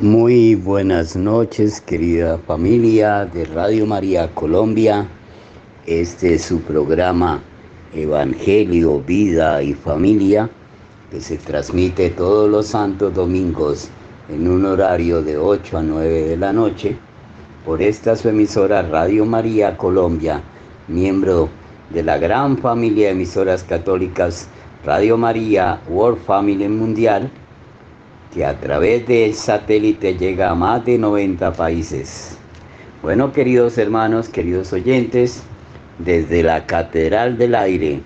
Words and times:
Muy 0.00 0.54
buenas 0.56 1.16
noches, 1.16 1.80
querida 1.80 2.38
familia 2.38 3.24
de 3.24 3.44
Radio 3.44 3.86
María 3.86 4.28
Colombia. 4.34 5.06
Este 5.86 6.34
es 6.34 6.42
su 6.42 6.60
programa 6.60 7.40
Evangelio, 7.94 9.00
Vida 9.00 9.62
y 9.62 9.74
Familia, 9.74 10.50
que 11.12 11.20
se 11.20 11.36
transmite 11.36 12.08
todos 12.08 12.48
los 12.48 12.68
santos 12.68 13.12
domingos 13.12 13.90
en 14.30 14.48
un 14.48 14.64
horario 14.64 15.20
de 15.20 15.36
8 15.36 15.76
a 15.76 15.82
9 15.82 16.28
de 16.28 16.36
la 16.38 16.54
noche 16.54 16.96
por 17.66 17.82
esta 17.82 18.16
su 18.16 18.30
emisora 18.30 18.80
Radio 18.80 19.26
María 19.26 19.76
Colombia, 19.76 20.40
miembro 20.88 21.50
de 21.90 22.02
la 22.02 22.16
gran 22.16 22.56
familia 22.56 23.08
de 23.08 23.12
emisoras 23.12 23.62
católicas 23.62 24.48
Radio 24.86 25.18
María 25.18 25.78
World 25.86 26.24
Family 26.24 26.66
Mundial 26.68 27.30
que 28.32 28.46
a 28.46 28.58
través 28.58 29.06
del 29.06 29.34
satélite 29.34 30.16
llega 30.16 30.48
a 30.48 30.54
más 30.54 30.82
de 30.86 30.96
90 30.96 31.52
países. 31.52 32.38
Bueno, 33.02 33.32
queridos 33.32 33.76
hermanos, 33.76 34.30
queridos 34.30 34.72
oyentes, 34.72 35.42
desde 35.98 36.42
la 36.42 36.64
Catedral 36.64 37.36
del 37.36 37.54
Aire, 37.54 38.00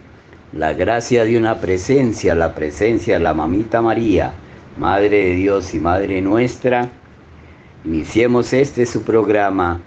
la 0.53 0.73
gracia 0.73 1.25
de 1.25 1.37
una 1.37 1.61
presencia, 1.61 2.35
la 2.35 2.55
presencia 2.55 3.15
de 3.15 3.21
la 3.25 3.35
Mamita 3.35 3.83
María, 3.83 4.33
Madre 4.79 5.25
de 5.25 5.35
Dios 5.35 5.75
y 5.75 5.81
Madre 5.81 6.23
nuestra, 6.23 6.89
iniciemos 7.85 8.53
este 8.53 8.87
su 8.87 9.03
programa 9.03 9.81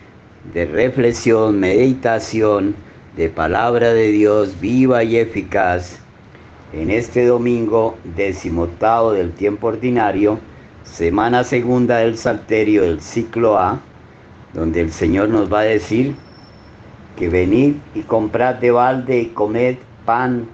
de 0.54 0.66
reflexión, 0.66 1.60
meditación, 1.60 2.76
de 3.16 3.30
palabra 3.30 3.94
de 3.94 4.12
Dios 4.12 4.60
viva 4.60 5.04
y 5.04 5.18
eficaz 5.18 6.00
en 6.74 6.92
este 6.92 7.26
domingo 7.26 7.98
decimoctavo 8.16 9.14
del 9.14 9.32
tiempo 9.32 9.68
ordinario, 9.68 10.40
semana 10.84 11.44
segunda 11.44 11.98
del 11.98 12.18
Salterio 12.18 12.84
del 12.84 13.02
ciclo 13.02 13.58
A, 13.58 13.80
donde 14.54 14.82
el 14.82 14.92
Señor 14.92 15.30
nos 15.30 15.52
va 15.52 15.62
a 15.62 15.64
decir 15.64 16.16
que 17.18 17.30
venid 17.30 17.76
y 17.96 18.02
comprad 18.02 18.56
de 18.56 18.72
balde 18.72 19.20
y 19.20 19.26
comed 19.28 19.78
pan 20.10 20.48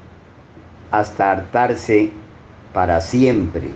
hasta 0.91 1.31
hartarse 1.31 2.11
para 2.73 2.99
siempre. 2.99 3.69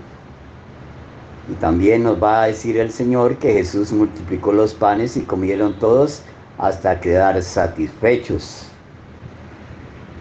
Y 1.50 1.54
también 1.54 2.04
nos 2.04 2.22
va 2.22 2.44
a 2.44 2.48
decir 2.48 2.76
el 2.78 2.92
Señor 2.92 3.38
que 3.38 3.54
Jesús 3.54 3.94
multiplicó 3.94 4.52
los 4.52 4.74
panes 4.74 5.16
y 5.16 5.22
comieron 5.22 5.80
todos 5.80 6.22
hasta 6.58 7.00
quedar 7.00 7.42
satisfechos 7.42 8.70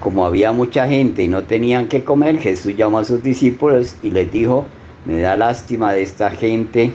como 0.01 0.25
había 0.25 0.53
mucha 0.53 0.87
gente 0.87 1.25
y 1.25 1.29
no 1.29 1.43
tenían 1.43 1.89
que 1.89 2.05
comer, 2.05 2.39
Jesús 2.39 2.77
llamó 2.77 2.99
a 2.99 3.05
sus 3.05 3.21
discípulos 3.23 3.97
y 4.03 4.11
les 4.11 4.31
dijo, 4.31 4.65
me 5.05 5.21
da 5.21 5.37
lástima 5.37 5.93
de 5.93 6.03
esta 6.03 6.31
gente 6.31 6.93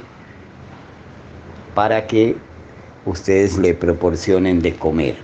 para 1.75 2.07
que 2.07 2.37
ustedes 3.05 3.57
le 3.57 3.73
proporcionen 3.73 4.61
de 4.61 4.73
comer. 4.73 5.15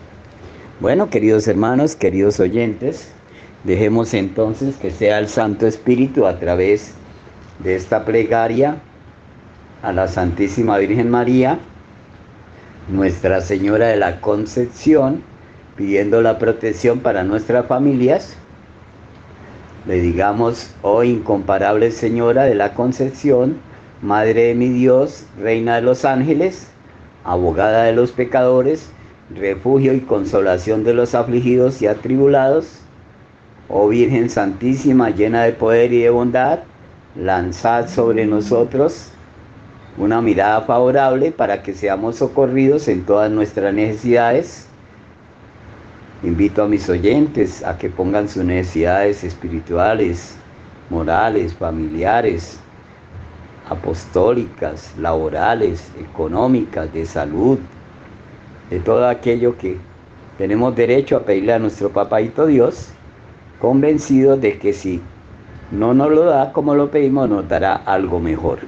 Bueno, 0.82 1.10
queridos 1.10 1.48
hermanos, 1.48 1.96
queridos 1.96 2.40
oyentes, 2.40 3.12
dejemos 3.64 4.14
entonces 4.14 4.78
que 4.78 4.92
sea 4.92 5.20
el 5.20 5.28
Santo 5.28 5.68
Espíritu 5.68 6.26
a 6.26 6.40
través 6.40 6.94
de 7.60 7.76
esta 7.76 8.06
plegaria 8.06 8.78
a 9.82 9.92
la 9.92 10.08
Santísima 10.08 10.78
Virgen 10.78 11.10
María, 11.10 11.60
Nuestra 12.90 13.42
Señora 13.42 13.88
de 13.88 13.98
la 13.98 14.20
Concepción, 14.20 15.22
pidiendo 15.76 16.22
la 16.22 16.40
protección 16.40 17.00
para 17.00 17.24
nuestras 17.24 17.68
familias. 17.68 18.36
Le 19.86 20.02
digamos, 20.02 20.76
oh 20.82 21.04
incomparable 21.04 21.92
Señora 21.92 22.44
de 22.44 22.56
la 22.56 22.74
Concepción, 22.74 23.58
Madre 24.02 24.48
de 24.48 24.56
mi 24.56 24.70
Dios, 24.70 25.26
Reina 25.40 25.76
de 25.76 25.82
los 25.82 26.06
ángeles, 26.06 26.68
abogada 27.24 27.84
de 27.84 27.94
los 27.94 28.12
pecadores, 28.12 28.90
refugio 29.36 29.94
y 29.94 30.00
consolación 30.02 30.84
de 30.84 30.94
los 30.94 31.16
afligidos 31.16 31.82
y 31.82 31.88
atribulados, 31.88 32.82
oh 33.70 33.88
Virgen 33.88 34.30
Santísima, 34.30 35.12
llena 35.12 35.44
de 35.44 35.54
poder 35.54 35.94
y 35.94 36.02
de 36.02 36.10
bondad, 36.10 36.60
lanzad 37.16 37.88
sobre 37.88 38.26
nosotros 38.26 39.12
una 39.98 40.22
mirada 40.22 40.62
favorable 40.62 41.32
para 41.32 41.62
que 41.62 41.74
seamos 41.74 42.18
socorridos 42.18 42.88
en 42.88 43.06
todas 43.06 43.30
nuestras 43.30 43.74
necesidades. 43.74 44.68
Invito 46.24 46.64
a 46.64 46.68
mis 46.68 46.90
oyentes 46.90 47.64
a 47.64 47.78
que 47.78 47.90
pongan 47.90 48.28
sus 48.30 48.44
necesidades 48.44 49.24
espirituales, 49.24 50.36
morales, 50.90 51.54
familiares, 51.54 52.60
apostólicas, 53.70 54.94
laborales, 54.98 55.92
económicas, 56.00 56.92
de 56.94 57.06
salud, 57.06 57.60
de 58.70 58.80
todo 58.80 59.08
aquello 59.08 59.58
que 59.58 59.78
tenemos 60.38 60.76
derecho 60.76 61.18
a 61.18 61.24
pedirle 61.24 61.54
a 61.54 61.60
nuestro 61.60 61.90
papaito 61.90 62.46
Dios, 62.48 62.90
convencidos 63.60 64.40
de 64.42 64.58
que 64.58 64.74
si 64.74 65.02
no 65.72 65.94
nos 65.94 66.10
lo 66.10 66.26
da 66.26 66.52
como 66.52 66.74
lo 66.74 66.90
pedimos, 66.90 67.30
nos 67.30 67.48
dará 67.48 67.76
algo 67.76 68.20
mejor. 68.20 68.60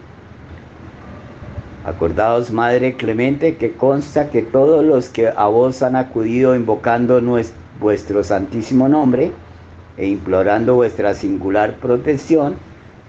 Acordaos, 1.84 2.52
Madre 2.52 2.94
Clemente, 2.96 3.56
que 3.56 3.72
consta 3.72 4.30
que 4.30 4.44
todos 4.44 4.86
los 4.86 5.10
que 5.10 5.30
a 5.30 5.48
vos 5.48 5.82
han 5.82 5.96
acudido 5.96 6.56
invocando 6.56 7.22
nues- 7.22 7.54
vuestro 7.80 8.24
santísimo 8.24 8.88
nombre 8.88 9.32
e 9.98 10.08
implorando 10.08 10.76
vuestra 10.76 11.16
singular 11.16 11.78
protección, 11.78 12.56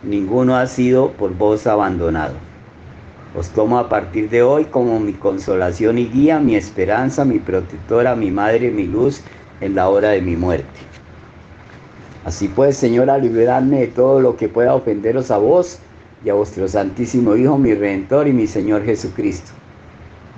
ninguno 0.02 0.56
ha 0.56 0.66
sido 0.66 1.10
por 1.12 1.36
vos 1.36 1.66
abandonado. 1.66 2.34
Os 3.38 3.48
tomo 3.50 3.78
a 3.78 3.88
partir 3.88 4.30
de 4.30 4.42
hoy 4.42 4.64
como 4.64 5.00
mi 5.00 5.12
consolación 5.12 5.98
y 5.98 6.06
guía, 6.06 6.38
mi 6.38 6.54
esperanza, 6.54 7.24
mi 7.24 7.38
protectora, 7.38 8.14
mi 8.14 8.30
madre, 8.30 8.70
mi 8.70 8.86
luz 8.86 9.20
en 9.60 9.74
la 9.74 9.88
hora 9.90 10.10
de 10.10 10.22
mi 10.22 10.36
muerte. 10.36 10.91
Así 12.24 12.46
pues, 12.46 12.76
Señora, 12.76 13.18
liberadme 13.18 13.80
de 13.80 13.86
todo 13.88 14.20
lo 14.20 14.36
que 14.36 14.48
pueda 14.48 14.74
ofenderos 14.74 15.32
a 15.32 15.38
vos 15.38 15.78
y 16.24 16.30
a 16.30 16.34
vuestro 16.34 16.68
Santísimo 16.68 17.34
Hijo, 17.34 17.58
mi 17.58 17.74
Redentor 17.74 18.28
y 18.28 18.32
mi 18.32 18.46
Señor 18.46 18.84
Jesucristo. 18.84 19.50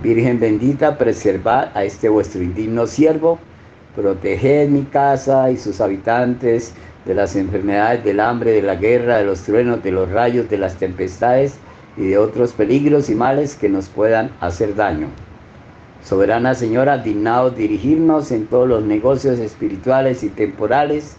Virgen 0.03 0.41
bendita, 0.41 0.97
preservad 0.97 1.69
a 1.75 1.85
este 1.85 2.09
vuestro 2.09 2.43
indigno 2.43 2.87
siervo, 2.87 3.39
proteged 3.95 4.71
mi 4.71 4.85
casa 4.85 5.51
y 5.51 5.59
sus 5.59 5.81
habitantes 5.83 6.73
de 7.05 7.15
las 7.15 7.37
enfermedades, 7.37 8.03
del 8.03 8.19
hambre, 8.19 8.53
de 8.53 8.63
la 8.63 8.77
guerra, 8.77 9.19
de 9.19 9.27
los 9.27 9.43
truenos, 9.43 9.83
de 9.83 9.93
los 9.93 10.11
rayos, 10.11 10.49
de 10.49 10.57
las 10.57 10.77
tempestades 10.77 11.57
y 11.99 12.07
de 12.09 12.17
otros 12.17 12.53
peligros 12.53 13.11
y 13.11 13.15
males 13.15 13.57
que 13.57 13.69
nos 13.69 13.91
puedan 13.91 14.31
hacer 14.41 14.75
daño. 14.75 15.09
Soberana 16.03 16.55
Señora, 16.55 16.97
dignaos 16.97 17.57
dirigirnos 17.57 18.33
en 18.33 18.47
todos 18.47 18.69
los 18.69 18.83
negocios 18.83 19.39
espirituales 19.39 20.23
y 20.23 20.31
temporales, 20.31 21.19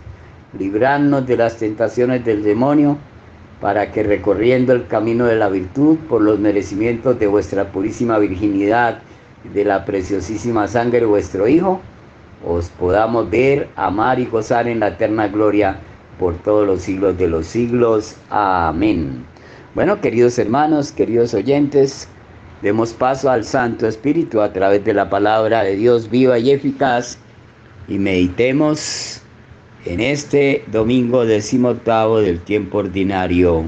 librarnos 0.58 1.26
de 1.28 1.38
las 1.38 1.58
tentaciones 1.58 2.24
del 2.26 2.44
demonio, 2.44 2.98
para 3.62 3.92
que 3.92 4.04
recorriendo 4.04 4.74
el 4.74 4.88
camino 4.88 5.26
de 5.26 5.36
la 5.36 5.50
virtud 5.50 5.98
por 6.10 6.22
los 6.22 6.40
merecimientos 6.40 7.18
de 7.20 7.28
vuestra 7.28 7.72
purísima 7.72 8.20
virginidad 8.20 9.00
de 9.54 9.64
la 9.64 9.86
preciosísima 9.86 10.68
sangre 10.68 11.00
de 11.00 11.06
vuestro 11.06 11.48
Hijo, 11.48 11.82
os 12.46 12.70
podamos 12.70 13.30
ver, 13.30 13.70
amar 13.76 14.20
y 14.20 14.26
gozar 14.26 14.68
en 14.68 14.82
la 14.82 14.90
eterna 14.90 15.28
gloria 15.28 15.78
por 16.20 16.36
todos 16.44 16.68
los 16.68 16.82
siglos 16.82 17.18
de 17.18 17.28
los 17.28 17.48
siglos. 17.48 18.16
Amén. 18.30 19.26
Bueno, 19.74 20.00
queridos 20.00 20.38
hermanos, 20.38 20.92
queridos 20.92 21.34
oyentes, 21.34 22.08
demos 22.62 22.94
paso 22.94 23.30
al 23.30 23.44
Santo 23.44 23.88
Espíritu 23.88 24.42
a 24.42 24.54
través 24.54 24.84
de 24.86 24.94
la 24.94 25.10
palabra 25.10 25.64
de 25.64 25.76
Dios 25.76 26.10
viva 26.10 26.38
y 26.40 26.52
eficaz 26.52 27.18
y 27.88 27.98
meditemos 27.98 29.22
en 29.86 30.00
este 30.00 30.64
domingo 30.72 31.26
decimoctavo 31.26 32.20
del 32.20 32.40
tiempo 32.40 32.80
ordinario, 32.80 33.66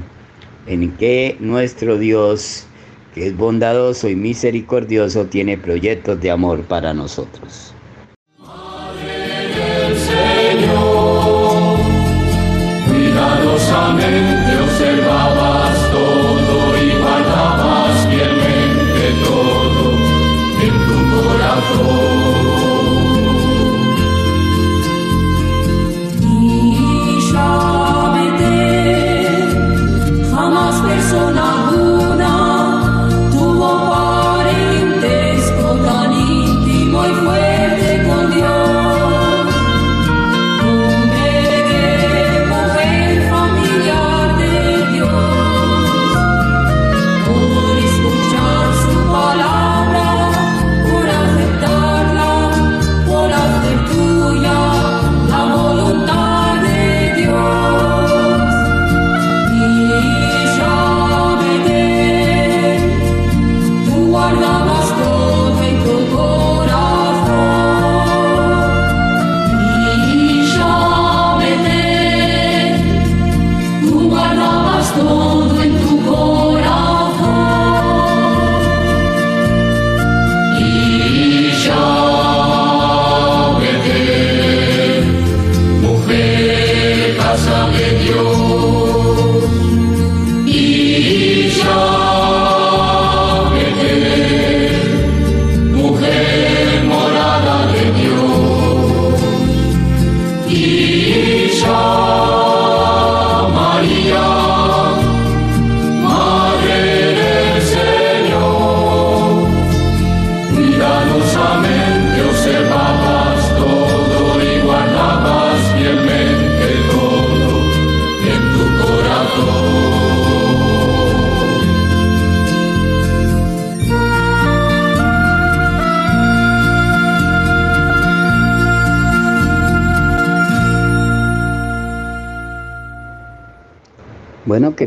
en 0.66 0.90
que 0.96 1.36
nuestro 1.38 1.96
Dios, 1.96 2.66
que 3.14 3.28
es 3.28 3.36
bondadoso 3.36 4.08
y 4.08 4.16
misericordioso, 4.16 5.26
tiene 5.26 5.56
proyectos 5.56 6.20
de 6.20 6.30
amor 6.30 6.64
para 6.64 6.92
nosotros. 6.92 7.72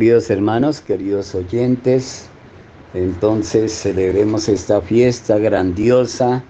Queridos 0.02 0.32
hermanos, 0.32 0.82
queridos 0.82 1.36
oyentes, 1.36 2.28
entonces 2.96 3.72
celebremos 3.72 4.50
esta 4.50 4.82
fiesta 4.82 5.38
grandiosa 5.38 6.44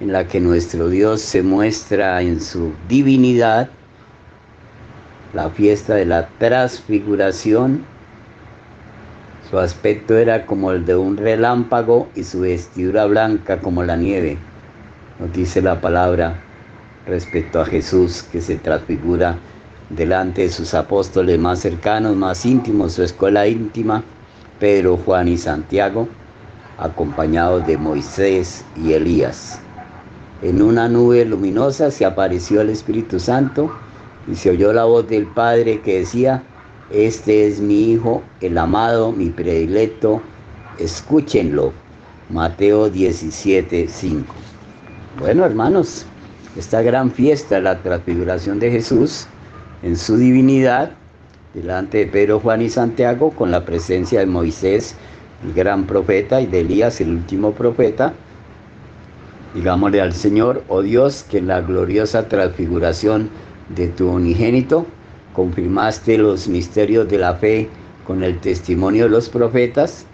en 0.00 0.12
la 0.12 0.26
que 0.26 0.40
nuestro 0.40 0.88
Dios 0.88 1.20
se 1.20 1.42
muestra 1.42 2.22
en 2.22 2.40
su 2.40 2.72
divinidad, 2.88 3.68
la 5.34 5.50
fiesta 5.50 5.96
de 5.96 6.06
la 6.06 6.26
transfiguración. 6.38 7.84
Su 9.50 9.58
aspecto 9.58 10.16
era 10.16 10.46
como 10.46 10.72
el 10.72 10.86
de 10.86 10.96
un 10.96 11.18
relámpago 11.18 12.08
y 12.14 12.24
su 12.24 12.40
vestidura 12.40 13.04
blanca 13.04 13.60
como 13.60 13.82
la 13.82 13.96
nieve. 13.96 14.38
Nos 15.18 15.30
dice 15.34 15.60
la 15.60 15.82
palabra 15.82 16.40
respecto 17.06 17.60
a 17.60 17.66
Jesús 17.66 18.22
que 18.22 18.40
se 18.40 18.56
transfigura 18.56 19.36
delante 19.90 20.42
de 20.42 20.50
sus 20.50 20.74
apóstoles 20.74 21.38
más 21.38 21.60
cercanos, 21.60 22.16
más 22.16 22.46
íntimos, 22.46 22.94
su 22.94 23.02
escuela 23.02 23.46
íntima, 23.46 24.02
Pedro, 24.58 24.96
Juan 25.04 25.28
y 25.28 25.36
Santiago, 25.36 26.08
acompañados 26.78 27.66
de 27.66 27.76
Moisés 27.76 28.64
y 28.76 28.92
Elías. 28.92 29.60
En 30.42 30.62
una 30.62 30.88
nube 30.88 31.24
luminosa 31.24 31.90
se 31.90 32.04
apareció 32.04 32.62
el 32.62 32.70
Espíritu 32.70 33.20
Santo 33.20 33.70
y 34.30 34.34
se 34.36 34.50
oyó 34.50 34.72
la 34.72 34.84
voz 34.84 35.08
del 35.08 35.26
Padre 35.26 35.80
que 35.82 35.98
decía, 36.00 36.42
este 36.90 37.46
es 37.46 37.60
mi 37.60 37.92
Hijo, 37.92 38.22
el 38.40 38.56
amado, 38.56 39.12
mi 39.12 39.28
predilecto, 39.28 40.22
escúchenlo. 40.78 41.72
Mateo 42.30 42.88
17, 42.88 43.88
5. 43.88 44.34
Bueno, 45.18 45.44
hermanos, 45.44 46.06
esta 46.56 46.80
gran 46.80 47.10
fiesta, 47.10 47.58
la 47.58 47.82
transfiguración 47.82 48.60
de 48.60 48.70
Jesús, 48.70 49.26
en 49.82 49.96
su 49.96 50.16
divinidad, 50.16 50.92
delante 51.54 51.98
de 51.98 52.06
Pedro, 52.06 52.40
Juan 52.40 52.62
y 52.62 52.68
Santiago, 52.68 53.30
con 53.30 53.50
la 53.50 53.64
presencia 53.64 54.20
de 54.20 54.26
Moisés, 54.26 54.94
el 55.44 55.52
gran 55.52 55.86
profeta, 55.86 56.40
y 56.40 56.46
de 56.46 56.60
Elías, 56.60 57.00
el 57.00 57.10
último 57.10 57.52
profeta, 57.52 58.12
digámosle 59.54 60.00
al 60.00 60.12
Señor, 60.12 60.62
oh 60.68 60.82
Dios, 60.82 61.24
que 61.28 61.38
en 61.38 61.48
la 61.48 61.60
gloriosa 61.60 62.28
transfiguración 62.28 63.30
de 63.74 63.88
tu 63.88 64.10
unigénito 64.10 64.86
confirmaste 65.32 66.18
los 66.18 66.48
misterios 66.48 67.08
de 67.08 67.18
la 67.18 67.34
fe 67.34 67.68
con 68.06 68.22
el 68.22 68.38
testimonio 68.40 69.04
de 69.04 69.10
los 69.10 69.28
profetas 69.28 70.04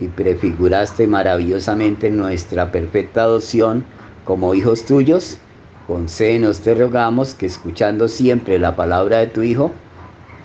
y 0.00 0.08
prefiguraste 0.08 1.06
maravillosamente 1.06 2.10
nuestra 2.10 2.70
perfecta 2.70 3.22
adopción 3.22 3.84
como 4.24 4.54
hijos 4.54 4.84
tuyos, 4.84 5.38
concédenos 5.86 6.60
te 6.60 6.74
rogamos 6.74 7.34
que 7.34 7.46
escuchando 7.46 8.08
siempre 8.08 8.58
la 8.58 8.74
palabra 8.74 9.18
de 9.18 9.28
tu 9.28 9.42
Hijo, 9.42 9.72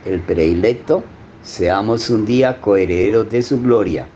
el 0.05 0.19
predilecto, 0.21 1.03
seamos 1.41 2.09
un 2.09 2.25
día 2.25 2.61
coherederos 2.61 3.29
de 3.29 3.41
su 3.41 3.61
gloria. 3.61 4.07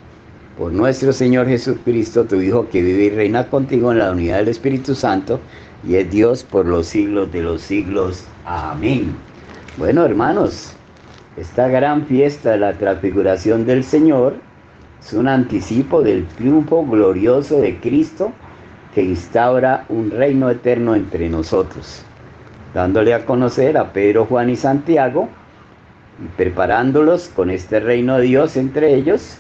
por 0.58 0.72
nuestro 0.72 1.12
Señor 1.12 1.48
Jesucristo, 1.48 2.24
tu 2.24 2.40
Hijo, 2.40 2.70
que 2.70 2.82
vive 2.82 3.04
y 3.06 3.10
reina 3.10 3.50
contigo 3.50 3.92
en 3.92 4.00
la 4.00 4.12
unidad 4.12 4.38
del 4.38 4.48
Espíritu 4.48 4.96
Santo, 4.96 5.42
y 5.86 5.96
es 5.96 6.10
Dios 6.10 6.44
por 6.44 6.66
los 6.66 6.88
siglos 6.88 7.30
de 7.34 7.42
los 7.42 7.62
siglos. 7.62 8.24
Amén. 8.46 9.14
Bueno, 9.78 10.06
hermanos, 10.06 10.72
esta 11.36 11.68
gran 11.68 12.06
fiesta 12.06 12.52
de 12.52 12.60
la 12.60 12.74
transfiguración 12.78 13.66
del 13.66 13.84
Señor 13.84 14.36
es 15.02 15.12
un 15.12 15.28
anticipo 15.28 16.02
del 16.02 16.26
triunfo 16.26 16.86
glorioso 16.86 17.60
de 17.60 17.78
Cristo 17.82 18.32
que 18.96 19.04
instaura 19.04 19.84
un 19.90 20.10
reino 20.10 20.50
eterno 20.50 20.96
entre 20.96 21.28
nosotros, 21.28 22.02
dándole 22.74 23.14
a 23.14 23.26
conocer 23.26 23.78
a 23.78 23.92
Pedro, 23.92 24.26
Juan 24.26 24.50
y 24.50 24.56
Santiago, 24.56 25.28
y 26.24 26.28
preparándolos 26.38 27.28
con 27.28 27.50
este 27.50 27.82
reino 27.82 28.16
de 28.16 28.24
Dios 28.24 28.56
entre 28.56 28.96
ellos 28.96 29.38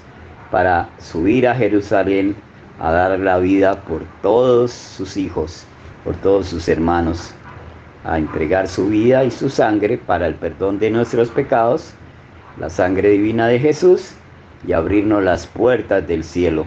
para 0.51 0.89
subir 1.00 1.47
a 1.47 1.55
Jerusalén 1.55 2.35
a 2.81 2.91
dar 2.91 3.17
la 3.17 3.39
vida 3.39 3.79
por 3.83 4.01
todos 4.21 4.71
sus 4.71 5.15
hijos, 5.15 5.65
por 6.03 6.17
todos 6.17 6.47
sus 6.47 6.67
hermanos, 6.67 7.33
a 8.03 8.17
entregar 8.17 8.67
su 8.67 8.89
vida 8.89 9.24
y 9.24 9.31
su 9.31 9.50
sangre 9.50 9.97
para 9.97 10.27
el 10.27 10.35
perdón 10.35 10.79
de 10.79 10.91
nuestros 10.91 11.29
pecados, 11.29 11.93
la 12.59 12.69
sangre 12.69 13.12
divina 13.12 13.47
de 13.47 13.59
Jesús, 13.59 14.15
y 14.67 14.74
abrirnos 14.74 15.24
las 15.24 15.47
puertas 15.47 16.05
del 16.05 16.25
cielo 16.25 16.65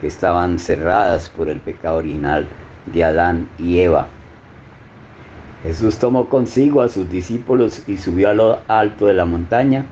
que 0.00 0.06
estaban 0.06 0.58
cerradas 0.58 1.28
por 1.30 1.48
el 1.48 1.60
pecado 1.60 1.98
original 1.98 2.46
de 2.86 3.04
Adán 3.04 3.48
y 3.58 3.80
Eva. 3.80 4.08
Jesús 5.62 5.98
tomó 5.98 6.28
consigo 6.28 6.80
a 6.80 6.88
sus 6.88 7.10
discípulos 7.10 7.82
y 7.86 7.98
subió 7.98 8.30
a 8.30 8.34
lo 8.34 8.58
alto 8.68 9.06
de 9.06 9.14
la 9.14 9.26
montaña 9.26 9.84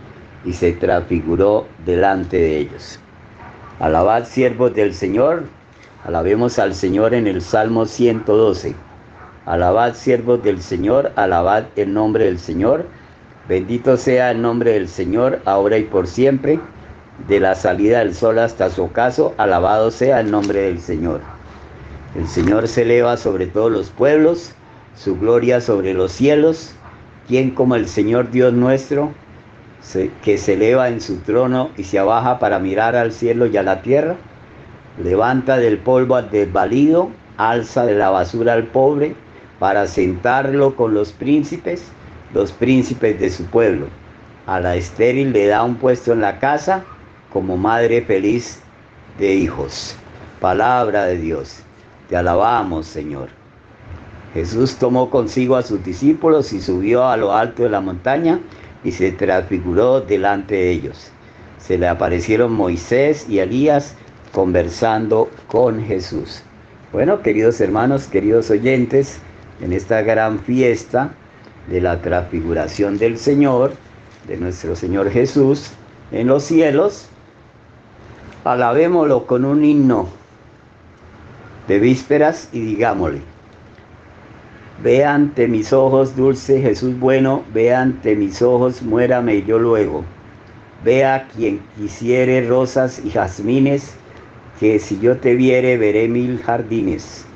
y 0.45 0.53
se 0.55 0.73
transfiguró 0.73 1.67
delante 1.85 2.39
de 2.39 2.59
ellos. 2.59 2.99
Alabad 3.81 4.25
siervos 4.25 4.75
del 4.75 4.95
Señor, 4.95 5.45
alabemos 6.05 6.59
al 6.59 6.75
Señor 6.75 7.13
en 7.13 7.27
el 7.27 7.43
Salmo 7.43 7.85
112. 7.85 8.75
Alabad 9.45 9.95
siervos 9.95 10.43
del 10.43 10.63
Señor, 10.63 11.13
alabad 11.17 11.65
el 11.77 11.93
nombre 11.93 12.25
del 12.25 12.39
Señor. 12.39 12.87
Bendito 13.49 13.97
sea 13.97 14.31
el 14.31 14.43
nombre 14.43 14.73
del 14.73 14.89
Señor, 14.89 15.41
ahora 15.45 15.79
y 15.79 15.85
por 15.85 16.07
siempre. 16.07 16.59
De 17.27 17.41
la 17.41 17.55
salida 17.55 17.99
del 17.99 18.15
sol 18.15 18.39
hasta 18.39 18.71
su 18.71 18.85
ocaso, 18.85 19.35
alabado 19.39 19.91
sea 19.91 20.21
el 20.21 20.31
nombre 20.31 20.61
del 20.63 20.81
Señor. 20.81 21.21
El 22.15 22.29
Señor 22.29 22.69
se 22.69 22.83
eleva 22.83 23.17
sobre 23.17 23.47
todos 23.47 23.73
los 23.73 23.91
pueblos 23.91 24.55
su 24.99 25.17
gloria 25.19 25.61
sobre 25.61 25.95
los 25.95 26.13
cielos. 26.13 26.75
¿Quién 27.29 27.51
como 27.51 27.77
el 27.77 27.89
Señor 27.89 28.31
Dios 28.31 28.53
nuestro, 28.53 29.13
que 30.23 30.39
se 30.39 30.55
eleva 30.55 30.89
en 30.89 31.01
su 31.01 31.19
trono 31.19 31.71
y 31.77 31.85
se 31.85 31.99
abaja 31.99 32.39
para 32.39 32.59
mirar 32.59 32.97
al 32.97 33.13
cielo 33.13 33.47
y 33.47 33.57
a 33.57 33.63
la 33.63 33.83
tierra? 33.83 34.17
Levanta 35.03 35.59
del 35.59 35.79
polvo 35.79 36.17
al 36.17 36.31
desvalido, 36.31 37.11
alza 37.37 37.87
de 37.87 37.95
la 37.95 38.11
basura 38.11 38.55
al 38.55 38.65
pobre, 38.65 39.15
para 39.59 39.87
sentarlo 39.87 40.75
con 40.75 40.95
los 40.95 41.13
príncipes, 41.13 41.85
los 42.35 42.51
príncipes 42.51 43.21
de 43.21 43.31
su 43.31 43.45
pueblo. 43.45 43.87
A 44.47 44.59
la 44.59 44.75
estéril 44.75 45.33
le 45.33 45.47
da 45.47 45.63
un 45.63 45.77
puesto 45.77 46.13
en 46.13 46.23
la 46.23 46.39
casa 46.39 46.85
como 47.33 47.57
madre 47.57 48.03
feliz 48.03 48.61
de 49.19 49.35
hijos. 49.35 49.97
Palabra 50.41 51.05
de 51.05 51.19
Dios. 51.19 51.61
Te 52.09 52.17
alabamos, 52.17 52.87
Señor. 52.87 53.29
Jesús 54.35 54.77
tomó 54.77 55.11
consigo 55.11 55.57
a 55.57 55.63
sus 55.63 55.83
discípulos 55.85 56.53
y 56.53 56.61
subió 56.61 57.07
a 57.07 57.17
lo 57.17 57.33
alto 57.33 57.63
de 57.65 57.71
la 57.71 57.81
montaña 57.81 58.41
y 58.85 58.93
se 58.93 59.13
transfiguró 59.13 60.01
delante 60.01 60.55
de 60.55 60.71
ellos. 60.71 61.11
Se 61.59 61.77
le 61.77 61.89
aparecieron 61.89 62.53
Moisés 62.53 63.27
y 63.29 63.41
Elías 63.41 63.95
conversando 64.33 65.29
con 65.49 65.83
Jesús. 65.83 66.43
Bueno, 66.93 67.23
queridos 67.23 67.61
hermanos, 67.61 68.07
queridos 68.07 68.51
oyentes, 68.51 69.19
en 69.61 69.73
esta 69.73 70.03
gran 70.03 70.39
fiesta 70.39 71.13
de 71.67 71.81
la 71.81 72.01
transfiguración 72.01 72.99
del 72.99 73.19
Señor, 73.19 73.73
de 74.27 74.37
nuestro 74.37 74.77
Señor 74.77 75.11
Jesús, 75.11 75.71
en 76.13 76.29
los 76.29 76.45
cielos, 76.45 77.09
alabémoslo 78.45 79.27
con 79.27 79.45
un 79.45 79.65
himno 79.65 80.09
de 81.67 81.79
vísperas 81.79 82.49
y 82.53 82.61
digámosle, 82.61 83.21
Ve 84.83 85.05
ante 85.05 85.49
mis 85.49 85.73
ojos, 85.73 86.15
dulce 86.15 86.61
Jesús 86.61 86.97
bueno, 87.01 87.43
ve 87.53 87.75
ante 87.75 88.15
mis 88.15 88.41
ojos, 88.41 88.81
muérame 88.81 89.43
yo 89.43 89.59
luego. 89.59 90.05
Vea 90.85 91.27
quien 91.35 91.61
quisiere 91.77 92.47
rosas 92.47 93.03
y 93.05 93.11
jazmines, 93.11 93.97
que 94.61 94.79
si 94.79 95.01
yo 95.01 95.17
te 95.17 95.35
viere 95.35 95.77
veré 95.77 96.07
mil 96.07 96.41
jardines. 96.41 97.27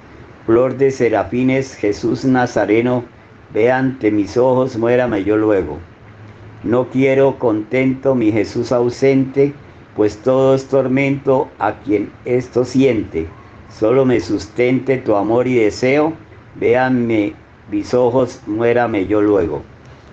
Flor 0.46 0.76
de 0.76 0.92
serafines, 0.92 1.74
Jesús 1.74 2.24
Nazareno, 2.24 3.04
ve 3.52 3.72
ante 3.72 4.12
mis 4.12 4.36
ojos, 4.36 4.76
muérame 4.76 5.24
yo 5.24 5.36
luego. 5.36 5.78
No 6.62 6.88
quiero 6.90 7.40
contento 7.40 8.14
mi 8.14 8.30
Jesús 8.30 8.70
ausente, 8.70 9.52
pues 9.96 10.16
todo 10.18 10.54
es 10.54 10.66
tormento 10.66 11.48
a 11.58 11.72
quien 11.80 12.10
esto 12.24 12.64
siente. 12.64 13.26
Solo 13.78 14.04
me 14.04 14.20
sustente 14.20 14.98
tu 14.98 15.16
amor 15.16 15.46
y 15.46 15.54
deseo 15.54 16.12
Véanme 16.54 17.32
mis 17.70 17.94
ojos, 17.94 18.40
muérame 18.46 19.06
yo 19.06 19.22
luego. 19.22 19.62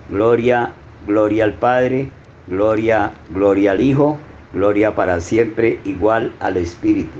Gloria, 0.08 0.72
gloria 1.06 1.44
al 1.44 1.54
Padre, 1.54 2.08
gloria, 2.46 3.12
gloria 3.28 3.72
al 3.72 3.80
Hijo, 3.80 4.18
gloria 4.54 4.94
para 4.94 5.20
siempre, 5.20 5.78
igual 5.84 6.32
al 6.40 6.56
Espíritu. 6.56 7.18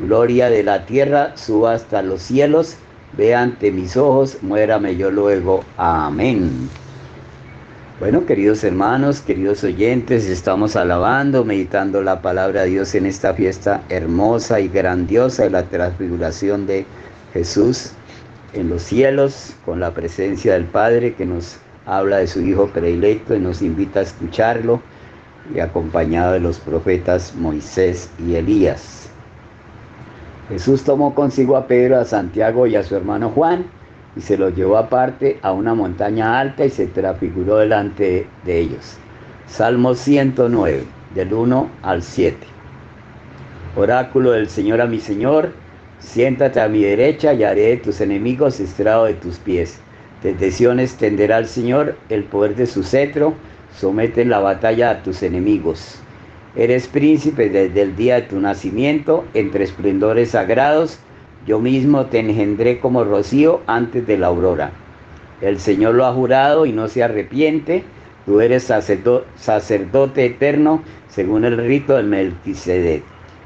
Gloria 0.00 0.50
de 0.50 0.62
la 0.64 0.84
tierra, 0.84 1.36
suba 1.36 1.74
hasta 1.74 2.02
los 2.02 2.22
cielos, 2.22 2.76
ve 3.16 3.34
ante 3.34 3.70
mis 3.70 3.96
ojos, 3.96 4.38
muérame 4.42 4.96
yo 4.96 5.10
luego. 5.10 5.62
Amén. 5.76 6.68
Bueno, 7.98 8.26
queridos 8.26 8.62
hermanos, 8.62 9.22
queridos 9.22 9.64
oyentes, 9.64 10.26
estamos 10.26 10.76
alabando, 10.76 11.46
meditando 11.46 12.02
la 12.02 12.20
palabra 12.20 12.64
de 12.64 12.68
Dios 12.68 12.94
en 12.94 13.06
esta 13.06 13.32
fiesta 13.32 13.84
hermosa 13.88 14.60
y 14.60 14.68
grandiosa 14.68 15.44
de 15.44 15.50
la 15.50 15.62
transfiguración 15.62 16.66
de 16.66 16.84
Jesús 17.32 17.92
en 18.52 18.68
los 18.68 18.82
cielos 18.82 19.54
con 19.64 19.80
la 19.80 19.94
presencia 19.94 20.52
del 20.52 20.66
Padre 20.66 21.14
que 21.14 21.24
nos 21.24 21.56
habla 21.86 22.18
de 22.18 22.26
su 22.26 22.42
Hijo 22.42 22.66
predilecto 22.66 23.34
y 23.34 23.40
nos 23.40 23.62
invita 23.62 24.00
a 24.00 24.02
escucharlo 24.02 24.82
y 25.54 25.60
acompañado 25.60 26.34
de 26.34 26.40
los 26.40 26.58
profetas 26.58 27.34
Moisés 27.34 28.10
y 28.18 28.34
Elías. 28.34 29.08
Jesús 30.50 30.84
tomó 30.84 31.14
consigo 31.14 31.56
a 31.56 31.66
Pedro, 31.66 31.98
a 31.98 32.04
Santiago 32.04 32.66
y 32.66 32.76
a 32.76 32.82
su 32.82 32.94
hermano 32.94 33.30
Juan 33.30 33.64
y 34.16 34.20
se 34.20 34.38
los 34.38 34.54
llevó 34.56 34.78
aparte 34.78 35.38
a 35.42 35.52
una 35.52 35.74
montaña 35.74 36.40
alta 36.40 36.64
y 36.64 36.70
se 36.70 36.86
transfiguró 36.86 37.58
delante 37.58 38.26
de 38.44 38.58
ellos. 38.58 38.96
Salmo 39.46 39.94
109, 39.94 40.84
del 41.14 41.32
1 41.32 41.70
al 41.82 42.02
7. 42.02 42.38
Oráculo 43.76 44.32
del 44.32 44.48
Señor 44.48 44.80
a 44.80 44.86
mi 44.86 44.98
Señor 44.98 45.52
Siéntate 45.98 46.60
a 46.60 46.68
mi 46.68 46.82
derecha 46.82 47.32
y 47.32 47.42
haré 47.42 47.68
de 47.68 47.76
tus 47.78 48.00
enemigos 48.00 48.60
estrado 48.60 49.06
de 49.06 49.14
tus 49.14 49.38
pies. 49.38 49.80
Desde 50.22 50.50
Sion 50.50 50.78
extenderá 50.78 51.38
al 51.38 51.46
Señor 51.46 51.96
el 52.10 52.24
poder 52.24 52.54
de 52.54 52.66
su 52.66 52.82
cetro, 52.82 53.34
somete 53.74 54.22
en 54.22 54.30
la 54.30 54.38
batalla 54.38 54.90
a 54.90 55.02
tus 55.02 55.22
enemigos. 55.22 55.98
Eres 56.54 56.86
príncipe 56.86 57.48
desde 57.48 57.82
el 57.82 57.96
día 57.96 58.16
de 58.16 58.22
tu 58.22 58.40
nacimiento, 58.40 59.24
entre 59.34 59.64
esplendores 59.64 60.30
sagrados, 60.30 60.98
yo 61.46 61.60
mismo 61.60 62.06
te 62.06 62.18
engendré 62.18 62.80
como 62.80 63.04
rocío 63.04 63.60
antes 63.66 64.06
de 64.06 64.18
la 64.18 64.26
aurora. 64.26 64.72
El 65.40 65.60
Señor 65.60 65.94
lo 65.94 66.04
ha 66.04 66.12
jurado 66.12 66.66
y 66.66 66.72
no 66.72 66.88
se 66.88 67.02
arrepiente, 67.02 67.84
tú 68.24 68.40
eres 68.40 68.64
sacerdote 68.64 70.24
eterno 70.24 70.82
según 71.08 71.44
el 71.44 71.56
rito 71.56 71.96
del 71.96 72.06
Melquisedec. 72.06 73.02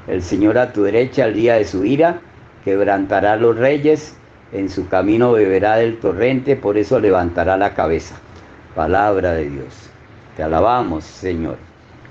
El 0.07 0.23
Señor 0.23 0.57
a 0.57 0.73
tu 0.73 0.83
derecha 0.83 1.25
al 1.25 1.35
día 1.35 1.55
de 1.55 1.65
su 1.65 1.85
ira, 1.85 2.21
quebrantará 2.65 3.35
los 3.35 3.55
reyes, 3.57 4.15
en 4.51 4.69
su 4.69 4.87
camino 4.87 5.31
beberá 5.31 5.77
del 5.77 5.97
torrente, 5.99 6.55
por 6.55 6.77
eso 6.77 6.99
levantará 6.99 7.55
la 7.55 7.73
cabeza. 7.73 8.15
Palabra 8.75 9.33
de 9.33 9.49
Dios. 9.49 9.89
Te 10.35 10.43
alabamos, 10.43 11.03
Señor. 11.03 11.57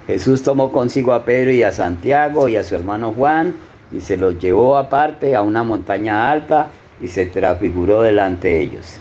Jesús 0.06 0.42
tomó 0.42 0.72
consigo 0.72 1.12
a 1.12 1.24
Pedro 1.24 1.50
y 1.50 1.62
a 1.62 1.72
Santiago 1.72 2.48
y 2.48 2.56
a 2.56 2.64
su 2.64 2.74
hermano 2.74 3.12
Juan 3.12 3.54
y 3.92 4.00
se 4.00 4.16
los 4.16 4.38
llevó 4.38 4.76
aparte 4.76 5.34
a 5.34 5.42
una 5.42 5.62
montaña 5.62 6.30
alta 6.30 6.68
y 7.00 7.08
se 7.08 7.26
transfiguró 7.26 8.02
delante 8.02 8.48
de 8.48 8.60
ellos. 8.60 9.00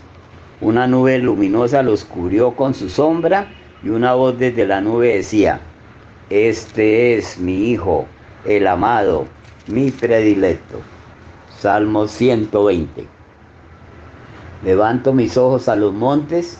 Una 0.60 0.86
nube 0.86 1.18
luminosa 1.18 1.82
los 1.82 2.04
cubrió 2.04 2.52
con 2.52 2.74
su 2.74 2.88
sombra 2.88 3.48
y 3.82 3.88
una 3.88 4.14
voz 4.14 4.38
desde 4.38 4.66
la 4.66 4.80
nube 4.80 5.16
decía, 5.16 5.60
Este 6.28 7.16
es 7.16 7.38
mi 7.38 7.70
Hijo, 7.70 8.06
el 8.44 8.66
amado, 8.66 9.26
mi 9.66 9.90
predilecto. 9.90 10.80
Salmo 11.58 12.06
120. 12.06 13.06
Levanto 14.64 15.12
mis 15.12 15.36
ojos 15.36 15.68
a 15.68 15.76
los 15.76 15.92
montes, 15.92 16.58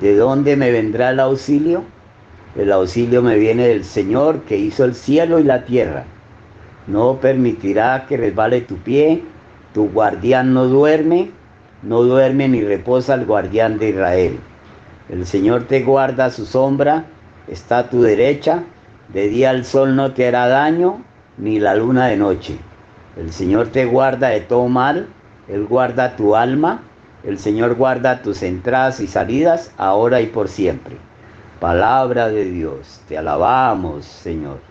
¿de 0.00 0.16
dónde 0.16 0.56
me 0.56 0.70
vendrá 0.70 1.10
el 1.10 1.20
auxilio? 1.20 1.84
El 2.56 2.72
auxilio 2.72 3.22
me 3.22 3.36
viene 3.36 3.68
del 3.68 3.84
Señor 3.84 4.40
que 4.42 4.56
hizo 4.56 4.84
el 4.84 4.94
cielo 4.94 5.38
y 5.38 5.44
la 5.44 5.64
tierra. 5.64 6.04
No 6.88 7.20
permitirá 7.20 8.06
que 8.08 8.16
resbale 8.16 8.62
tu 8.62 8.76
pie, 8.76 9.22
tu 9.74 9.90
guardián 9.90 10.54
no 10.54 10.64
duerme, 10.64 11.30
no 11.82 12.02
duerme 12.02 12.48
ni 12.48 12.62
reposa 12.62 13.14
el 13.14 13.26
guardián 13.26 13.78
de 13.78 13.90
Israel. 13.90 14.38
El 15.10 15.26
Señor 15.26 15.64
te 15.64 15.82
guarda 15.82 16.30
su 16.30 16.46
sombra, 16.46 17.04
está 17.46 17.78
a 17.78 17.90
tu 17.90 18.02
derecha, 18.02 18.64
de 19.12 19.28
día 19.28 19.50
el 19.50 19.64
sol 19.64 19.96
no 19.96 20.12
te 20.12 20.26
hará 20.26 20.48
daño, 20.48 21.02
ni 21.36 21.60
la 21.60 21.74
luna 21.74 22.06
de 22.06 22.16
noche. 22.16 22.58
El 23.16 23.32
Señor 23.32 23.68
te 23.68 23.84
guarda 23.84 24.28
de 24.28 24.40
todo 24.40 24.68
mal, 24.68 25.08
Él 25.48 25.66
guarda 25.66 26.16
tu 26.16 26.36
alma, 26.36 26.82
el 27.22 27.38
Señor 27.38 27.74
guarda 27.74 28.22
tus 28.22 28.42
entradas 28.42 29.00
y 29.00 29.06
salidas, 29.06 29.72
ahora 29.76 30.20
y 30.20 30.26
por 30.26 30.48
siempre. 30.48 30.96
Palabra 31.60 32.28
de 32.28 32.44
Dios, 32.44 33.00
te 33.08 33.18
alabamos, 33.18 34.04
Señor. 34.04 34.67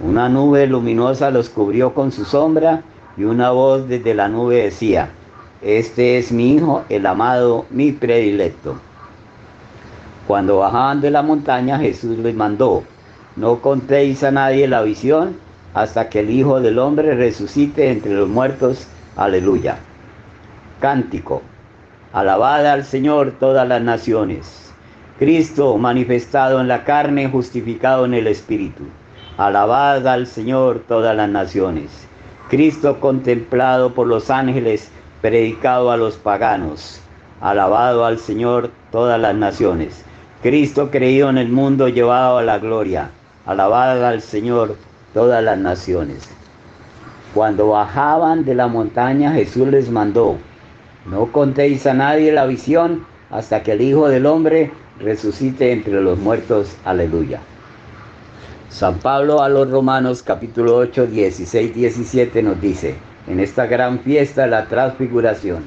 Una 0.00 0.28
nube 0.28 0.66
luminosa 0.66 1.30
los 1.30 1.48
cubrió 1.48 1.94
con 1.94 2.12
su 2.12 2.26
sombra 2.26 2.82
y 3.16 3.24
una 3.24 3.50
voz 3.50 3.88
desde 3.88 4.14
la 4.14 4.28
nube 4.28 4.64
decía, 4.64 5.08
este 5.62 6.18
es 6.18 6.30
mi 6.30 6.54
Hijo, 6.54 6.84
el 6.90 7.06
amado, 7.06 7.64
mi 7.70 7.92
predilecto. 7.92 8.76
Cuando 10.26 10.58
bajaban 10.58 11.00
de 11.00 11.10
la 11.10 11.22
montaña, 11.22 11.78
Jesús 11.78 12.18
les 12.18 12.34
mandó, 12.34 12.82
no 13.36 13.62
contéis 13.62 14.22
a 14.22 14.30
nadie 14.30 14.68
la 14.68 14.82
visión 14.82 15.36
hasta 15.72 16.10
que 16.10 16.20
el 16.20 16.30
Hijo 16.30 16.60
del 16.60 16.78
Hombre 16.78 17.14
resucite 17.14 17.90
entre 17.90 18.12
los 18.12 18.28
muertos. 18.28 18.86
Aleluya. 19.16 19.78
Cántico. 20.80 21.40
Alabada 22.12 22.74
al 22.74 22.84
Señor 22.84 23.32
todas 23.40 23.66
las 23.66 23.80
naciones. 23.80 24.72
Cristo 25.18 25.78
manifestado 25.78 26.60
en 26.60 26.68
la 26.68 26.84
carne, 26.84 27.28
justificado 27.28 28.04
en 28.04 28.12
el 28.12 28.26
Espíritu. 28.26 28.84
Alabada 29.38 30.14
al 30.14 30.26
Señor 30.26 30.82
todas 30.88 31.14
las 31.14 31.28
naciones. 31.28 31.90
Cristo 32.48 33.00
contemplado 33.00 33.92
por 33.92 34.06
los 34.06 34.30
ángeles, 34.30 34.90
predicado 35.20 35.90
a 35.90 35.98
los 35.98 36.16
paganos. 36.16 37.00
Alabado 37.42 38.06
al 38.06 38.18
Señor 38.18 38.70
todas 38.90 39.20
las 39.20 39.34
naciones. 39.34 40.02
Cristo 40.42 40.90
creído 40.90 41.28
en 41.28 41.36
el 41.36 41.50
mundo, 41.50 41.88
llevado 41.88 42.38
a 42.38 42.42
la 42.42 42.58
gloria. 42.58 43.10
Alabada 43.44 44.08
al 44.08 44.22
Señor 44.22 44.76
todas 45.12 45.44
las 45.44 45.58
naciones. 45.58 46.30
Cuando 47.34 47.68
bajaban 47.68 48.46
de 48.46 48.54
la 48.54 48.68
montaña, 48.68 49.32
Jesús 49.32 49.68
les 49.68 49.90
mandó, 49.90 50.38
no 51.04 51.26
contéis 51.30 51.86
a 51.86 51.92
nadie 51.92 52.32
la 52.32 52.46
visión 52.46 53.06
hasta 53.30 53.62
que 53.62 53.72
el 53.72 53.82
Hijo 53.82 54.08
del 54.08 54.24
Hombre 54.24 54.72
resucite 54.98 55.72
entre 55.72 56.00
los 56.00 56.18
muertos. 56.18 56.74
Aleluya. 56.86 57.40
San 58.76 58.98
Pablo 58.98 59.40
a 59.40 59.48
los 59.48 59.70
Romanos 59.70 60.22
capítulo 60.22 60.76
8, 60.76 61.06
16, 61.06 61.74
17 61.74 62.42
nos 62.42 62.60
dice, 62.60 62.94
en 63.26 63.40
esta 63.40 63.64
gran 63.64 64.00
fiesta 64.00 64.46
la 64.46 64.66
transfiguración 64.66 65.64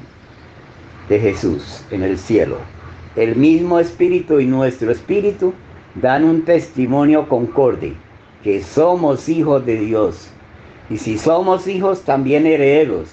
de 1.08 1.18
Jesús 1.18 1.82
en 1.90 2.04
el 2.04 2.16
cielo, 2.18 2.58
el 3.16 3.34
mismo 3.34 3.80
Espíritu 3.80 4.38
y 4.38 4.46
nuestro 4.46 4.92
Espíritu 4.92 5.52
dan 5.96 6.22
un 6.22 6.44
testimonio 6.44 7.28
concorde 7.28 7.94
que 8.44 8.62
somos 8.62 9.28
hijos 9.28 9.66
de 9.66 9.80
Dios. 9.80 10.28
Y 10.88 10.96
si 10.98 11.18
somos 11.18 11.66
hijos, 11.66 12.02
también 12.02 12.46
herederos, 12.46 13.08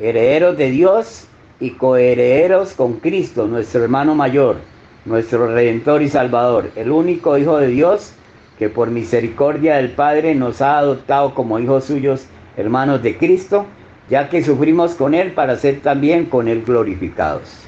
herederos 0.00 0.56
de 0.56 0.70
Dios 0.70 1.26
y 1.60 1.72
coherederos 1.72 2.72
con 2.72 2.94
Cristo, 2.94 3.46
nuestro 3.46 3.82
hermano 3.82 4.14
mayor, 4.14 4.56
nuestro 5.04 5.48
Redentor 5.48 6.00
y 6.00 6.08
Salvador, 6.08 6.70
el 6.76 6.90
único 6.90 7.36
Hijo 7.36 7.58
de 7.58 7.66
Dios 7.66 8.14
que 8.58 8.68
por 8.68 8.90
misericordia 8.90 9.76
del 9.76 9.90
Padre 9.90 10.34
nos 10.34 10.62
ha 10.62 10.78
adoptado 10.78 11.34
como 11.34 11.58
hijos 11.58 11.84
suyos, 11.84 12.26
hermanos 12.56 13.02
de 13.02 13.16
Cristo, 13.16 13.66
ya 14.08 14.28
que 14.28 14.44
sufrimos 14.44 14.94
con 14.94 15.14
Él 15.14 15.32
para 15.32 15.56
ser 15.56 15.80
también 15.80 16.26
con 16.26 16.48
Él 16.48 16.62
glorificados. 16.64 17.64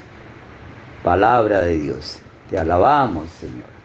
Palabra 1.03 1.61
de 1.61 1.79
Dios, 1.79 2.19
te 2.51 2.59
alabamos, 2.59 3.29
Señor. 3.31 3.77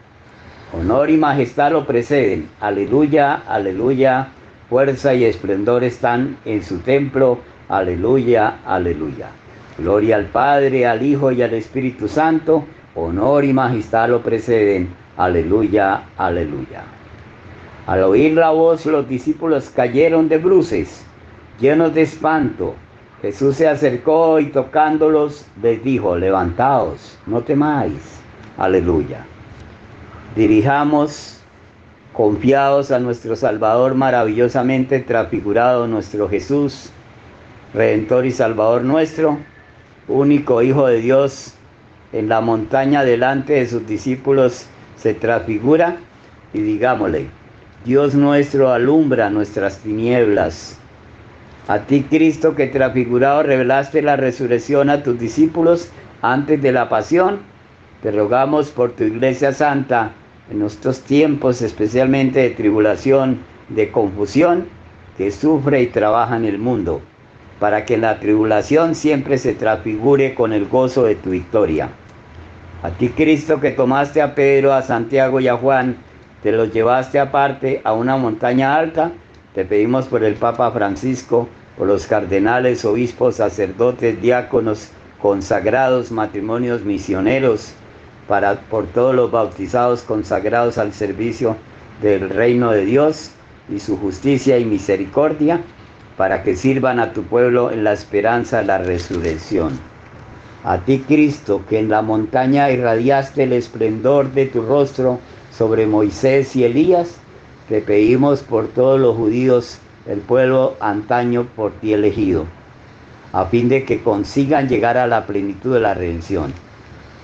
Honor 0.72 1.10
y 1.10 1.16
majestad 1.16 1.72
lo 1.72 1.86
preceden. 1.86 2.48
Aleluya, 2.60 3.42
aleluya. 3.46 4.28
Fuerza 4.70 5.12
y 5.14 5.24
esplendor 5.24 5.84
están 5.84 6.38
en 6.44 6.62
su 6.62 6.78
templo. 6.78 7.38
Aleluya, 7.68 8.58
aleluya. 8.64 9.28
Gloria 9.76 10.16
al 10.16 10.26
Padre, 10.26 10.86
al 10.86 11.02
Hijo 11.02 11.30
y 11.30 11.42
al 11.42 11.52
Espíritu 11.52 12.08
Santo. 12.08 12.64
Honor 12.94 13.44
y 13.44 13.52
majestad 13.52 14.08
lo 14.08 14.22
preceden. 14.22 15.01
Aleluya, 15.16 16.04
aleluya. 16.16 16.84
Al 17.86 18.02
oír 18.04 18.32
la 18.34 18.50
voz, 18.50 18.86
los 18.86 19.08
discípulos 19.08 19.70
cayeron 19.74 20.28
de 20.28 20.38
bruces, 20.38 21.04
llenos 21.60 21.94
de 21.94 22.02
espanto. 22.02 22.74
Jesús 23.20 23.56
se 23.56 23.68
acercó 23.68 24.40
y 24.40 24.46
tocándolos 24.46 25.46
les 25.60 25.82
dijo, 25.84 26.16
levantaos, 26.16 27.18
no 27.26 27.42
temáis. 27.42 28.20
Aleluya. 28.56 29.24
Dirijamos 30.34 31.40
confiados 32.12 32.90
a 32.90 32.98
nuestro 32.98 33.36
Salvador 33.36 33.94
maravillosamente 33.94 35.00
transfigurado, 35.00 35.86
nuestro 35.86 36.28
Jesús, 36.28 36.90
Redentor 37.74 38.26
y 38.26 38.30
Salvador 38.30 38.82
nuestro, 38.82 39.38
único 40.08 40.62
Hijo 40.62 40.86
de 40.86 40.98
Dios, 40.98 41.54
en 42.12 42.28
la 42.28 42.40
montaña 42.40 43.04
delante 43.04 43.54
de 43.54 43.66
sus 43.66 43.86
discípulos 43.86 44.66
se 45.02 45.14
transfigura 45.14 45.96
y 46.54 46.60
digámosle, 46.60 47.26
Dios 47.84 48.14
nuestro 48.14 48.70
alumbra 48.70 49.30
nuestras 49.30 49.78
tinieblas. 49.78 50.78
A 51.66 51.80
ti 51.80 52.02
Cristo 52.08 52.54
que 52.54 52.68
transfigurado 52.68 53.42
revelaste 53.42 54.02
la 54.02 54.16
resurrección 54.16 54.90
a 54.90 55.02
tus 55.02 55.18
discípulos 55.18 55.90
antes 56.22 56.62
de 56.62 56.70
la 56.70 56.88
pasión, 56.88 57.40
te 58.02 58.12
rogamos 58.12 58.70
por 58.70 58.92
tu 58.92 59.04
iglesia 59.04 59.52
santa, 59.52 60.12
en 60.50 60.60
nuestros 60.60 61.00
tiempos 61.00 61.62
especialmente 61.62 62.40
de 62.40 62.50
tribulación, 62.50 63.38
de 63.68 63.90
confusión, 63.90 64.66
que 65.16 65.30
sufre 65.30 65.82
y 65.82 65.86
trabaja 65.86 66.36
en 66.36 66.44
el 66.44 66.58
mundo, 66.58 67.00
para 67.58 67.84
que 67.84 67.96
la 67.96 68.20
tribulación 68.20 68.94
siempre 68.94 69.38
se 69.38 69.54
transfigure 69.54 70.34
con 70.34 70.52
el 70.52 70.66
gozo 70.66 71.04
de 71.04 71.16
tu 71.16 71.30
victoria. 71.30 71.90
A 72.82 72.90
ti 72.90 73.10
Cristo 73.10 73.60
que 73.60 73.70
tomaste 73.70 74.20
a 74.20 74.34
Pedro, 74.34 74.72
a 74.72 74.82
Santiago 74.82 75.38
y 75.38 75.46
a 75.46 75.56
Juan, 75.56 75.98
te 76.42 76.50
los 76.50 76.72
llevaste 76.72 77.20
aparte 77.20 77.80
a 77.84 77.92
una 77.92 78.16
montaña 78.16 78.74
alta, 78.74 79.12
te 79.54 79.64
pedimos 79.64 80.06
por 80.06 80.24
el 80.24 80.34
Papa 80.34 80.68
Francisco, 80.72 81.48
por 81.78 81.86
los 81.86 82.08
cardenales, 82.08 82.84
obispos, 82.84 83.36
sacerdotes, 83.36 84.20
diáconos, 84.20 84.88
consagrados, 85.20 86.10
matrimonios 86.10 86.84
misioneros, 86.84 87.72
para, 88.26 88.56
por 88.56 88.88
todos 88.88 89.14
los 89.14 89.30
bautizados 89.30 90.02
consagrados 90.02 90.76
al 90.76 90.92
servicio 90.92 91.56
del 92.02 92.30
reino 92.30 92.72
de 92.72 92.84
Dios 92.84 93.30
y 93.68 93.78
su 93.78 93.96
justicia 93.96 94.58
y 94.58 94.64
misericordia, 94.64 95.60
para 96.16 96.42
que 96.42 96.56
sirvan 96.56 96.98
a 96.98 97.12
tu 97.12 97.22
pueblo 97.22 97.70
en 97.70 97.84
la 97.84 97.92
esperanza 97.92 98.58
de 98.58 98.64
la 98.64 98.78
resurrección. 98.78 99.91
A 100.64 100.78
ti, 100.78 101.04
Cristo, 101.06 101.62
que 101.68 101.78
en 101.78 101.88
la 101.88 102.02
montaña 102.02 102.70
irradiaste 102.70 103.44
el 103.44 103.52
esplendor 103.52 104.32
de 104.32 104.46
tu 104.46 104.62
rostro 104.62 105.18
sobre 105.50 105.86
Moisés 105.86 106.54
y 106.54 106.64
Elías, 106.64 107.16
te 107.68 107.80
pedimos 107.80 108.42
por 108.42 108.68
todos 108.68 109.00
los 109.00 109.16
judíos, 109.16 109.78
el 110.06 110.20
pueblo 110.20 110.76
antaño 110.80 111.46
por 111.56 111.72
ti 111.72 111.92
elegido, 111.92 112.46
a 113.32 113.46
fin 113.46 113.68
de 113.68 113.84
que 113.84 114.02
consigan 114.02 114.68
llegar 114.68 114.96
a 114.96 115.06
la 115.06 115.26
plenitud 115.26 115.74
de 115.74 115.80
la 115.80 115.94
redención 115.94 116.52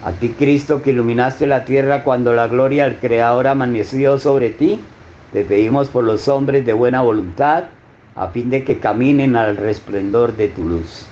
a 0.00 0.12
ti 0.12 0.28
Cristo 0.28 0.80
que 0.80 0.90
iluminaste 0.90 1.46
la 1.46 1.64
tierra 1.64 2.04
cuando 2.04 2.32
la 2.32 2.46
gloria 2.46 2.84
del 2.84 2.98
Creador 2.98 3.48
amaneció 3.48 4.18
sobre 4.20 4.50
ti, 4.50 4.78
te 5.32 5.44
pedimos 5.44 5.88
por 5.88 6.04
los 6.04 6.28
hombres 6.28 6.64
de 6.64 6.72
buena 6.72 7.02
voluntad, 7.02 7.64
a 8.14 8.28
fin 8.28 8.48
de 8.48 8.62
que 8.62 8.78
caminen 8.78 9.34
al 9.34 9.56
resplendor 9.56 10.36
de 10.36 10.48
tu 10.48 10.64
luz. 10.64 11.04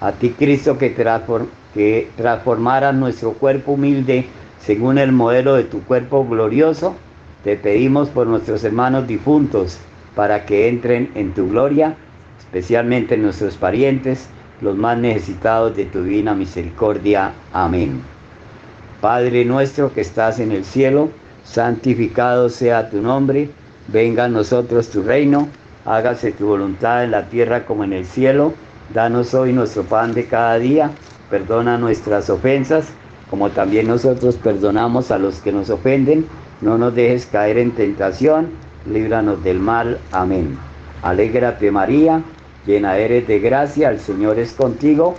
A 0.00 0.10
ti 0.12 0.30
Cristo 0.30 0.76
que, 0.78 0.90
transform 0.90 1.46
que 1.74 2.08
transformaras 2.16 2.94
nuestro 2.94 3.32
cuerpo 3.32 3.72
humilde 3.72 4.26
según 4.64 4.96
el 4.96 5.12
modelo 5.12 5.54
de 5.56 5.64
tu 5.64 5.82
cuerpo 5.82 6.26
glorioso, 6.26 6.94
te 7.42 7.56
pedimos 7.56 8.08
por 8.08 8.26
nuestros 8.26 8.64
hermanos 8.64 9.06
difuntos, 9.06 9.78
para 10.14 10.46
que 10.46 10.68
entren 10.68 11.10
en 11.14 11.34
tu 11.34 11.50
gloria, 11.50 11.96
especialmente 12.38 13.16
nuestros 13.16 13.56
parientes, 13.56 14.28
los 14.60 14.76
más 14.76 14.96
necesitados 14.96 15.76
de 15.76 15.84
tu 15.84 16.02
divina 16.02 16.34
misericordia. 16.34 17.32
Amén. 17.52 18.00
Padre 19.00 19.44
nuestro 19.44 19.92
que 19.92 20.00
estás 20.00 20.38
en 20.38 20.52
el 20.52 20.64
cielo, 20.64 21.10
santificado 21.44 22.48
sea 22.48 22.88
tu 22.88 23.02
nombre, 23.02 23.50
venga 23.88 24.24
a 24.24 24.28
nosotros 24.28 24.88
tu 24.88 25.02
reino, 25.02 25.48
hágase 25.84 26.32
tu 26.32 26.46
voluntad 26.46 27.04
en 27.04 27.10
la 27.10 27.28
tierra 27.28 27.66
como 27.66 27.84
en 27.84 27.92
el 27.92 28.06
cielo. 28.06 28.54
Danos 28.94 29.34
hoy 29.34 29.52
nuestro 29.52 29.82
pan 29.82 30.14
de 30.14 30.26
cada 30.26 30.58
día, 30.58 30.90
perdona 31.34 31.76
nuestras 31.76 32.30
ofensas, 32.30 32.86
como 33.28 33.50
también 33.50 33.88
nosotros 33.88 34.36
perdonamos 34.36 35.10
a 35.10 35.18
los 35.18 35.40
que 35.40 35.50
nos 35.50 35.68
ofenden. 35.68 36.26
No 36.60 36.78
nos 36.78 36.94
dejes 36.94 37.26
caer 37.26 37.58
en 37.58 37.72
tentación, 37.72 38.50
líbranos 38.88 39.42
del 39.42 39.58
mal. 39.58 39.98
Amén. 40.12 40.56
Alégrate 41.02 41.72
María, 41.72 42.22
llena 42.64 42.98
eres 42.98 43.26
de 43.26 43.40
gracia, 43.40 43.90
el 43.90 43.98
Señor 43.98 44.38
es 44.38 44.52
contigo, 44.52 45.16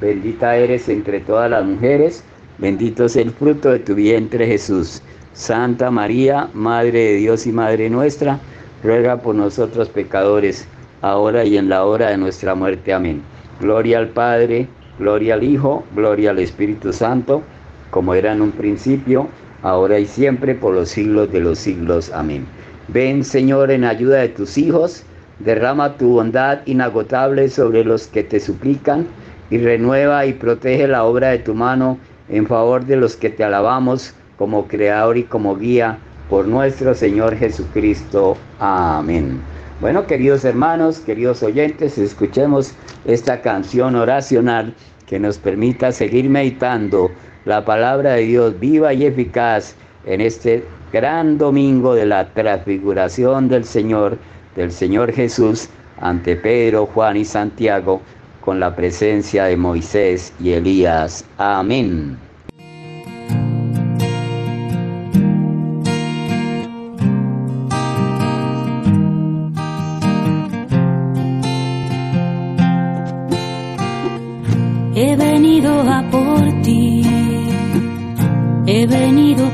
bendita 0.00 0.56
eres 0.56 0.88
entre 0.88 1.20
todas 1.20 1.50
las 1.50 1.66
mujeres, 1.66 2.24
bendito 2.56 3.04
es 3.04 3.16
el 3.16 3.30
fruto 3.30 3.70
de 3.70 3.80
tu 3.80 3.94
vientre 3.94 4.46
Jesús. 4.46 5.02
Santa 5.34 5.90
María, 5.90 6.48
Madre 6.54 6.98
de 6.98 7.14
Dios 7.16 7.46
y 7.46 7.52
Madre 7.52 7.90
nuestra, 7.90 8.40
ruega 8.82 9.18
por 9.18 9.34
nosotros 9.34 9.90
pecadores, 9.90 10.66
ahora 11.02 11.44
y 11.44 11.58
en 11.58 11.68
la 11.68 11.84
hora 11.84 12.08
de 12.08 12.16
nuestra 12.16 12.54
muerte. 12.54 12.94
Amén. 12.94 13.20
Gloria 13.60 13.98
al 13.98 14.08
Padre, 14.08 14.66
gloria 14.98 15.34
al 15.34 15.44
Hijo, 15.44 15.84
gloria 15.94 16.30
al 16.30 16.38
Espíritu 16.38 16.92
Santo, 16.92 17.42
como 17.90 18.14
era 18.14 18.32
en 18.32 18.42
un 18.42 18.52
principio, 18.52 19.28
ahora 19.62 19.98
y 19.98 20.06
siempre, 20.06 20.54
por 20.54 20.74
los 20.74 20.90
siglos 20.90 21.32
de 21.32 21.40
los 21.40 21.58
siglos. 21.58 22.10
Amén. 22.12 22.46
Ven, 22.88 23.24
Señor, 23.24 23.70
en 23.70 23.84
ayuda 23.84 24.18
de 24.18 24.28
tus 24.28 24.58
hijos, 24.58 25.02
derrama 25.38 25.96
tu 25.96 26.10
bondad 26.10 26.60
inagotable 26.66 27.48
sobre 27.48 27.84
los 27.84 28.06
que 28.06 28.22
te 28.22 28.40
suplican, 28.40 29.06
y 29.50 29.58
renueva 29.58 30.26
y 30.26 30.34
protege 30.34 30.86
la 30.86 31.04
obra 31.04 31.28
de 31.28 31.38
tu 31.38 31.54
mano 31.54 31.98
en 32.28 32.46
favor 32.46 32.84
de 32.84 32.96
los 32.96 33.16
que 33.16 33.30
te 33.30 33.44
alabamos 33.44 34.14
como 34.36 34.68
Creador 34.68 35.16
y 35.16 35.24
como 35.24 35.56
guía 35.56 35.98
por 36.28 36.46
nuestro 36.46 36.94
Señor 36.94 37.36
Jesucristo. 37.36 38.36
Amén. 38.58 39.40
Bueno, 39.80 40.08
queridos 40.08 40.44
hermanos, 40.44 40.98
queridos 40.98 41.40
oyentes, 41.44 41.98
escuchemos 41.98 42.72
esta 43.04 43.40
canción 43.40 43.94
oracional 43.94 44.74
que 45.06 45.20
nos 45.20 45.38
permita 45.38 45.92
seguir 45.92 46.28
meditando 46.28 47.12
la 47.44 47.64
palabra 47.64 48.14
de 48.14 48.22
Dios 48.22 48.58
viva 48.58 48.92
y 48.92 49.06
eficaz 49.06 49.76
en 50.04 50.20
este 50.20 50.64
gran 50.92 51.38
domingo 51.38 51.94
de 51.94 52.06
la 52.06 52.28
transfiguración 52.30 53.48
del 53.48 53.64
Señor, 53.64 54.18
del 54.56 54.72
Señor 54.72 55.12
Jesús, 55.12 55.68
ante 56.00 56.34
Pedro, 56.34 56.86
Juan 56.86 57.16
y 57.16 57.24
Santiago, 57.24 58.02
con 58.40 58.58
la 58.58 58.74
presencia 58.74 59.44
de 59.44 59.56
Moisés 59.56 60.32
y 60.40 60.54
Elías. 60.54 61.24
Amén. 61.36 62.27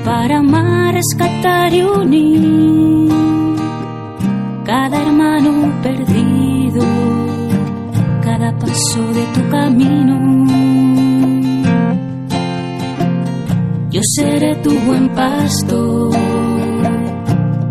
Para 0.04 0.38
amar, 0.38 0.94
rescatar 0.94 1.72
y 1.72 1.82
unir 1.82 3.08
cada 4.64 5.00
hermano 5.02 5.72
perdido, 5.82 6.84
cada 8.22 8.56
paso 8.58 9.02
de 9.12 9.24
tu 9.34 9.48
camino. 9.50 10.14
Yo 13.90 14.00
seré 14.16 14.56
tu 14.56 14.70
buen 14.80 15.08
pastor, 15.10 16.12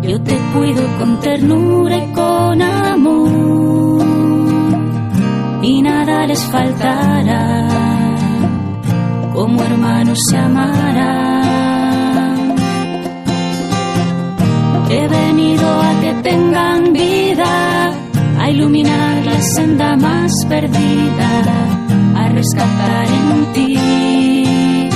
yo 0.02 0.20
te 0.22 0.36
cuido 0.52 0.82
con 0.98 1.20
ternura 1.20 1.96
y 1.98 2.12
con 2.12 2.62
amor 2.62 4.04
y 5.62 5.82
nada 5.82 6.26
les 6.26 6.42
faltará, 6.44 7.68
como 9.34 9.62
hermanos 9.62 10.18
se 10.28 10.36
amarán. 10.36 11.23
He 14.90 15.08
venido 15.08 15.66
a 15.66 16.00
que 16.00 16.12
tengan 16.22 16.92
vida, 16.92 17.92
a 18.38 18.50
iluminar 18.50 19.24
la 19.24 19.40
senda 19.40 19.96
más 19.96 20.32
perdida, 20.48 21.30
a 22.16 22.28
rescatar 22.28 23.06
en 23.06 23.52
ti 23.54 24.88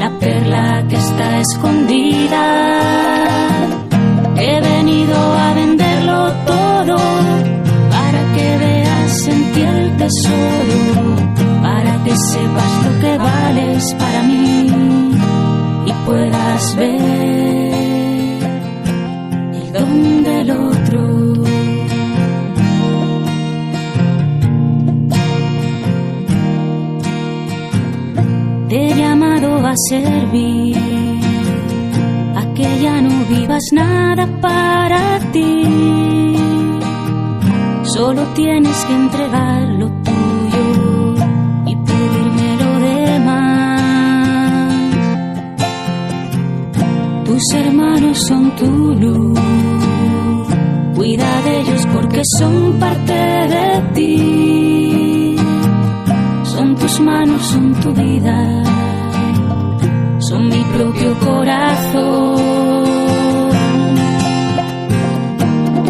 la 0.00 0.10
perla 0.18 0.84
que 0.88 0.96
está 0.96 1.40
escondida. 1.40 2.44
He 4.36 4.60
venido 4.60 5.16
a 5.16 5.54
venderlo 5.54 6.32
todo 6.46 6.96
para 7.90 8.20
que 8.34 8.58
veas 8.64 9.28
en 9.28 9.52
ti 9.52 9.60
el 9.62 9.96
tesoro, 9.96 10.80
para 11.62 12.04
que 12.04 12.16
sepas 12.16 12.72
lo 12.84 13.00
que 13.00 13.18
vales 13.18 13.94
para 13.94 14.22
mí 14.24 14.70
y 15.86 15.92
puedas 16.04 16.76
ver 16.76 17.65
el 19.76 19.80
don 19.80 20.22
del 20.22 20.50
otro. 20.50 21.02
Te 28.68 28.86
he 28.86 28.94
llamado 28.94 29.66
a 29.66 29.74
servir, 29.88 30.76
a 32.36 32.54
que 32.54 32.80
ya 32.80 33.00
no 33.00 33.24
vivas 33.26 33.64
nada 33.72 34.26
para 34.40 35.20
ti 35.32 35.62
Solo 37.96 38.22
tienes 38.34 38.84
que 38.84 38.92
entregar 38.92 39.62
lo 39.78 39.88
Tus 47.36 47.52
hermanos 47.52 48.16
son 48.26 48.50
tu 48.56 48.64
luz. 48.94 49.38
Cuida 50.94 51.42
de 51.42 51.60
ellos 51.60 51.86
porque 51.92 52.22
son 52.38 52.78
parte 52.80 53.12
de 53.12 53.82
ti. 53.94 55.36
Son 56.44 56.74
tus 56.76 56.98
manos, 57.00 57.42
son 57.42 57.74
tu 57.74 57.92
vida. 57.92 58.62
Son 60.18 60.48
mi 60.48 60.64
propio 60.76 61.12
corazón. 61.20 62.36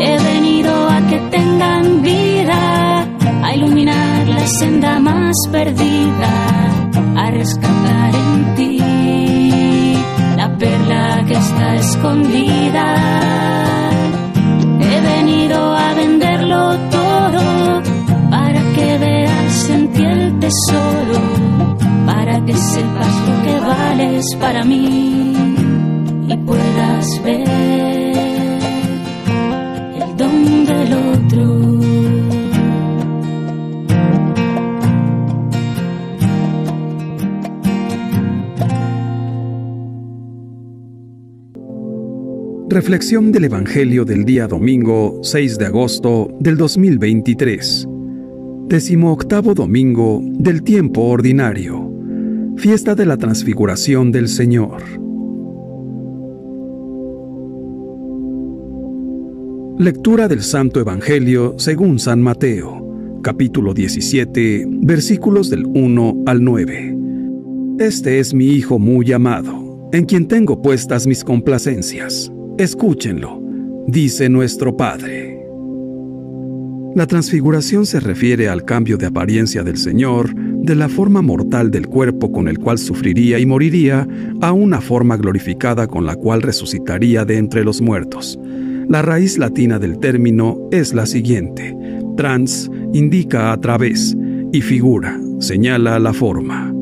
He 0.00 0.18
venido 0.18 0.88
a 0.90 1.00
que 1.06 1.18
tengan 1.30 2.02
vida, 2.02 3.06
a 3.44 3.54
iluminar 3.54 4.26
la 4.26 4.46
senda 4.48 4.98
más 4.98 5.36
perdida, 5.52 6.32
a 7.14 7.30
rescatar 7.30 8.14
en 8.16 8.54
ti 8.56 8.75
perla 10.58 11.24
que 11.26 11.34
está 11.34 11.74
escondida. 11.76 12.86
He 14.80 15.00
venido 15.00 15.58
a 15.76 15.94
venderlo 15.94 16.76
todo 16.90 17.82
para 18.30 18.60
que 18.74 18.98
veas 18.98 19.70
en 19.70 19.92
ti 19.92 20.04
el 20.04 20.38
tesoro, 20.38 21.20
para 22.06 22.44
que 22.44 22.54
sepas 22.54 23.14
lo 23.28 23.42
que 23.44 23.60
vales 23.60 24.24
para 24.40 24.64
mí 24.64 25.34
y 26.28 26.36
puedas 26.38 27.22
ver 27.22 27.48
el 30.00 30.16
don 30.16 30.64
del 30.64 30.92
otro. 30.92 31.75
Reflexión 42.68 43.30
del 43.30 43.44
Evangelio 43.44 44.04
del 44.04 44.24
día 44.24 44.48
domingo 44.48 45.20
6 45.22 45.56
de 45.56 45.66
agosto 45.66 46.28
del 46.40 46.56
2023. 46.56 47.86
Décimo 48.66 49.12
octavo 49.12 49.54
domingo 49.54 50.20
del 50.20 50.64
tiempo 50.64 51.02
ordinario. 51.02 51.88
Fiesta 52.56 52.96
de 52.96 53.06
la 53.06 53.18
Transfiguración 53.18 54.10
del 54.10 54.26
Señor. 54.26 54.82
Lectura 59.78 60.26
del 60.26 60.42
Santo 60.42 60.80
Evangelio 60.80 61.54
según 61.58 62.00
San 62.00 62.20
Mateo, 62.20 63.20
capítulo 63.22 63.74
17, 63.74 64.66
versículos 64.82 65.50
del 65.50 65.66
1 65.66 66.24
al 66.26 66.42
9. 66.42 66.96
Este 67.78 68.18
es 68.18 68.34
mi 68.34 68.46
Hijo 68.46 68.80
muy 68.80 69.12
amado, 69.12 69.88
en 69.92 70.04
quien 70.04 70.26
tengo 70.26 70.60
puestas 70.60 71.06
mis 71.06 71.22
complacencias. 71.22 72.32
Escúchenlo, 72.58 73.42
dice 73.86 74.30
nuestro 74.30 74.74
Padre. 74.78 75.46
La 76.94 77.06
transfiguración 77.06 77.84
se 77.84 78.00
refiere 78.00 78.48
al 78.48 78.64
cambio 78.64 78.96
de 78.96 79.04
apariencia 79.04 79.62
del 79.62 79.76
Señor 79.76 80.34
de 80.34 80.74
la 80.74 80.88
forma 80.88 81.20
mortal 81.20 81.70
del 81.70 81.86
cuerpo 81.86 82.32
con 82.32 82.48
el 82.48 82.58
cual 82.58 82.78
sufriría 82.78 83.38
y 83.38 83.44
moriría 83.44 84.08
a 84.40 84.52
una 84.52 84.80
forma 84.80 85.18
glorificada 85.18 85.86
con 85.86 86.06
la 86.06 86.16
cual 86.16 86.40
resucitaría 86.40 87.26
de 87.26 87.36
entre 87.36 87.62
los 87.62 87.82
muertos. 87.82 88.38
La 88.88 89.02
raíz 89.02 89.36
latina 89.36 89.78
del 89.78 89.98
término 89.98 90.58
es 90.72 90.94
la 90.94 91.04
siguiente. 91.04 91.76
Trans 92.16 92.70
indica 92.94 93.52
a 93.52 93.60
través 93.60 94.16
y 94.52 94.62
figura 94.62 95.20
señala 95.40 95.98
la 95.98 96.14
forma. 96.14 96.72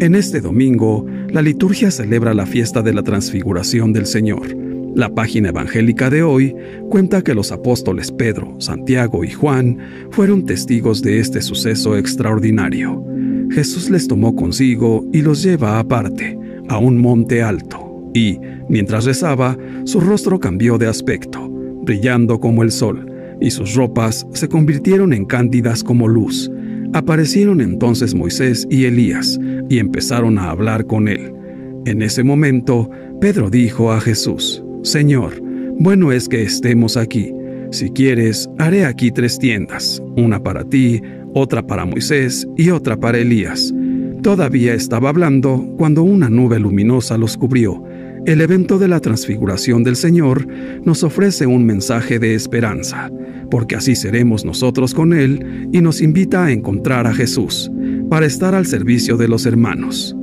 En 0.00 0.14
este 0.14 0.40
domingo, 0.40 1.04
la 1.28 1.42
liturgia 1.42 1.90
celebra 1.90 2.32
la 2.32 2.46
fiesta 2.46 2.80
de 2.80 2.94
la 2.94 3.02
transfiguración 3.02 3.92
del 3.92 4.06
Señor. 4.06 4.63
La 4.94 5.12
página 5.12 5.48
evangélica 5.48 6.08
de 6.08 6.22
hoy 6.22 6.54
cuenta 6.88 7.22
que 7.22 7.34
los 7.34 7.50
apóstoles 7.50 8.12
Pedro, 8.12 8.54
Santiago 8.60 9.24
y 9.24 9.30
Juan 9.30 9.78
fueron 10.12 10.46
testigos 10.46 11.02
de 11.02 11.18
este 11.18 11.42
suceso 11.42 11.96
extraordinario. 11.96 13.04
Jesús 13.50 13.90
les 13.90 14.06
tomó 14.06 14.36
consigo 14.36 15.04
y 15.12 15.22
los 15.22 15.42
lleva 15.42 15.80
aparte, 15.80 16.38
a 16.68 16.78
un 16.78 16.98
monte 16.98 17.42
alto, 17.42 18.08
y, 18.14 18.38
mientras 18.68 19.04
rezaba, 19.04 19.58
su 19.82 19.98
rostro 19.98 20.38
cambió 20.38 20.78
de 20.78 20.86
aspecto, 20.86 21.48
brillando 21.82 22.38
como 22.38 22.62
el 22.62 22.70
sol, 22.70 23.10
y 23.40 23.50
sus 23.50 23.74
ropas 23.74 24.24
se 24.32 24.48
convirtieron 24.48 25.12
en 25.12 25.24
cándidas 25.24 25.82
como 25.82 26.06
luz. 26.06 26.52
Aparecieron 26.92 27.60
entonces 27.60 28.14
Moisés 28.14 28.64
y 28.70 28.84
Elías, 28.84 29.40
y 29.68 29.80
empezaron 29.80 30.38
a 30.38 30.50
hablar 30.50 30.86
con 30.86 31.08
él. 31.08 31.32
En 31.84 32.00
ese 32.00 32.22
momento, 32.22 32.88
Pedro 33.20 33.50
dijo 33.50 33.92
a 33.92 34.00
Jesús, 34.00 34.64
Señor, 34.84 35.40
bueno 35.78 36.12
es 36.12 36.28
que 36.28 36.42
estemos 36.42 36.98
aquí. 36.98 37.32
Si 37.70 37.88
quieres, 37.88 38.50
haré 38.58 38.84
aquí 38.84 39.10
tres 39.10 39.38
tiendas, 39.38 40.02
una 40.14 40.42
para 40.42 40.62
ti, 40.62 41.00
otra 41.32 41.66
para 41.66 41.86
Moisés 41.86 42.46
y 42.58 42.68
otra 42.68 42.98
para 42.98 43.16
Elías. 43.16 43.72
Todavía 44.22 44.74
estaba 44.74 45.08
hablando 45.08 45.66
cuando 45.78 46.02
una 46.02 46.28
nube 46.28 46.60
luminosa 46.60 47.16
los 47.16 47.38
cubrió. 47.38 47.82
El 48.26 48.42
evento 48.42 48.78
de 48.78 48.88
la 48.88 49.00
transfiguración 49.00 49.84
del 49.84 49.96
Señor 49.96 50.46
nos 50.84 51.02
ofrece 51.02 51.46
un 51.46 51.64
mensaje 51.64 52.18
de 52.18 52.34
esperanza, 52.34 53.10
porque 53.50 53.76
así 53.76 53.96
seremos 53.96 54.44
nosotros 54.44 54.92
con 54.92 55.14
Él 55.14 55.70
y 55.72 55.80
nos 55.80 56.02
invita 56.02 56.44
a 56.44 56.52
encontrar 56.52 57.06
a 57.06 57.14
Jesús, 57.14 57.72
para 58.10 58.26
estar 58.26 58.54
al 58.54 58.66
servicio 58.66 59.16
de 59.16 59.28
los 59.28 59.46
hermanos. 59.46 60.14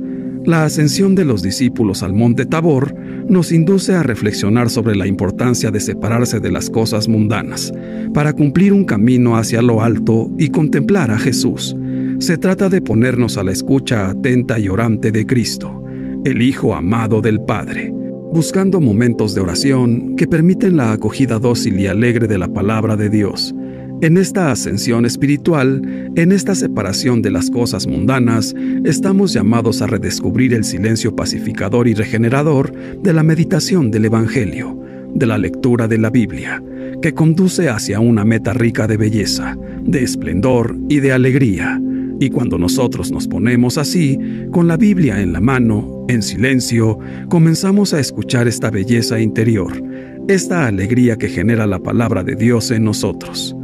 La 0.44 0.64
ascensión 0.64 1.14
de 1.14 1.24
los 1.24 1.40
discípulos 1.40 2.02
al 2.02 2.14
monte 2.14 2.46
Tabor 2.46 2.96
nos 3.28 3.52
induce 3.52 3.94
a 3.94 4.02
reflexionar 4.02 4.70
sobre 4.70 4.96
la 4.96 5.06
importancia 5.06 5.70
de 5.70 5.78
separarse 5.78 6.40
de 6.40 6.50
las 6.50 6.68
cosas 6.68 7.06
mundanas, 7.06 7.72
para 8.12 8.32
cumplir 8.32 8.72
un 8.72 8.84
camino 8.84 9.36
hacia 9.36 9.62
lo 9.62 9.82
alto 9.82 10.32
y 10.38 10.48
contemplar 10.48 11.12
a 11.12 11.18
Jesús. 11.18 11.76
Se 12.18 12.38
trata 12.38 12.68
de 12.68 12.82
ponernos 12.82 13.36
a 13.38 13.44
la 13.44 13.52
escucha 13.52 14.10
atenta 14.10 14.58
y 14.58 14.68
orante 14.68 15.12
de 15.12 15.26
Cristo, 15.26 15.84
el 16.24 16.42
Hijo 16.42 16.74
amado 16.74 17.20
del 17.20 17.40
Padre, 17.40 17.92
buscando 18.32 18.80
momentos 18.80 19.36
de 19.36 19.42
oración 19.42 20.16
que 20.16 20.26
permiten 20.26 20.76
la 20.76 20.90
acogida 20.90 21.38
dócil 21.38 21.78
y 21.78 21.86
alegre 21.86 22.26
de 22.26 22.38
la 22.38 22.48
palabra 22.48 22.96
de 22.96 23.10
Dios 23.10 23.54
en 24.02 24.16
esta 24.16 24.50
ascensión 24.50 25.06
espiritual, 25.06 26.10
en 26.16 26.32
esta 26.32 26.56
separación 26.56 27.22
de 27.22 27.30
las 27.30 27.50
cosas 27.50 27.86
mundanas, 27.86 28.52
estamos 28.84 29.32
llamados 29.32 29.80
a 29.80 29.86
redescubrir 29.86 30.54
el 30.54 30.64
silencio 30.64 31.14
pacificador 31.14 31.86
y 31.86 31.94
regenerador 31.94 32.72
de 33.00 33.12
la 33.12 33.22
meditación 33.22 33.92
del 33.92 34.06
Evangelio, 34.06 34.76
de 35.14 35.26
la 35.26 35.38
lectura 35.38 35.86
de 35.86 35.98
la 35.98 36.10
Biblia, 36.10 36.60
que 37.00 37.14
conduce 37.14 37.68
hacia 37.68 38.00
una 38.00 38.24
meta 38.24 38.52
rica 38.52 38.88
de 38.88 38.96
belleza, 38.96 39.56
de 39.84 40.02
esplendor 40.02 40.76
y 40.88 40.98
de 40.98 41.12
alegría. 41.12 41.80
Y 42.18 42.30
cuando 42.30 42.58
nosotros 42.58 43.12
nos 43.12 43.28
ponemos 43.28 43.78
así, 43.78 44.18
con 44.50 44.66
la 44.66 44.76
Biblia 44.76 45.20
en 45.20 45.32
la 45.32 45.40
mano, 45.40 46.06
en 46.08 46.22
silencio, 46.22 46.98
comenzamos 47.28 47.94
a 47.94 48.00
escuchar 48.00 48.48
esta 48.48 48.68
belleza 48.68 49.20
interior, 49.20 49.80
esta 50.26 50.66
alegría 50.66 51.16
que 51.16 51.28
genera 51.28 51.68
la 51.68 51.78
palabra 51.78 52.24
de 52.24 52.34
Dios 52.34 52.72
en 52.72 52.82
nosotros. 52.82 53.54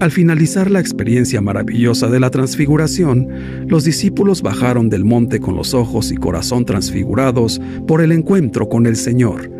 Al 0.00 0.12
finalizar 0.12 0.70
la 0.70 0.78
experiencia 0.78 1.40
maravillosa 1.40 2.06
de 2.06 2.20
la 2.20 2.30
transfiguración, 2.30 3.66
los 3.66 3.82
discípulos 3.82 4.42
bajaron 4.42 4.88
del 4.88 5.04
monte 5.04 5.40
con 5.40 5.56
los 5.56 5.74
ojos 5.74 6.12
y 6.12 6.16
corazón 6.16 6.64
transfigurados 6.64 7.60
por 7.88 8.00
el 8.00 8.12
encuentro 8.12 8.68
con 8.68 8.86
el 8.86 8.94
Señor. 8.94 9.50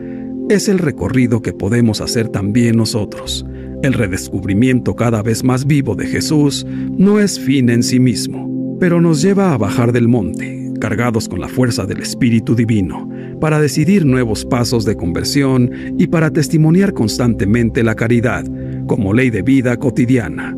Es 0.48 0.68
el 0.68 0.78
recorrido 0.78 1.42
que 1.42 1.52
podemos 1.52 2.00
hacer 2.00 2.28
también 2.28 2.76
nosotros. 2.76 3.44
El 3.82 3.94
redescubrimiento 3.94 4.94
cada 4.94 5.22
vez 5.22 5.42
más 5.42 5.66
vivo 5.66 5.96
de 5.96 6.06
Jesús 6.06 6.64
no 6.96 7.18
es 7.18 7.40
fin 7.40 7.68
en 7.68 7.82
sí 7.82 7.98
mismo, 7.98 8.76
pero 8.78 9.00
nos 9.00 9.20
lleva 9.20 9.52
a 9.52 9.58
bajar 9.58 9.90
del 9.90 10.06
monte, 10.06 10.72
cargados 10.80 11.28
con 11.28 11.40
la 11.40 11.48
fuerza 11.48 11.84
del 11.84 11.98
Espíritu 11.98 12.54
Divino, 12.54 13.10
para 13.40 13.60
decidir 13.60 14.06
nuevos 14.06 14.44
pasos 14.44 14.84
de 14.84 14.96
conversión 14.96 15.72
y 15.98 16.06
para 16.06 16.30
testimoniar 16.30 16.92
constantemente 16.92 17.82
la 17.82 17.96
caridad 17.96 18.44
como 18.88 19.14
ley 19.14 19.30
de 19.30 19.42
vida 19.42 19.76
cotidiana. 19.76 20.56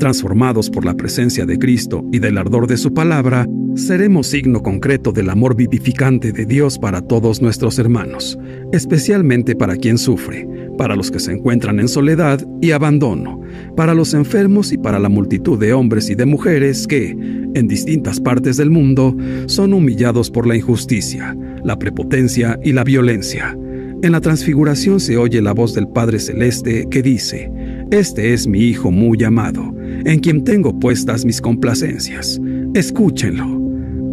Transformados 0.00 0.68
por 0.68 0.84
la 0.84 0.94
presencia 0.94 1.46
de 1.46 1.58
Cristo 1.58 2.04
y 2.12 2.18
del 2.18 2.36
ardor 2.36 2.66
de 2.66 2.76
su 2.76 2.92
palabra, 2.92 3.46
seremos 3.76 4.26
signo 4.26 4.62
concreto 4.62 5.12
del 5.12 5.30
amor 5.30 5.54
vivificante 5.54 6.32
de 6.32 6.44
Dios 6.44 6.78
para 6.78 7.00
todos 7.02 7.40
nuestros 7.40 7.78
hermanos, 7.78 8.38
especialmente 8.72 9.54
para 9.54 9.76
quien 9.76 9.98
sufre, 9.98 10.48
para 10.76 10.96
los 10.96 11.10
que 11.10 11.20
se 11.20 11.32
encuentran 11.32 11.78
en 11.78 11.88
soledad 11.88 12.44
y 12.60 12.72
abandono, 12.72 13.40
para 13.76 13.94
los 13.94 14.12
enfermos 14.14 14.72
y 14.72 14.78
para 14.78 14.98
la 14.98 15.08
multitud 15.08 15.58
de 15.58 15.72
hombres 15.72 16.10
y 16.10 16.14
de 16.14 16.26
mujeres 16.26 16.86
que, 16.86 17.10
en 17.10 17.68
distintas 17.68 18.20
partes 18.20 18.56
del 18.56 18.70
mundo, 18.70 19.16
son 19.46 19.72
humillados 19.72 20.30
por 20.30 20.46
la 20.46 20.56
injusticia, 20.56 21.36
la 21.62 21.78
prepotencia 21.78 22.58
y 22.62 22.72
la 22.72 22.84
violencia. 22.84 23.56
En 24.02 24.12
la 24.12 24.20
transfiguración 24.20 25.00
se 25.00 25.16
oye 25.16 25.40
la 25.40 25.52
voz 25.52 25.74
del 25.74 25.88
Padre 25.88 26.18
Celeste 26.18 26.86
que 26.90 27.02
dice, 27.02 27.50
Este 27.92 28.34
es 28.34 28.48
mi 28.48 28.58
Hijo 28.64 28.90
muy 28.90 29.22
amado, 29.22 29.72
en 30.04 30.18
quien 30.18 30.42
tengo 30.42 30.76
puestas 30.76 31.24
mis 31.24 31.40
complacencias. 31.40 32.40
Escúchenlo. 32.74 33.64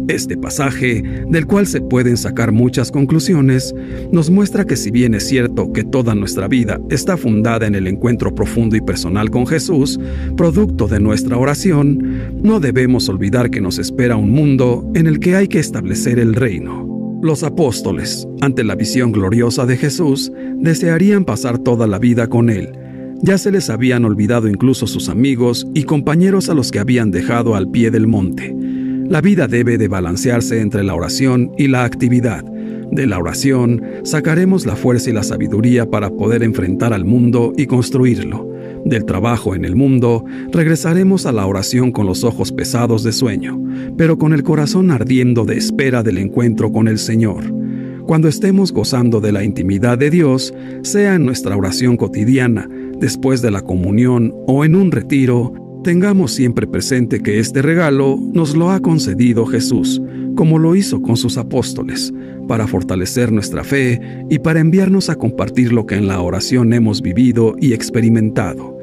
Este 0.06 0.36
pasaje, 0.36 1.02
del 1.28 1.46
cual 1.46 1.66
se 1.66 1.80
pueden 1.80 2.16
sacar 2.16 2.52
muchas 2.52 2.92
conclusiones, 2.92 3.74
nos 4.12 4.30
muestra 4.30 4.64
que 4.64 4.76
si 4.76 4.92
bien 4.92 5.14
es 5.14 5.26
cierto 5.26 5.72
que 5.72 5.82
toda 5.82 6.14
nuestra 6.14 6.46
vida 6.46 6.78
está 6.88 7.16
fundada 7.16 7.66
en 7.66 7.74
el 7.74 7.88
encuentro 7.88 8.32
profundo 8.32 8.76
y 8.76 8.80
personal 8.80 9.28
con 9.30 9.44
Jesús, 9.44 9.98
producto 10.36 10.86
de 10.86 11.00
nuestra 11.00 11.36
oración, 11.36 12.42
no 12.44 12.60
debemos 12.60 13.08
olvidar 13.08 13.50
que 13.50 13.60
nos 13.60 13.80
espera 13.80 14.14
un 14.14 14.30
mundo 14.30 14.88
en 14.94 15.08
el 15.08 15.18
que 15.18 15.34
hay 15.34 15.48
que 15.48 15.58
establecer 15.58 16.20
el 16.20 16.34
reino. 16.34 17.18
Los 17.24 17.42
apóstoles, 17.42 18.28
ante 18.40 18.62
la 18.62 18.76
visión 18.76 19.10
gloriosa 19.10 19.66
de 19.66 19.78
Jesús, 19.78 20.30
desearían 20.58 21.24
pasar 21.24 21.58
toda 21.58 21.88
la 21.88 21.98
vida 21.98 22.28
con 22.28 22.50
Él. 22.50 22.83
Ya 23.22 23.38
se 23.38 23.50
les 23.50 23.70
habían 23.70 24.04
olvidado 24.04 24.48
incluso 24.48 24.86
sus 24.86 25.08
amigos 25.08 25.66
y 25.74 25.84
compañeros 25.84 26.48
a 26.48 26.54
los 26.54 26.70
que 26.70 26.78
habían 26.78 27.10
dejado 27.10 27.54
al 27.54 27.70
pie 27.70 27.90
del 27.90 28.06
monte. 28.06 28.54
La 29.08 29.20
vida 29.20 29.48
debe 29.48 29.78
de 29.78 29.88
balancearse 29.88 30.60
entre 30.60 30.84
la 30.84 30.94
oración 30.94 31.52
y 31.58 31.68
la 31.68 31.84
actividad. 31.84 32.44
De 32.90 33.06
la 33.06 33.18
oración 33.18 33.82
sacaremos 34.02 34.66
la 34.66 34.76
fuerza 34.76 35.10
y 35.10 35.12
la 35.12 35.22
sabiduría 35.22 35.90
para 35.90 36.10
poder 36.10 36.42
enfrentar 36.42 36.92
al 36.92 37.04
mundo 37.04 37.52
y 37.56 37.66
construirlo 37.66 38.54
del 38.84 39.04
trabajo 39.04 39.54
en 39.54 39.64
el 39.64 39.76
mundo, 39.76 40.24
regresaremos 40.52 41.26
a 41.26 41.32
la 41.32 41.46
oración 41.46 41.90
con 41.90 42.06
los 42.06 42.22
ojos 42.22 42.52
pesados 42.52 43.02
de 43.02 43.12
sueño, 43.12 43.60
pero 43.96 44.18
con 44.18 44.32
el 44.32 44.42
corazón 44.42 44.90
ardiendo 44.90 45.44
de 45.44 45.56
espera 45.56 46.02
del 46.02 46.18
encuentro 46.18 46.70
con 46.70 46.88
el 46.88 46.98
Señor. 46.98 47.44
Cuando 48.06 48.28
estemos 48.28 48.72
gozando 48.72 49.20
de 49.20 49.32
la 49.32 49.44
intimidad 49.44 49.96
de 49.96 50.10
Dios, 50.10 50.52
sea 50.82 51.14
en 51.14 51.24
nuestra 51.24 51.56
oración 51.56 51.96
cotidiana, 51.96 52.68
después 52.98 53.42
de 53.42 53.50
la 53.50 53.62
comunión 53.62 54.32
o 54.46 54.64
en 54.64 54.74
un 54.74 54.90
retiro, 54.90 55.52
tengamos 55.84 56.32
siempre 56.32 56.66
presente 56.66 57.20
que 57.20 57.38
este 57.38 57.62
regalo 57.62 58.18
nos 58.32 58.56
lo 58.56 58.70
ha 58.70 58.80
concedido 58.80 59.46
Jesús, 59.46 60.00
como 60.34 60.58
lo 60.58 60.74
hizo 60.74 61.02
con 61.02 61.16
sus 61.16 61.36
apóstoles, 61.36 62.12
para 62.48 62.66
fortalecer 62.66 63.30
nuestra 63.32 63.64
fe 63.64 64.00
y 64.30 64.38
para 64.38 64.60
enviarnos 64.60 65.10
a 65.10 65.16
compartir 65.16 65.72
lo 65.72 65.86
que 65.86 65.96
en 65.96 66.08
la 66.08 66.20
oración 66.20 66.72
hemos 66.72 67.02
vivido 67.02 67.54
y 67.60 67.72
experimentado. 67.72 68.74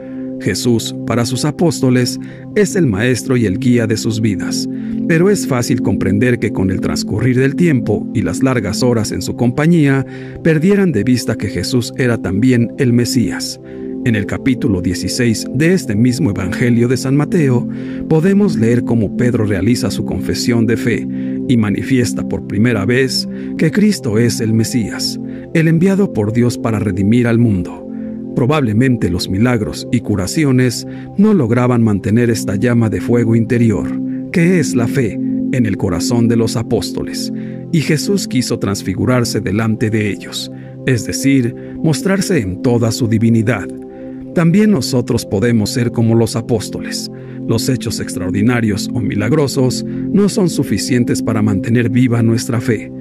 Jesús, 0.42 0.96
para 1.06 1.26
sus 1.26 1.46
apóstoles, 1.46 2.20
es 2.56 2.76
el 2.76 2.88
maestro 2.88 3.38
y 3.38 3.46
el 3.46 3.60
guía 3.60 3.88
de 3.88 3.98
sus 3.98 4.22
vidas, 4.22 4.68
pero 5.08 5.30
es 5.30 5.48
fácil 5.48 5.82
comprender 5.82 6.40
que 6.40 6.52
con 6.52 6.72
el 6.72 6.82
transcurrir 6.82 7.38
del 7.40 7.56
tiempo 7.56 8.08
y 8.14 8.22
las 8.22 8.44
largas 8.44 8.84
horas 8.84 9.12
en 9.12 9.22
su 9.22 9.36
compañía, 9.36 10.06
perdieran 10.44 10.92
de 10.92 11.04
vista 11.04 11.36
que 11.36 11.48
Jesús 11.48 11.94
era 11.98 12.18
también 12.18 12.74
el 12.78 12.94
Mesías. 12.94 13.60
En 14.04 14.16
el 14.16 14.26
capítulo 14.26 14.82
16 14.82 15.46
de 15.54 15.74
este 15.74 15.96
mismo 15.96 16.32
Evangelio 16.32 16.88
de 16.88 16.98
San 16.98 17.16
Mateo, 17.16 17.70
podemos 18.10 18.58
leer 18.58 18.84
cómo 18.84 19.16
Pedro 19.16 19.46
realiza 19.46 19.92
su 19.92 20.06
confesión 20.06 20.66
de 20.66 20.76
fe 20.76 21.08
y 21.48 21.56
manifiesta 21.56 22.28
por 22.28 22.48
primera 22.48 22.84
vez 22.84 23.30
que 23.60 23.70
Cristo 23.70 24.18
es 24.18 24.42
el 24.42 24.56
Mesías, 24.56 25.20
el 25.54 25.68
enviado 25.68 26.14
por 26.14 26.34
Dios 26.34 26.58
para 26.58 26.80
redimir 26.80 27.28
al 27.28 27.38
mundo. 27.38 27.88
Probablemente 28.36 29.12
los 29.12 29.30
milagros 29.30 29.88
y 29.92 30.00
curaciones 30.00 30.88
no 31.18 31.36
lograban 31.36 31.84
mantener 31.84 32.32
esta 32.32 32.56
llama 32.56 32.90
de 32.90 33.02
fuego 33.02 33.36
interior, 33.36 33.88
que 34.32 34.60
es 34.60 34.74
la 34.74 34.88
fe, 34.88 35.14
en 35.52 35.66
el 35.68 35.78
corazón 35.78 36.28
de 36.28 36.38
los 36.38 36.56
apóstoles, 36.56 37.32
y 37.72 37.82
Jesús 37.82 38.28
quiso 38.28 38.58
transfigurarse 38.58 39.42
delante 39.42 39.92
de 39.92 40.10
ellos, 40.10 40.52
es 40.88 41.06
decir, 41.06 41.56
mostrarse 41.84 42.40
en 42.40 42.64
toda 42.64 42.92
su 42.92 43.08
divinidad. 43.08 43.68
También 44.34 44.72
nosotros 44.72 45.26
podemos 45.26 45.72
ser 45.72 45.92
como 45.92 46.16
los 46.16 46.36
apóstoles. 46.36 47.12
Los 47.48 47.68
hechos 47.68 48.00
extraordinarios 48.00 48.90
o 48.94 49.02
milagrosos 49.02 49.84
no 49.84 50.30
son 50.30 50.50
suficientes 50.50 51.22
para 51.22 51.42
mantener 51.42 51.90
viva 51.90 52.24
nuestra 52.24 52.62
fe. 52.62 52.92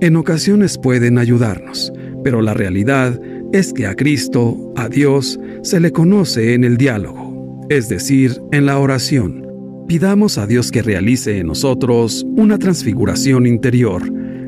En 0.00 0.16
ocasiones 0.16 0.78
pueden 0.78 1.18
ayudarnos, 1.18 1.92
pero 2.24 2.42
la 2.42 2.54
realidad 2.54 3.20
es 3.52 3.72
que 3.72 3.86
a 3.86 3.94
Cristo, 3.94 4.72
a 4.76 4.88
Dios, 4.88 5.38
se 5.62 5.78
le 5.78 5.92
conoce 5.92 6.54
en 6.54 6.64
el 6.64 6.76
diálogo, 6.76 7.66
es 7.68 7.88
decir, 7.88 8.40
en 8.50 8.66
la 8.66 8.78
oración. 8.78 9.46
Pidamos 9.86 10.38
a 10.38 10.46
Dios 10.46 10.72
que 10.72 10.82
realice 10.82 11.38
en 11.38 11.48
nosotros 11.48 12.26
una 12.36 12.58
transfiguración 12.58 13.46
interior, 13.46 14.02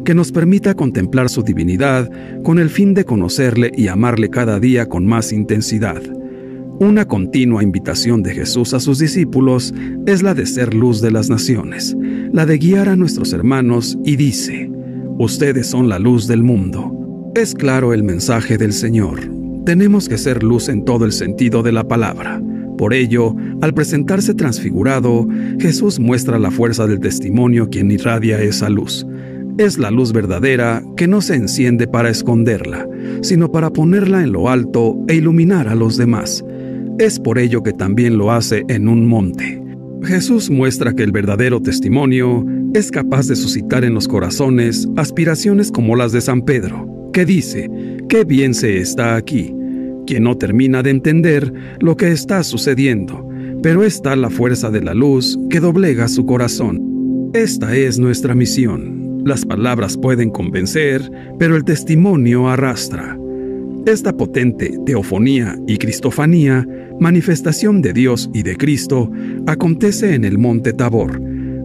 que 0.04 0.14
nos 0.14 0.32
permita 0.32 0.74
contemplar 0.74 1.28
su 1.28 1.42
divinidad 1.42 2.10
con 2.42 2.58
el 2.58 2.70
fin 2.70 2.94
de 2.94 3.04
conocerle 3.04 3.70
y 3.76 3.88
amarle 3.88 4.30
cada 4.30 4.58
día 4.58 4.88
con 4.88 5.06
más 5.06 5.32
intensidad. 5.32 6.02
Una 6.82 7.06
continua 7.06 7.62
invitación 7.62 8.24
de 8.24 8.34
Jesús 8.34 8.74
a 8.74 8.80
sus 8.80 8.98
discípulos 8.98 9.72
es 10.04 10.20
la 10.24 10.34
de 10.34 10.46
ser 10.46 10.74
luz 10.74 11.00
de 11.00 11.12
las 11.12 11.30
naciones, 11.30 11.96
la 12.32 12.44
de 12.44 12.58
guiar 12.58 12.88
a 12.88 12.96
nuestros 12.96 13.32
hermanos 13.32 13.96
y 14.04 14.16
dice, 14.16 14.68
ustedes 15.16 15.68
son 15.68 15.88
la 15.88 16.00
luz 16.00 16.26
del 16.26 16.42
mundo. 16.42 17.30
Es 17.36 17.54
claro 17.54 17.92
el 17.94 18.02
mensaje 18.02 18.58
del 18.58 18.72
Señor. 18.72 19.20
Tenemos 19.64 20.08
que 20.08 20.18
ser 20.18 20.42
luz 20.42 20.68
en 20.68 20.84
todo 20.84 21.04
el 21.04 21.12
sentido 21.12 21.62
de 21.62 21.70
la 21.70 21.86
palabra. 21.86 22.42
Por 22.76 22.94
ello, 22.94 23.36
al 23.60 23.74
presentarse 23.74 24.34
transfigurado, 24.34 25.28
Jesús 25.60 26.00
muestra 26.00 26.40
la 26.40 26.50
fuerza 26.50 26.88
del 26.88 26.98
testimonio 26.98 27.68
quien 27.70 27.92
irradia 27.92 28.42
esa 28.42 28.68
luz. 28.68 29.06
Es 29.56 29.78
la 29.78 29.92
luz 29.92 30.12
verdadera 30.12 30.82
que 30.96 31.06
no 31.06 31.20
se 31.20 31.36
enciende 31.36 31.86
para 31.86 32.10
esconderla, 32.10 32.88
sino 33.20 33.52
para 33.52 33.70
ponerla 33.70 34.24
en 34.24 34.32
lo 34.32 34.48
alto 34.48 34.96
e 35.06 35.14
iluminar 35.14 35.68
a 35.68 35.76
los 35.76 35.96
demás. 35.96 36.44
Es 36.98 37.18
por 37.18 37.38
ello 37.38 37.62
que 37.62 37.72
también 37.72 38.18
lo 38.18 38.30
hace 38.30 38.64
en 38.68 38.88
un 38.88 39.06
monte. 39.06 39.62
Jesús 40.04 40.50
muestra 40.50 40.92
que 40.92 41.02
el 41.02 41.12
verdadero 41.12 41.60
testimonio 41.60 42.44
es 42.74 42.90
capaz 42.90 43.28
de 43.28 43.36
suscitar 43.36 43.84
en 43.84 43.94
los 43.94 44.08
corazones 44.08 44.88
aspiraciones 44.96 45.70
como 45.70 45.96
las 45.96 46.12
de 46.12 46.20
San 46.20 46.42
Pedro, 46.42 47.10
que 47.12 47.24
dice, 47.24 47.70
qué 48.08 48.24
bien 48.24 48.54
se 48.54 48.78
está 48.78 49.16
aquí, 49.16 49.54
quien 50.06 50.24
no 50.24 50.36
termina 50.36 50.82
de 50.82 50.90
entender 50.90 51.52
lo 51.80 51.96
que 51.96 52.10
está 52.10 52.42
sucediendo, 52.42 53.28
pero 53.62 53.84
está 53.84 54.16
la 54.16 54.30
fuerza 54.30 54.70
de 54.70 54.82
la 54.82 54.94
luz 54.94 55.38
que 55.50 55.60
doblega 55.60 56.08
su 56.08 56.26
corazón. 56.26 57.30
Esta 57.32 57.74
es 57.76 57.98
nuestra 57.98 58.34
misión. 58.34 59.22
Las 59.24 59.46
palabras 59.46 59.96
pueden 59.96 60.30
convencer, 60.30 61.10
pero 61.38 61.56
el 61.56 61.64
testimonio 61.64 62.48
arrastra. 62.48 63.16
Esta 63.86 64.16
potente 64.16 64.78
teofonía 64.86 65.58
y 65.66 65.76
cristofanía, 65.76 66.66
manifestación 67.00 67.82
de 67.82 67.92
Dios 67.92 68.30
y 68.32 68.44
de 68.44 68.56
Cristo, 68.56 69.10
acontece 69.46 70.14
en 70.14 70.24
el 70.24 70.38
monte 70.38 70.72
Tabor. 70.72 71.20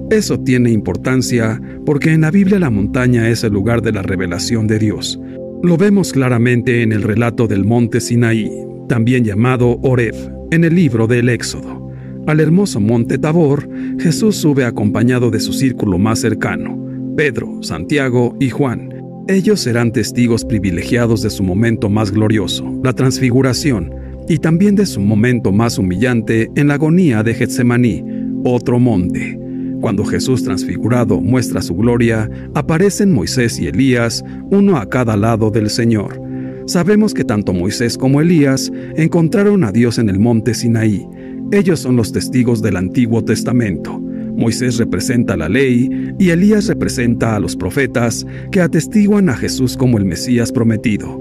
Eso 0.09 0.39
tiene 0.39 0.71
importancia 0.71 1.61
porque 1.85 2.13
en 2.13 2.21
la 2.21 2.31
Biblia 2.31 2.57
la 2.57 2.71
montaña 2.71 3.29
es 3.29 3.43
el 3.43 3.53
lugar 3.53 3.83
de 3.83 3.91
la 3.91 4.01
revelación 4.01 4.65
de 4.65 4.79
Dios. 4.79 5.19
Lo 5.61 5.77
vemos 5.77 6.11
claramente 6.11 6.81
en 6.81 6.91
el 6.91 7.03
relato 7.03 7.47
del 7.47 7.65
monte 7.65 8.01
Sinaí, 8.01 8.51
también 8.89 9.23
llamado 9.23 9.79
Oreb, 9.83 10.15
en 10.49 10.63
el 10.63 10.73
libro 10.73 11.05
del 11.05 11.29
Éxodo. 11.29 11.91
Al 12.25 12.39
hermoso 12.39 12.79
monte 12.79 13.19
Tabor, 13.19 13.69
Jesús 13.99 14.37
sube 14.37 14.65
acompañado 14.65 15.29
de 15.29 15.39
su 15.39 15.53
círculo 15.53 15.99
más 15.99 16.19
cercano, 16.19 16.83
Pedro, 17.15 17.61
Santiago 17.61 18.35
y 18.39 18.49
Juan. 18.49 18.86
Ellos 19.29 19.59
serán 19.59 19.91
testigos 19.91 20.45
privilegiados 20.45 21.21
de 21.21 21.29
su 21.29 21.43
momento 21.43 21.89
más 21.89 22.11
glorioso, 22.11 22.79
la 22.81 22.93
transfiguración, 22.93 23.93
y 24.29 24.37
también 24.37 24.75
de 24.75 24.85
su 24.85 25.01
momento 25.01 25.51
más 25.51 25.77
humillante 25.77 26.49
en 26.55 26.69
la 26.69 26.75
agonía 26.75 27.23
de 27.23 27.33
Getsemaní, 27.33 28.05
otro 28.45 28.79
monte. 28.79 29.37
Cuando 29.81 30.05
Jesús 30.05 30.43
transfigurado 30.43 31.19
muestra 31.19 31.61
su 31.61 31.75
gloria, 31.75 32.29
aparecen 32.53 33.11
Moisés 33.11 33.59
y 33.59 33.67
Elías, 33.67 34.23
uno 34.49 34.77
a 34.77 34.87
cada 34.87 35.17
lado 35.17 35.51
del 35.51 35.69
Señor. 35.69 36.21
Sabemos 36.65 37.13
que 37.13 37.25
tanto 37.25 37.51
Moisés 37.51 37.97
como 37.97 38.21
Elías 38.21 38.71
encontraron 38.95 39.65
a 39.65 39.73
Dios 39.73 39.99
en 39.99 40.07
el 40.07 40.19
monte 40.19 40.53
Sinaí. 40.53 41.05
Ellos 41.51 41.81
son 41.81 41.97
los 41.97 42.13
testigos 42.13 42.61
del 42.61 42.77
Antiguo 42.77 43.25
Testamento. 43.25 44.01
Moisés 44.37 44.77
representa 44.77 45.35
la 45.35 45.49
ley 45.49 45.89
y 46.19 46.29
Elías 46.29 46.67
representa 46.67 47.35
a 47.35 47.39
los 47.39 47.55
profetas 47.55 48.25
que 48.51 48.61
atestiguan 48.61 49.29
a 49.29 49.35
Jesús 49.35 49.75
como 49.75 49.97
el 49.97 50.05
Mesías 50.05 50.51
prometido. 50.51 51.19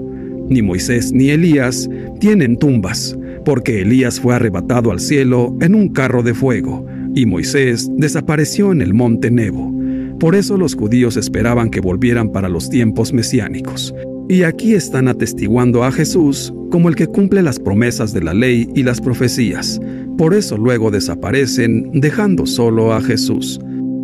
Ni 0.49 0.61
Moisés 0.61 1.11
ni 1.11 1.31
Elías 1.31 1.89
tienen 2.19 2.57
tumbas, 2.57 3.17
porque 3.43 3.81
Elías 3.81 4.19
fue 4.19 4.35
arrebatado 4.35 4.91
al 4.91 4.99
cielo 4.99 5.57
en 5.61 5.73
un 5.73 5.89
carro 5.89 6.21
de 6.21 6.35
fuego, 6.35 6.85
y 7.15 7.25
Moisés 7.25 7.89
desapareció 7.97 8.71
en 8.71 8.81
el 8.81 8.93
monte 8.93 9.31
Nebo. 9.31 9.73
Por 10.19 10.35
eso 10.35 10.55
los 10.55 10.75
judíos 10.75 11.17
esperaban 11.17 11.69
que 11.69 11.81
volvieran 11.81 12.31
para 12.31 12.49
los 12.49 12.69
tiempos 12.69 13.13
mesiánicos. 13.13 13.93
Y 14.29 14.43
aquí 14.43 14.73
están 14.73 15.07
atestiguando 15.07 15.83
a 15.83 15.91
Jesús 15.91 16.53
como 16.69 16.89
el 16.89 16.95
que 16.95 17.07
cumple 17.07 17.41
las 17.41 17.59
promesas 17.59 18.13
de 18.13 18.21
la 18.21 18.33
ley 18.33 18.69
y 18.75 18.83
las 18.83 19.01
profecías. 19.01 19.79
Por 20.17 20.33
eso 20.33 20.57
luego 20.57 20.89
desaparecen 20.89 21.91
dejando 21.93 22.47
solo 22.47 22.93
a 22.93 23.01
Jesús. 23.01 23.59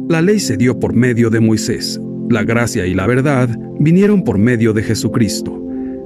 La 0.09 0.21
ley 0.21 0.39
se 0.39 0.57
dio 0.57 0.79
por 0.79 0.93
medio 0.93 1.31
de 1.31 1.39
Moisés. 1.39 1.99
La 2.29 2.43
gracia 2.43 2.85
y 2.85 2.93
la 2.93 3.07
verdad 3.07 3.49
vinieron 3.79 4.23
por 4.23 4.37
medio 4.37 4.73
de 4.73 4.83
Jesucristo. 4.83 5.59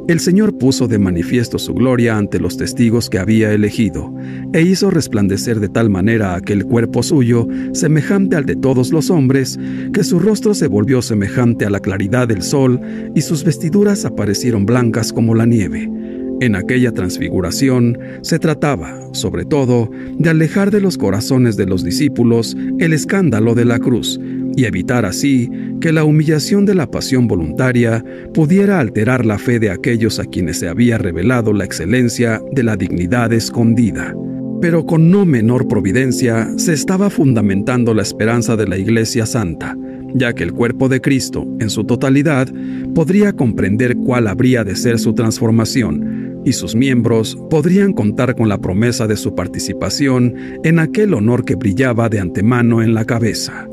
El 0.07 0.21
Señor 0.21 0.57
puso 0.57 0.87
de 0.87 0.99
manifiesto 0.99 1.59
su 1.59 1.73
gloria 1.73 2.17
ante 2.17 2.39
los 2.39 2.55
testigos 2.55 3.09
que 3.09 3.19
había 3.19 3.51
elegido, 3.51 4.15
e 4.53 4.61
hizo 4.61 4.89
resplandecer 4.89 5.59
de 5.59 5.67
tal 5.67 5.89
manera 5.89 6.35
aquel 6.35 6.63
cuerpo 6.63 7.03
suyo, 7.03 7.45
semejante 7.73 8.37
al 8.37 8.45
de 8.45 8.55
todos 8.55 8.93
los 8.93 9.09
hombres, 9.09 9.59
que 9.91 10.05
su 10.05 10.19
rostro 10.19 10.53
se 10.53 10.67
volvió 10.67 11.01
semejante 11.01 11.65
a 11.65 11.69
la 11.69 11.81
claridad 11.81 12.29
del 12.29 12.41
sol, 12.41 12.79
y 13.15 13.19
sus 13.19 13.43
vestiduras 13.43 14.05
aparecieron 14.05 14.65
blancas 14.65 15.11
como 15.11 15.35
la 15.35 15.45
nieve. 15.45 15.91
En 16.39 16.55
aquella 16.55 16.91
transfiguración 16.91 17.97
se 18.21 18.37
trataba, 18.37 18.95
sobre 19.13 19.43
todo, 19.43 19.89
de 20.19 20.29
alejar 20.29 20.69
de 20.69 20.81
los 20.81 20.97
corazones 20.97 21.57
de 21.57 21.65
los 21.65 21.83
discípulos 21.83 22.55
el 22.77 22.93
escándalo 22.93 23.55
de 23.55 23.65
la 23.65 23.79
cruz, 23.79 24.19
y 24.55 24.65
evitar 24.65 25.05
así 25.05 25.49
que 25.81 25.91
la 25.91 26.03
humillación 26.03 26.65
de 26.65 26.75
la 26.75 26.91
pasión 26.91 27.27
voluntaria 27.27 28.03
pudiera 28.33 28.79
alterar 28.79 29.25
la 29.25 29.39
fe 29.39 29.59
de 29.59 29.71
aquellos 29.71 30.19
a 30.19 30.25
quienes 30.25 30.59
se 30.59 30.67
había 30.67 30.99
revelado 30.99 31.53
la 31.53 31.65
excelencia 31.65 32.41
de 32.51 32.63
la 32.63 32.75
dignidad 32.77 33.33
escondida. 33.33 34.15
Pero 34.61 34.85
con 34.85 35.09
no 35.11 35.25
menor 35.25 35.67
providencia 35.67 36.49
se 36.57 36.73
estaba 36.73 37.09
fundamentando 37.09 37.93
la 37.93 38.01
esperanza 38.01 38.55
de 38.55 38.67
la 38.67 38.77
Iglesia 38.77 39.25
Santa, 39.25 39.75
ya 40.15 40.33
que 40.33 40.43
el 40.43 40.53
cuerpo 40.53 40.89
de 40.89 41.01
Cristo, 41.01 41.47
en 41.59 41.69
su 41.69 41.83
totalidad, 41.83 42.47
podría 42.95 43.33
comprender 43.33 43.95
cuál 43.97 44.27
habría 44.27 44.63
de 44.63 44.75
ser 44.75 44.97
su 44.97 45.13
transformación, 45.13 46.06
y 46.47 46.53
sus 46.53 46.75
miembros 46.75 47.37
podrían 47.49 47.91
contar 47.91 48.33
con 48.33 48.47
la 48.47 48.57
promesa 48.57 49.05
de 49.05 49.17
su 49.17 49.35
participación 49.35 50.33
en 50.63 50.79
aquel 50.79 51.13
honor 51.13 51.43
que 51.43 51.55
brillaba 51.55 52.07
de 52.07 52.21
antemano 52.21 52.81
en 52.81 52.93
la 52.93 53.03
cabeza 53.03 53.67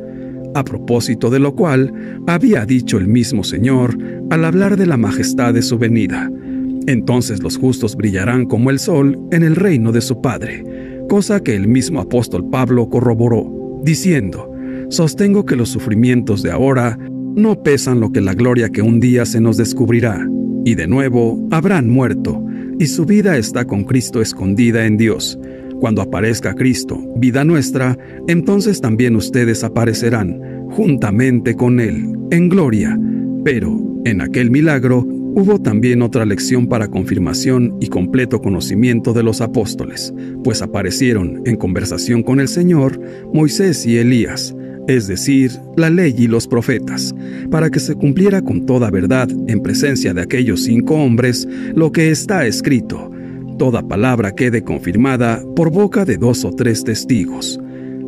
a 0.57 0.65
propósito 0.65 1.31
de 1.31 1.39
lo 1.39 1.55
cual 1.55 1.93
había 2.27 2.67
dicho 2.67 2.99
el 2.99 3.07
mismo 3.07 3.45
Señor 3.45 3.97
al 4.31 4.45
hablar 4.45 4.77
de 4.77 4.87
la 4.87 4.97
majestad 4.97 5.55
de 5.55 5.63
su 5.63 5.79
venida. 5.79 6.31
Entonces 6.87 7.43
los 7.43 7.59
justos 7.59 7.97
brillarán 7.97 8.45
como 8.47 8.71
el 8.71 8.81
sol 8.81 9.19
en 9.31 9.45
el 9.45 9.55
reino 9.55 9.93
de 9.93 10.01
su 10.01 10.21
Padre, 10.21 10.65
cosa 11.09 11.41
que 11.41 11.55
el 11.55 11.69
mismo 11.69 12.01
apóstol 12.01 12.49
Pablo 12.51 12.89
corroboró, 12.89 13.81
diciendo, 13.85 14.51
sostengo 14.91 15.45
que 15.45 15.57
los 15.57 15.69
sufrimientos 15.69 16.43
de 16.43 16.51
ahora 16.51 16.99
no 17.37 17.63
pesan 17.63 18.01
lo 18.01 18.11
que 18.13 18.21
la 18.21 18.35
gloria 18.35 18.69
que 18.69 18.83
un 18.83 19.01
día 19.01 19.27
se 19.27 19.41
nos 19.41 19.57
descubrirá, 19.57 20.29
y 20.65 20.75
de 20.75 20.87
nuevo 20.87 21.47
habrán 21.51 21.89
muerto, 21.89 22.45
y 22.79 22.87
su 22.87 23.05
vida 23.05 23.37
está 23.37 23.65
con 23.65 23.85
Cristo 23.85 24.21
escondida 24.21 24.87
en 24.87 24.97
Dios. 24.97 25.39
Cuando 25.81 26.03
aparezca 26.03 26.55
Cristo, 26.55 26.99
vida 27.17 27.45
nuestra, 27.45 27.99
entonces 28.29 28.81
también 28.81 29.17
ustedes 29.17 29.65
aparecerán, 29.65 30.69
juntamente 30.71 31.55
con 31.55 31.81
Él, 31.81 32.17
en 32.31 32.49
gloria. 32.49 32.99
Pero, 33.45 33.79
en 34.05 34.21
aquel 34.21 34.51
milagro, 34.51 35.01
hubo 35.01 35.61
también 35.61 36.01
otra 36.03 36.25
lección 36.25 36.67
para 36.67 36.89
confirmación 36.89 37.77
y 37.81 37.89
completo 37.89 38.41
conocimiento 38.41 39.13
de 39.13 39.23
los 39.23 39.41
apóstoles, 39.41 40.15
pues 40.43 40.63
aparecieron 40.63 41.43
en 41.45 41.57
conversación 41.57 42.23
con 42.23 42.41
el 42.41 42.49
Señor 42.49 43.01
Moisés 43.33 43.85
y 43.85 43.99
Elías, 43.99 44.55
es 44.89 45.07
decir, 45.07 45.53
la 45.77 45.91
ley 45.91 46.15
y 46.17 46.27
los 46.27 46.47
profetas, 46.47 47.15
para 47.51 47.71
que 47.71 47.81
se 47.81 47.95
cumpliera 47.95 48.43
con 48.43 48.67
toda 48.67 48.91
verdad 48.91 49.29
en 49.49 49.61
presencia 49.61 50.15
de 50.15 50.23
aquellos 50.23 50.65
cinco 50.65 50.95
hombres 50.95 51.47
lo 51.75 51.93
que 51.93 52.11
está 52.11 52.47
escrito 52.47 53.11
toda 53.59 53.87
palabra 53.87 54.35
quede 54.35 54.63
confirmada 54.63 55.43
por 55.55 55.71
boca 55.71 56.05
de 56.05 56.17
dos 56.17 56.45
o 56.45 56.51
tres 56.51 56.85
testigos. 56.85 57.61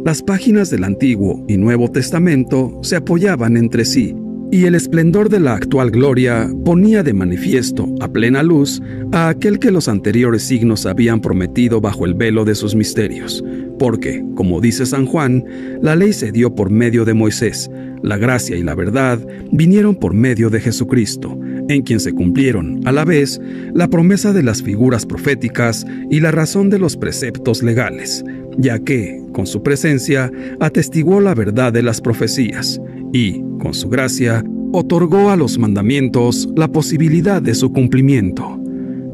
Las 0.05 0.23
páginas 0.23 0.71
del 0.71 0.85
Antiguo 0.85 1.45
y 1.49 1.57
Nuevo 1.57 1.91
Testamento 1.91 2.79
se 2.83 2.97
apoyaban 2.97 3.57
entre 3.57 3.85
sí, 3.85 4.15
y 4.51 4.65
el 4.65 4.75
esplendor 4.75 5.29
de 5.29 5.41
la 5.41 5.55
actual 5.55 5.91
gloria 5.91 6.49
ponía 6.65 7.03
de 7.03 7.13
manifiesto 7.13 7.89
a 8.01 8.09
plena 8.09 8.43
luz 8.43 8.81
a 9.13 9.29
aquel 9.29 9.59
que 9.59 9.71
los 9.71 9.89
anteriores 9.89 10.43
signos 10.43 10.87
habían 10.87 11.21
prometido 11.21 11.81
bajo 11.81 12.07
el 12.07 12.15
velo 12.15 12.45
de 12.45 12.55
sus 12.55 12.75
misterios, 12.75 13.45
porque, 13.79 14.25
como 14.35 14.61
dice 14.61 14.87
San 14.87 15.07
Juan, 15.07 15.45
la 15.83 15.97
ley 15.97 16.13
se 16.13 16.33
dio 16.33 16.55
por 16.55 16.71
medio 16.71 17.05
de 17.05 17.15
Moisés, 17.15 17.71
la 18.03 18.17
gracia 18.19 18.57
y 18.57 18.63
la 18.63 18.75
verdad 18.75 19.19
vinieron 19.51 19.97
por 19.97 20.15
medio 20.15 20.49
de 20.49 20.61
Jesucristo, 20.61 21.39
en 21.69 21.83
quien 21.83 21.99
se 21.99 22.13
cumplieron, 22.13 22.81
a 22.85 22.93
la 22.93 23.05
vez, 23.05 23.41
la 23.75 23.89
promesa 23.89 24.33
de 24.33 24.45
las 24.45 24.63
figuras 24.63 25.05
proféticas 25.05 25.85
y 26.11 26.21
la 26.21 26.31
razón 26.31 26.71
de 26.71 26.79
los 26.79 26.97
preceptos 26.97 27.63
legales, 27.65 28.25
ya 28.59 28.79
que, 28.79 29.21
con 29.33 29.47
su 29.47 29.63
presencia, 29.63 30.31
atestiguó 30.61 31.21
la 31.21 31.35
verdad 31.35 31.73
de 31.73 31.83
las 31.83 32.01
profecías 32.01 32.81
y, 33.13 33.41
con 33.61 33.75
su 33.75 33.89
gracia, 33.89 34.45
otorgó 34.73 35.31
a 35.31 35.37
los 35.37 35.59
mandamientos 35.59 36.49
la 36.57 36.69
posibilidad 36.69 37.41
de 37.41 37.55
su 37.55 37.73
cumplimiento. 37.73 38.61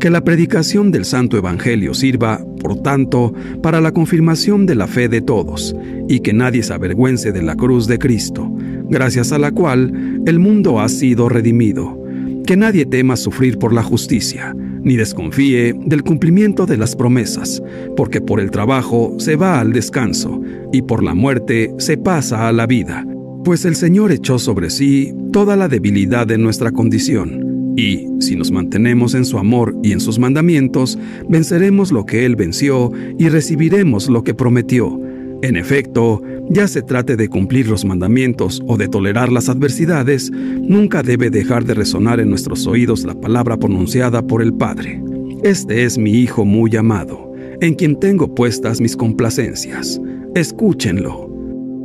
Que 0.00 0.10
la 0.10 0.24
predicación 0.24 0.90
del 0.90 1.04
Santo 1.04 1.36
Evangelio 1.36 1.94
sirva, 1.94 2.44
por 2.60 2.82
tanto, 2.82 3.32
para 3.62 3.80
la 3.80 3.92
confirmación 3.92 4.66
de 4.66 4.74
la 4.74 4.88
fe 4.88 5.08
de 5.08 5.20
todos, 5.20 5.76
y 6.08 6.20
que 6.20 6.32
nadie 6.32 6.64
se 6.64 6.74
avergüence 6.74 7.30
de 7.30 7.42
la 7.42 7.54
cruz 7.54 7.86
de 7.86 7.98
Cristo, 7.98 8.50
gracias 8.88 9.30
a 9.30 9.38
la 9.38 9.52
cual 9.52 10.20
el 10.26 10.38
mundo 10.40 10.80
ha 10.80 10.88
sido 10.88 11.28
redimido. 11.28 12.02
Que 12.44 12.56
nadie 12.56 12.84
tema 12.84 13.16
sufrir 13.16 13.58
por 13.58 13.72
la 13.72 13.84
justicia, 13.84 14.56
ni 14.82 14.96
desconfíe 14.96 15.74
del 15.86 16.02
cumplimiento 16.02 16.66
de 16.66 16.76
las 16.76 16.96
promesas, 16.96 17.62
porque 17.96 18.20
por 18.20 18.40
el 18.40 18.50
trabajo 18.50 19.14
se 19.18 19.36
va 19.36 19.60
al 19.60 19.72
descanso, 19.72 20.42
y 20.72 20.82
por 20.82 21.04
la 21.04 21.14
muerte 21.14 21.72
se 21.78 21.96
pasa 21.96 22.48
a 22.48 22.52
la 22.52 22.66
vida, 22.66 23.06
pues 23.44 23.64
el 23.64 23.74
Señor 23.74 24.12
echó 24.12 24.38
sobre 24.38 24.70
sí 24.70 25.12
toda 25.32 25.56
la 25.56 25.68
debilidad 25.68 26.26
de 26.26 26.38
nuestra 26.38 26.70
condición 26.70 27.74
y, 27.76 28.06
si 28.20 28.36
nos 28.36 28.50
mantenemos 28.50 29.14
en 29.14 29.24
su 29.24 29.38
amor 29.38 29.74
y 29.82 29.92
en 29.92 30.00
sus 30.00 30.18
mandamientos, 30.18 30.98
venceremos 31.28 31.90
lo 31.90 32.04
que 32.04 32.26
Él 32.26 32.36
venció 32.36 32.90
y 33.18 33.28
recibiremos 33.28 34.08
lo 34.08 34.22
que 34.22 34.34
prometió. 34.34 35.00
En 35.42 35.56
efecto, 35.56 36.22
ya 36.50 36.68
se 36.68 36.82
trate 36.82 37.16
de 37.16 37.28
cumplir 37.28 37.68
los 37.68 37.84
mandamientos 37.84 38.62
o 38.66 38.76
de 38.76 38.88
tolerar 38.88 39.32
las 39.32 39.48
adversidades, 39.48 40.30
nunca 40.30 41.02
debe 41.02 41.30
dejar 41.30 41.64
de 41.64 41.74
resonar 41.74 42.20
en 42.20 42.28
nuestros 42.28 42.66
oídos 42.66 43.04
la 43.04 43.14
palabra 43.14 43.56
pronunciada 43.56 44.22
por 44.22 44.42
el 44.42 44.52
Padre. 44.52 45.02
Este 45.42 45.84
es 45.84 45.98
mi 45.98 46.12
Hijo 46.12 46.44
muy 46.44 46.76
amado, 46.76 47.32
en 47.60 47.74
quien 47.74 47.98
tengo 47.98 48.34
puestas 48.34 48.80
mis 48.80 48.96
complacencias. 48.96 50.00
Escúchenlo. 50.34 51.28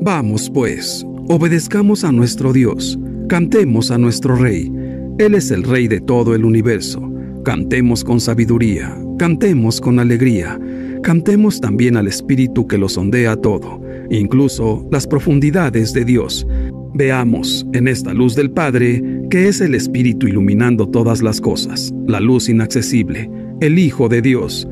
Vamos, 0.01 0.51
pues, 0.53 1.05
obedezcamos 1.27 2.03
a 2.03 2.11
nuestro 2.11 2.53
Dios, 2.53 2.99
cantemos 3.27 3.91
a 3.91 3.97
nuestro 3.97 4.35
Rey 4.35 4.71
él 5.19 5.33
es 5.33 5.49
el 5.49 5.63
Rey 5.63 5.87
de 5.87 5.99
todo 5.99 6.35
el 6.35 6.45
universo. 6.45 7.01
Cantemos 7.43 8.03
con 8.03 8.19
sabiduría, 8.19 8.95
cantemos 9.17 9.81
con 9.81 9.97
alegría, 9.97 10.59
cantemos 11.01 11.59
también 11.59 11.97
al 11.97 12.07
Espíritu 12.07 12.67
que 12.67 12.77
lo 12.77 12.87
sondea 12.87 13.35
todo, 13.35 13.81
incluso 14.11 14.87
las 14.91 15.07
profundidades 15.07 15.91
de 15.93 16.05
Dios. 16.05 16.45
Veamos 16.93 17.65
en 17.73 17.87
esta 17.87 18.13
luz 18.13 18.35
del 18.35 18.51
Padre 18.51 19.01
que 19.31 19.47
es 19.47 19.59
el 19.59 19.73
Espíritu 19.73 20.27
iluminando 20.27 20.87
todas 20.87 21.23
las 21.23 21.41
cosas, 21.41 21.91
la 22.05 22.19
luz 22.19 22.47
inaccesible, 22.47 23.27
el 23.59 23.79
Hijo 23.79 24.09
de 24.09 24.21
Dios. 24.21 24.67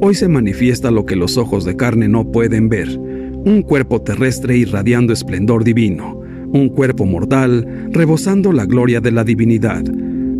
Hoy 0.00 0.14
se 0.14 0.28
manifiesta 0.28 0.90
lo 0.90 1.04
que 1.04 1.14
los 1.14 1.36
ojos 1.36 1.66
de 1.66 1.76
carne 1.76 2.08
no 2.08 2.32
pueden 2.32 2.70
ver, 2.70 2.88
un 3.44 3.62
cuerpo 3.62 4.02
terrestre 4.02 4.56
irradiando 4.56 5.12
esplendor 5.12 5.64
divino 5.64 6.20
un 6.52 6.68
cuerpo 6.68 7.06
mortal 7.06 7.88
rebosando 7.90 8.52
la 8.52 8.66
gloria 8.66 9.00
de 9.00 9.12
la 9.12 9.24
divinidad. 9.24 9.84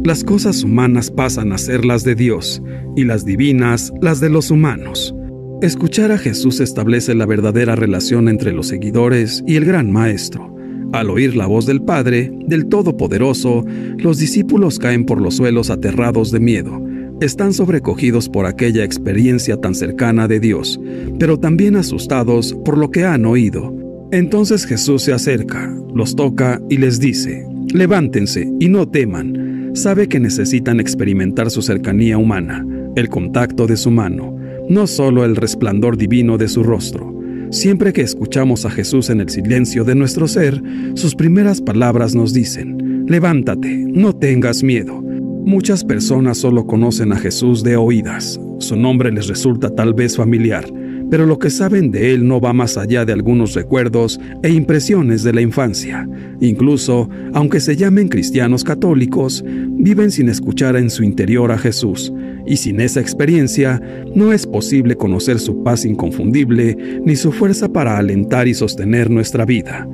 Las 0.05 0.25
cosas 0.25 0.65
humanas 0.65 1.11
pasan 1.11 1.53
a 1.53 1.59
ser 1.59 1.85
las 1.85 2.05
de 2.05 2.15
Dios 2.15 2.63
y 2.97 3.05
las 3.05 3.25
divinas 3.25 3.93
las 4.01 4.21
de 4.21 4.31
los 4.31 4.51
humanos. 4.51 5.15
Escuchar 5.63 6.11
a 6.11 6.19
Jesús 6.19 6.61
establece 6.61 7.15
la 7.15 7.27
verdadera 7.27 7.77
relación 7.77 8.29
entre 8.29 8.53
los 8.53 8.69
seguidores 8.69 9.45
y 9.47 9.57
el 9.57 9.67
gran 9.67 9.93
Maestro. 9.93 10.57
Al 10.93 11.11
oír 11.11 11.37
la 11.37 11.47
voz 11.47 11.67
del 11.67 11.83
Padre, 11.83 12.33
del 12.47 12.67
Todopoderoso, 12.67 13.65
los 13.99 14.19
discípulos 14.19 14.79
caen 14.79 15.05
por 15.05 15.21
los 15.21 15.37
suelos 15.37 15.71
aterrados 15.71 16.33
de 16.33 16.41
miedo. 16.41 16.83
Están 17.21 17.53
sobrecogidos 17.53 18.31
por 18.31 18.47
aquella 18.47 18.83
experiencia 18.83 19.59
tan 19.59 19.75
cercana 19.75 20.27
de 20.27 20.41
Dios, 20.41 20.81
pero 21.19 21.39
también 21.39 21.77
asustados 21.77 22.55
por 22.65 22.79
lo 22.79 22.91
que 22.91 23.05
han 23.05 23.27
oído. 23.27 23.75
Entonces 24.11 24.65
Jesús 24.65 25.03
se 25.03 25.13
acerca, 25.13 25.71
los 25.95 26.17
toca 26.17 26.63
y 26.71 26.79
les 26.79 26.99
dice, 26.99 27.47
levántense 27.75 28.51
y 28.59 28.71
no 28.71 28.89
teman. 28.89 29.71
Sabe 29.75 30.09
que 30.09 30.19
necesitan 30.19 30.81
experimentar 30.81 31.51
su 31.51 31.61
cercanía 31.61 32.17
humana, 32.17 32.67
el 32.97 33.11
contacto 33.11 33.67
de 33.67 33.77
su 33.77 33.91
mano, 33.91 34.35
no 34.71 34.87
solo 34.87 35.23
el 35.23 35.37
resplandor 35.37 35.99
divino 35.99 36.39
de 36.39 36.49
su 36.49 36.63
rostro. 36.63 37.15
Siempre 37.51 37.93
que 37.93 38.01
escuchamos 38.01 38.65
a 38.65 38.71
Jesús 38.71 39.11
en 39.11 39.21
el 39.21 39.29
silencio 39.29 39.85
de 39.85 39.95
nuestro 39.95 40.27
ser, 40.27 40.63
sus 40.95 41.15
primeras 41.15 41.61
palabras 41.61 42.15
nos 42.15 42.33
dicen, 42.33 43.05
levántate, 43.07 43.77
no 43.77 44.17
tengas 44.17 44.63
miedo. 44.63 45.05
Muchas 45.45 45.85
personas 45.85 46.39
solo 46.39 46.67
conocen 46.67 47.13
a 47.13 47.17
Jesús 47.17 47.63
de 47.63 47.77
oídas. 47.77 48.39
Su 48.59 48.77
nombre 48.77 49.11
les 49.11 49.27
resulta 49.27 49.71
tal 49.71 49.95
vez 49.95 50.17
familiar, 50.17 50.65
pero 51.11 51.25
lo 51.25 51.39
que 51.39 51.49
saben 51.49 51.91
de 51.91 52.13
él 52.13 52.29
no 52.29 52.41
va 52.41 52.53
más 52.53 52.77
allá 52.77 53.05
de 53.05 53.13
algunos 53.13 53.55
recuerdos 53.55 54.21
e 54.43 54.51
impresiones 54.51 55.23
de 55.23 55.33
la 55.33 55.41
infancia. 55.41 56.09
Incluso, 56.41 57.09
aunque 57.33 57.59
se 57.59 57.75
llamen 57.75 58.09
cristianos 58.09 58.63
católicos, 58.63 59.43
viven 59.47 60.11
sin 60.11 60.29
escuchar 60.29 60.77
en 60.77 60.91
su 60.91 61.03
interior 61.03 61.51
a 61.51 61.59
Jesús, 61.59 62.13
y 62.47 62.59
sin 62.59 62.81
esa 62.81 63.01
experiencia 63.01 63.81
no 64.15 64.33
es 64.33 64.47
posible 64.47 64.95
conocer 64.95 65.41
su 65.41 65.63
paz 65.65 65.85
inconfundible 65.85 67.01
ni 67.05 67.17
su 67.17 67.33
fuerza 67.33 67.73
para 67.73 67.97
alentar 67.99 68.47
y 68.47 68.55
sostener 68.55 69.11
nuestra 69.11 69.47
vida. 69.47 69.89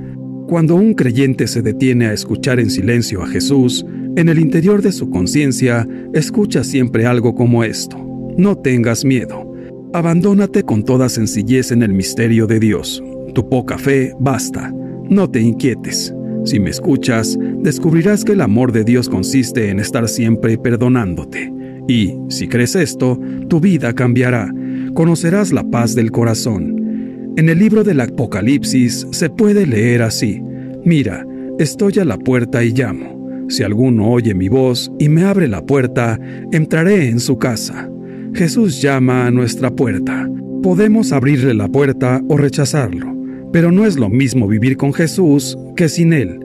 Cuando 0.49 0.75
un 0.75 0.95
creyente 0.95 1.47
se 1.47 1.63
detiene 1.63 2.07
a 2.07 2.13
escuchar 2.13 2.61
en 2.61 2.71
silencio 2.71 3.23
a 3.23 3.27
Jesús, 3.27 3.85
en 4.17 4.31
el 4.31 4.39
interior 4.39 4.81
de 4.81 4.93
su 4.93 5.11
conciencia 5.11 5.87
escucha 6.15 6.65
siempre 6.65 7.05
algo 7.05 7.35
como 7.35 7.63
esto. 7.65 7.99
No 8.39 8.57
tengas 8.57 9.05
miedo. 9.05 9.53
Abandónate 9.93 10.63
con 10.63 10.85
toda 10.85 11.11
sencillez 11.11 11.71
en 11.71 11.83
el 11.83 11.93
misterio 11.93 12.47
de 12.47 12.59
Dios. 12.59 13.03
Tu 13.35 13.47
poca 13.49 13.77
fe 13.77 14.15
basta. 14.19 14.73
No 15.11 15.31
te 15.31 15.41
inquietes. 15.41 16.15
Si 16.45 16.59
me 16.59 16.71
escuchas, 16.71 17.39
descubrirás 17.61 18.25
que 18.25 18.33
el 18.33 18.41
amor 18.41 18.73
de 18.73 18.85
Dios 18.85 19.11
consiste 19.11 19.69
en 19.69 19.81
estar 19.81 20.09
siempre 20.09 20.57
perdonándote. 20.57 21.53
Y, 21.87 22.15
si 22.29 22.49
crees 22.49 22.75
esto, 22.75 23.21
tu 23.49 23.61
vida 23.61 23.93
cambiará. 23.93 24.51
Conocerás 24.95 25.53
la 25.53 25.65
paz 25.65 25.95
del 25.95 26.11
corazón. 26.11 27.35
En 27.37 27.51
el 27.51 27.59
libro 27.59 27.85
del 27.85 28.01
Apocalipsis 28.01 29.07
se 29.11 29.29
puede 29.29 29.67
leer 29.67 30.01
así. 30.01 30.41
Mira, 30.85 31.27
estoy 31.59 31.99
a 31.99 32.05
la 32.07 32.17
puerta 32.17 32.65
y 32.65 32.71
llamo. 32.71 33.16
Si 33.49 33.63
alguno 33.63 34.11
oye 34.11 34.35
mi 34.35 34.49
voz 34.49 34.91
y 34.99 35.09
me 35.09 35.25
abre 35.25 35.49
la 35.49 35.65
puerta, 35.65 36.19
entraré 36.53 37.09
en 37.09 37.21
su 37.21 37.39
casa 37.39 37.91
Jesús 38.37 38.83
llama 38.83 39.27
a 39.27 39.31
nuestra 39.31 39.71
puerta. 39.71 40.29
Podemos 40.63 41.13
abrirle 41.13 41.55
la 41.55 41.69
puerta 41.69 42.21
o 42.29 42.37
rechazarlo, 42.37 43.17
pero 43.51 43.73
no 43.73 43.87
es 43.87 43.97
lo 43.97 44.11
mismo 44.11 44.47
vivir 44.47 44.77
con 44.77 44.93
Jesús 44.93 45.57
que 45.75 45.89
sin 45.89 46.13
Él. 46.13 46.39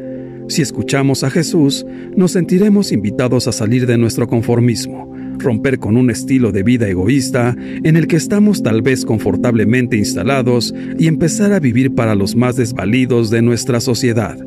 Si 0.47 0.61
escuchamos 0.61 1.25
a 1.25 1.29
Jesús, 1.29 1.85
nos 2.15 2.31
sentiremos 2.31 2.93
invitados 2.93 3.49
a 3.49 3.51
salir 3.51 3.87
de 3.87 3.97
nuestro 3.97 4.27
conformismo, 4.27 5.13
romper 5.37 5.79
con 5.79 5.97
un 5.97 6.09
estilo 6.09 6.53
de 6.53 6.63
vida 6.63 6.87
egoísta 6.87 7.57
en 7.83 7.97
el 7.97 8.07
que 8.07 8.15
estamos 8.15 8.63
tal 8.63 8.81
vez 8.81 9.03
confortablemente 9.03 9.97
instalados 9.97 10.73
y 10.97 11.07
empezar 11.07 11.51
a 11.51 11.59
vivir 11.59 11.93
para 11.93 12.15
los 12.15 12.37
más 12.37 12.55
desvalidos 12.55 13.29
de 13.31 13.41
nuestra 13.41 13.81
sociedad. 13.81 14.37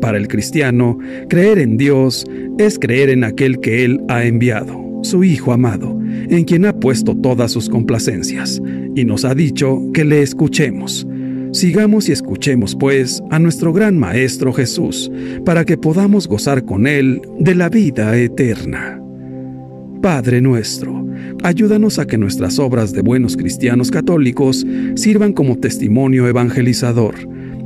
Para 0.00 0.16
el 0.16 0.28
cristiano, 0.28 0.98
creer 1.28 1.58
en 1.58 1.76
Dios 1.76 2.24
es 2.58 2.78
creer 2.78 3.10
en 3.10 3.24
aquel 3.24 3.60
que 3.60 3.84
Él 3.84 4.00
ha 4.08 4.24
enviado 4.24 4.80
su 5.02 5.24
Hijo 5.24 5.52
amado, 5.52 5.98
en 6.28 6.44
quien 6.44 6.64
ha 6.66 6.78
puesto 6.78 7.16
todas 7.16 7.52
sus 7.52 7.68
complacencias, 7.68 8.60
y 8.94 9.04
nos 9.04 9.24
ha 9.24 9.34
dicho 9.34 9.80
que 9.94 10.04
le 10.04 10.22
escuchemos. 10.22 11.06
Sigamos 11.52 12.08
y 12.08 12.12
escuchemos, 12.12 12.76
pues, 12.76 13.22
a 13.30 13.38
nuestro 13.38 13.72
gran 13.72 13.98
Maestro 13.98 14.52
Jesús, 14.52 15.10
para 15.44 15.64
que 15.64 15.76
podamos 15.76 16.28
gozar 16.28 16.64
con 16.64 16.86
Él 16.86 17.20
de 17.38 17.54
la 17.54 17.68
vida 17.68 18.16
eterna. 18.16 19.02
Padre 20.00 20.40
nuestro, 20.40 21.06
ayúdanos 21.42 21.98
a 21.98 22.06
que 22.06 22.18
nuestras 22.18 22.58
obras 22.58 22.92
de 22.92 23.02
buenos 23.02 23.36
cristianos 23.36 23.90
católicos 23.90 24.66
sirvan 24.94 25.32
como 25.32 25.58
testimonio 25.58 26.26
evangelizador 26.26 27.16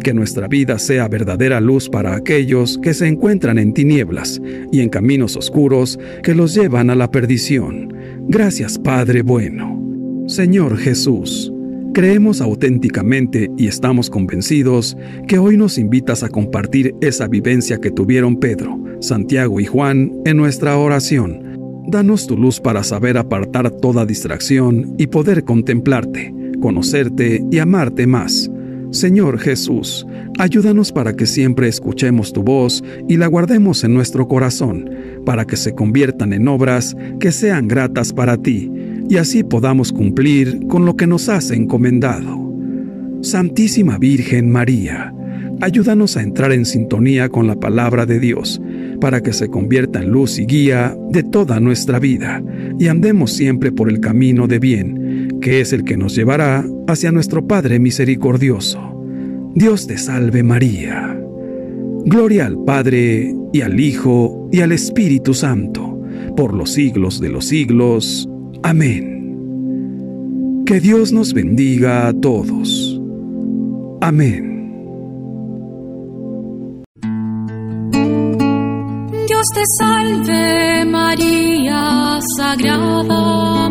que 0.05 0.15
nuestra 0.15 0.47
vida 0.47 0.79
sea 0.79 1.09
verdadera 1.09 1.61
luz 1.61 1.89
para 1.89 2.15
aquellos 2.15 2.79
que 2.79 2.95
se 2.95 3.09
encuentran 3.09 3.59
en 3.59 3.73
tinieblas 3.73 4.41
y 4.71 4.83
en 4.83 4.91
caminos 4.91 5.35
oscuros 5.35 5.99
que 6.23 6.35
los 6.35 6.55
llevan 6.55 6.91
a 6.91 6.95
la 6.95 7.11
perdición. 7.11 7.93
Gracias 8.29 8.79
Padre 8.79 9.23
bueno. 9.23 9.83
Señor 10.29 10.77
Jesús, 10.77 11.53
creemos 11.93 12.41
auténticamente 12.41 13.51
y 13.57 13.67
estamos 13.67 14.11
convencidos 14.11 14.97
que 15.27 15.39
hoy 15.39 15.57
nos 15.57 15.79
invitas 15.79 16.23
a 16.23 16.29
compartir 16.29 16.95
esa 17.01 17.27
vivencia 17.27 17.79
que 17.79 17.91
tuvieron 17.91 18.39
Pedro, 18.39 18.79
Santiago 19.01 19.59
y 19.59 19.65
Juan 19.65 20.13
en 20.25 20.37
nuestra 20.37 20.77
oración. 20.77 21.83
Danos 21.89 22.27
tu 22.27 22.37
luz 22.37 22.61
para 22.61 22.85
saber 22.85 23.19
apartar 23.19 23.71
toda 23.71 24.07
distracción 24.07 24.95
y 24.99 25.07
poder 25.07 25.45
contemplarte, 25.45 26.33
conocerte 26.61 27.43
y 27.51 27.59
amarte 27.59 28.07
más 28.07 28.51
Señor 28.95 29.41
Jesús, 29.41 30.07
ayúdanos 30.39 30.93
para 30.93 31.15
que 31.15 31.27
siempre 31.27 31.67
escuchemos 31.67 32.33
tu 32.33 32.45
voz 32.45 32.85
y 33.09 33.17
la 33.17 33.27
guardemos 33.27 33.83
en 33.83 33.93
nuestro 33.93 34.29
corazón, 34.29 34.89
para 35.27 35.45
que 35.45 35.57
se 35.57 35.75
conviertan 35.75 36.33
en 36.33 36.47
obras 36.47 36.97
que 37.19 37.33
sean 37.33 37.67
gratas 37.67 38.13
para 38.13 38.37
ti, 38.37 38.71
y 39.09 39.17
así 39.17 39.43
podamos 39.43 39.91
cumplir 39.91 40.61
con 40.69 40.87
lo 40.87 40.97
que 40.97 41.09
nos 41.09 41.29
has 41.29 41.51
encomendado. 41.51 42.55
Santísima 43.21 43.99
Virgen 43.99 44.49
María, 44.53 45.13
ayúdanos 45.61 46.17
a 46.17 46.23
entrar 46.23 46.53
en 46.53 46.65
sintonía 46.65 47.29
con 47.29 47.49
la 47.49 47.57
palabra 47.57 48.07
de 48.07 48.21
Dios, 48.21 48.63
para 49.01 49.25
que 49.25 49.33
se 49.33 49.49
convierta 49.49 50.03
en 50.03 50.11
luz 50.11 50.39
y 50.39 50.47
guía 50.47 50.97
de 51.11 51.25
toda 51.25 51.59
nuestra 51.59 51.99
vida, 51.99 52.41
y 52.79 52.87
andemos 52.87 53.33
siempre 53.33 53.73
por 53.73 53.89
el 53.89 53.99
camino 53.99 54.47
de 54.47 54.61
bien 54.61 55.04
que 55.45 55.61
es 55.61 55.73
el 55.75 55.85
que 55.85 55.99
nos 55.99 56.17
llevará 56.17 56.65
hacia 56.89 57.13
nuestro 57.13 57.47
Padre 57.47 57.79
misericordioso. 57.79 58.81
Dios 59.55 59.87
te 59.87 59.99
salve 59.99 60.43
María. 60.43 61.21
Gloria 62.07 62.47
al 62.47 62.65
Padre 62.65 63.35
y 63.53 63.61
al 63.61 63.79
Hijo 63.79 64.49
y 64.51 64.63
al 64.63 64.73
Espíritu 64.73 65.35
Santo, 65.35 66.01
por 66.35 66.55
los 66.55 66.73
siglos 66.73 67.21
de 67.21 67.29
los 67.29 67.45
siglos. 67.45 68.27
Amén. 68.63 70.63
Que 70.65 70.81
Dios 70.81 71.13
nos 71.13 71.35
bendiga 71.35 72.09
a 72.09 72.15
todos. 72.15 72.99
Amén. 74.01 74.73
Dios 79.29 79.47
te 79.55 79.63
salve 79.79 80.87
María, 80.87 82.19
Sagrada 82.39 83.64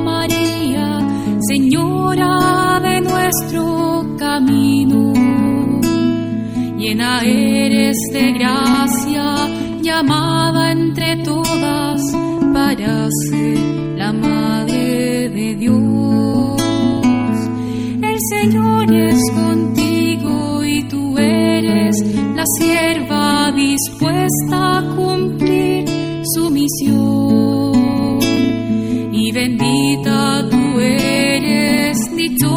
nuestro 3.33 4.05
camino. 4.17 5.13
Llena 6.77 7.21
eres 7.21 7.95
de 8.11 8.33
gracia, 8.33 9.47
llamada 9.81 10.71
entre 10.71 11.17
todas 11.17 12.01
para 12.53 13.07
ser 13.29 13.57
la 13.97 14.11
Madre 14.13 15.29
de 15.29 15.55
Dios. 15.55 16.61
El 18.01 18.17
Señor 18.29 18.93
es 18.93 19.21
contigo 19.31 20.63
y 20.63 20.83
tú 20.87 21.17
eres 21.17 21.95
la 22.35 22.43
sierva 22.59 23.51
dispuesta 23.51 24.77
a 24.77 24.95
cumplir 24.95 25.85
su 26.35 26.49
misión. 26.51 27.62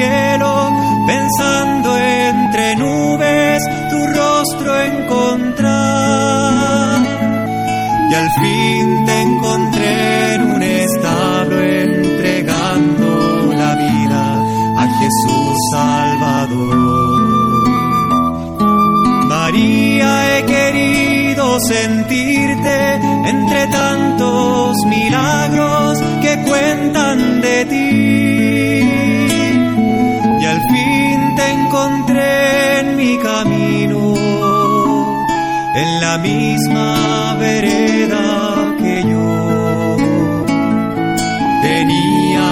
Cielo, 0.00 0.72
pensando 1.06 1.98
entre 1.98 2.76
nubes 2.76 3.62
tu 3.90 3.98
rostro 4.18 4.80
encontrar. 4.92 6.20
Y 8.10 8.14
al 8.14 8.30
fin 8.40 9.06
te 9.06 9.22
encontré 9.22 10.34
en 10.34 10.42
un 10.54 10.62
establo 10.62 11.60
entregando 11.60 13.52
la 13.62 13.74
vida 13.74 14.22
a 14.82 14.84
Jesús 14.98 15.56
Salvador. 15.72 17.20
María, 19.28 20.38
he 20.38 20.40
querido 20.44 21.60
sentirte 21.60 22.94
entre 23.26 23.66
tantos 23.66 24.76
milagros 24.86 25.98
que 26.22 26.42
cuentan 26.48 27.40
de 27.40 27.64
ti. 27.66 28.19
En 32.78 32.96
mi 32.96 33.18
camino, 33.18 34.14
en 35.82 36.00
la 36.00 36.18
misma 36.18 37.36
vereda 37.38 38.26
que 38.80 38.94
yo. 39.10 39.96
Tenía 41.62 42.48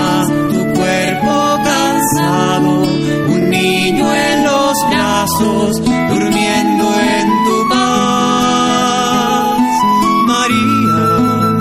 tu 0.53 0.61
cuerpo 0.79 1.35
cansado, 1.65 2.71
un 3.35 3.43
niño 3.51 4.07
en 4.15 4.45
los 4.45 4.75
brazos, 4.91 5.71
durmiendo 6.13 6.85
en 7.17 7.27
tu 7.47 7.57
paz. 7.71 9.59
María, 10.33 11.01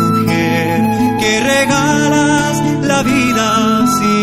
mujer, 0.01 0.78
que 1.20 1.32
regalas 1.53 2.55
la 2.82 2.99
vida 3.03 3.47
sin 3.97 4.16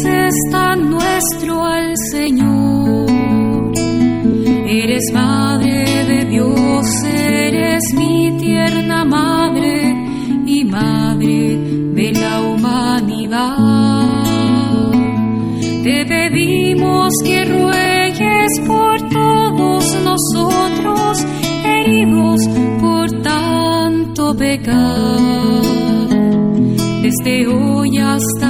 haces 0.00 0.34
tan 0.50 0.90
nuestro 0.90 1.64
al 1.64 1.94
Señor. 2.10 3.10
Eres 4.66 5.12
Madre 5.12 6.04
de 6.04 6.24
Dios, 6.26 6.86
eres 7.04 7.82
mi 7.94 8.36
tierna 8.38 9.04
Madre 9.04 9.94
y 10.46 10.64
Madre 10.64 11.58
de 11.94 12.12
la 12.12 12.40
humanidad. 12.40 14.08
Te 15.82 16.06
pedimos 16.06 17.12
que 17.24 17.44
ruegues 17.44 18.60
por 18.66 19.08
todos 19.08 19.96
nosotros, 20.04 21.26
heridos 21.64 22.48
por 22.80 23.10
tanto 23.22 24.36
pecar. 24.36 25.40
Desde 27.02 27.46
hoy 27.48 27.98
hasta 27.98 28.49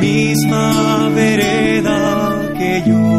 Misma 0.00 1.08
vereda 1.14 2.52
que 2.56 2.82
yo. 2.86 3.17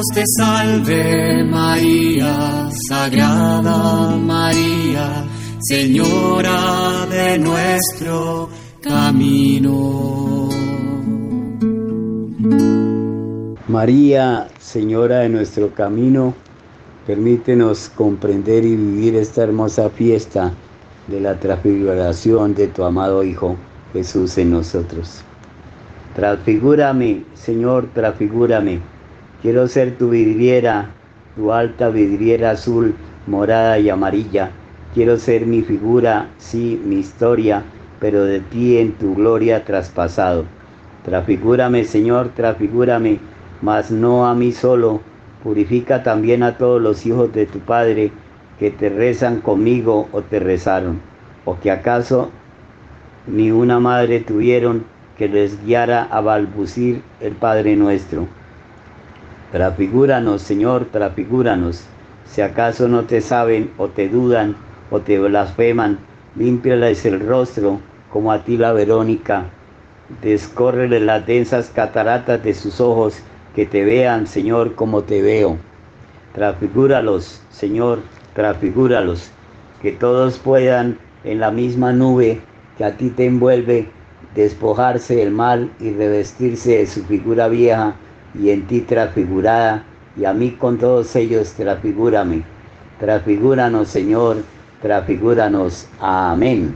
Dios 0.00 0.06
te 0.14 0.24
salve 0.38 1.44
María, 1.44 2.70
Sagrada 2.88 4.16
María, 4.16 5.26
Señora 5.60 7.06
de 7.10 7.38
nuestro 7.38 8.48
camino. 8.80 10.48
María, 13.68 14.48
Señora 14.58 15.18
de 15.18 15.28
nuestro 15.28 15.74
camino, 15.74 16.32
permítenos 17.06 17.90
comprender 17.94 18.64
y 18.64 18.76
vivir 18.76 19.16
esta 19.16 19.42
hermosa 19.42 19.90
fiesta 19.90 20.50
de 21.08 21.20
la 21.20 21.38
transfiguración 21.38 22.54
de 22.54 22.68
tu 22.68 22.84
amado 22.84 23.22
Hijo 23.22 23.58
Jesús 23.92 24.38
en 24.38 24.52
nosotros. 24.52 25.20
Transfigúrame, 26.14 27.24
Señor, 27.34 27.90
transfigúrame. 27.92 28.99
Quiero 29.42 29.68
ser 29.68 29.96
tu 29.96 30.10
vidriera, 30.10 30.90
tu 31.34 31.50
alta 31.50 31.88
vidriera 31.88 32.50
azul, 32.50 32.94
morada 33.26 33.78
y 33.78 33.88
amarilla. 33.88 34.50
Quiero 34.92 35.16
ser 35.16 35.46
mi 35.46 35.62
figura, 35.62 36.28
sí, 36.36 36.78
mi 36.84 36.96
historia, 36.96 37.62
pero 38.00 38.24
de 38.24 38.40
ti 38.40 38.76
en 38.76 38.92
tu 38.92 39.14
gloria 39.14 39.64
traspasado. 39.64 40.44
Transfigúrame, 41.06 41.84
Señor, 41.84 42.32
transfigúrame, 42.36 43.18
mas 43.62 43.90
no 43.90 44.26
a 44.26 44.34
mí 44.34 44.52
solo. 44.52 45.00
Purifica 45.42 46.02
también 46.02 46.42
a 46.42 46.58
todos 46.58 46.82
los 46.82 47.06
hijos 47.06 47.32
de 47.32 47.46
tu 47.46 47.60
Padre 47.60 48.12
que 48.58 48.70
te 48.70 48.90
rezan 48.90 49.40
conmigo 49.40 50.06
o 50.12 50.20
te 50.20 50.38
rezaron, 50.38 51.00
o 51.46 51.58
que 51.58 51.70
acaso 51.70 52.30
ni 53.26 53.50
una 53.50 53.80
madre 53.80 54.20
tuvieron 54.20 54.84
que 55.16 55.28
les 55.28 55.64
guiara 55.64 56.02
a 56.10 56.20
balbucir 56.20 57.00
el 57.20 57.32
Padre 57.32 57.74
nuestro. 57.76 58.28
Trafigúranos, 59.52 60.42
Señor, 60.42 60.84
trafigúranos. 60.92 61.82
Si 62.24 62.40
acaso 62.40 62.86
no 62.86 63.02
te 63.02 63.20
saben 63.20 63.72
o 63.78 63.88
te 63.88 64.08
dudan 64.08 64.54
o 64.92 65.00
te 65.00 65.18
blasfeman, 65.18 65.98
límpiales 66.36 67.04
el 67.04 67.18
rostro 67.18 67.80
como 68.12 68.30
a 68.30 68.44
ti 68.44 68.56
la 68.56 68.72
Verónica. 68.72 69.46
Descórrele 70.22 71.00
las 71.00 71.26
densas 71.26 71.68
cataratas 71.70 72.42
de 72.44 72.54
sus 72.54 72.80
ojos, 72.80 73.16
que 73.56 73.66
te 73.66 73.84
vean, 73.84 74.28
Señor, 74.28 74.76
como 74.76 75.02
te 75.02 75.20
veo. 75.20 75.56
Trafigúralos, 76.32 77.42
Señor, 77.50 77.98
trafigúralos, 78.34 79.32
que 79.82 79.90
todos 79.90 80.38
puedan 80.38 80.96
en 81.24 81.40
la 81.40 81.50
misma 81.50 81.92
nube 81.92 82.40
que 82.78 82.84
a 82.84 82.96
ti 82.96 83.10
te 83.10 83.26
envuelve 83.26 83.88
despojarse 84.36 85.16
del 85.16 85.32
mal 85.32 85.72
y 85.80 85.90
revestirse 85.90 86.78
de 86.78 86.86
su 86.86 87.04
figura 87.04 87.48
vieja 87.48 87.96
y 88.34 88.50
en 88.50 88.66
ti 88.66 88.80
transfigurada, 88.80 89.84
y 90.16 90.24
a 90.24 90.32
mí 90.32 90.52
con 90.52 90.78
todos 90.78 91.14
ellos 91.16 91.52
transfigúrame. 91.52 92.42
Transfigúranos, 92.98 93.88
Señor, 93.88 94.38
transfigúranos. 94.82 95.88
Amén. 96.00 96.74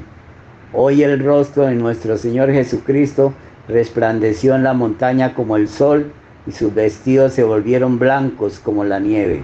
Hoy 0.73 1.03
el 1.03 1.23
rostro 1.23 1.67
de 1.67 1.75
nuestro 1.75 2.17
Señor 2.17 2.51
Jesucristo 2.51 3.33
resplandeció 3.69 4.55
en 4.55 4.65
la 4.65 4.73
montaña 4.73 5.35
como 5.35 5.57
el 5.57 5.69
sol 5.69 6.13
y 6.47 6.53
sus 6.53 6.75
vestidos 6.75 7.33
se 7.33 7.45
volvieron 7.45 7.99
blancos 7.99 8.59
como 8.59 8.85
la 8.85 8.99
nieve. 8.99 9.43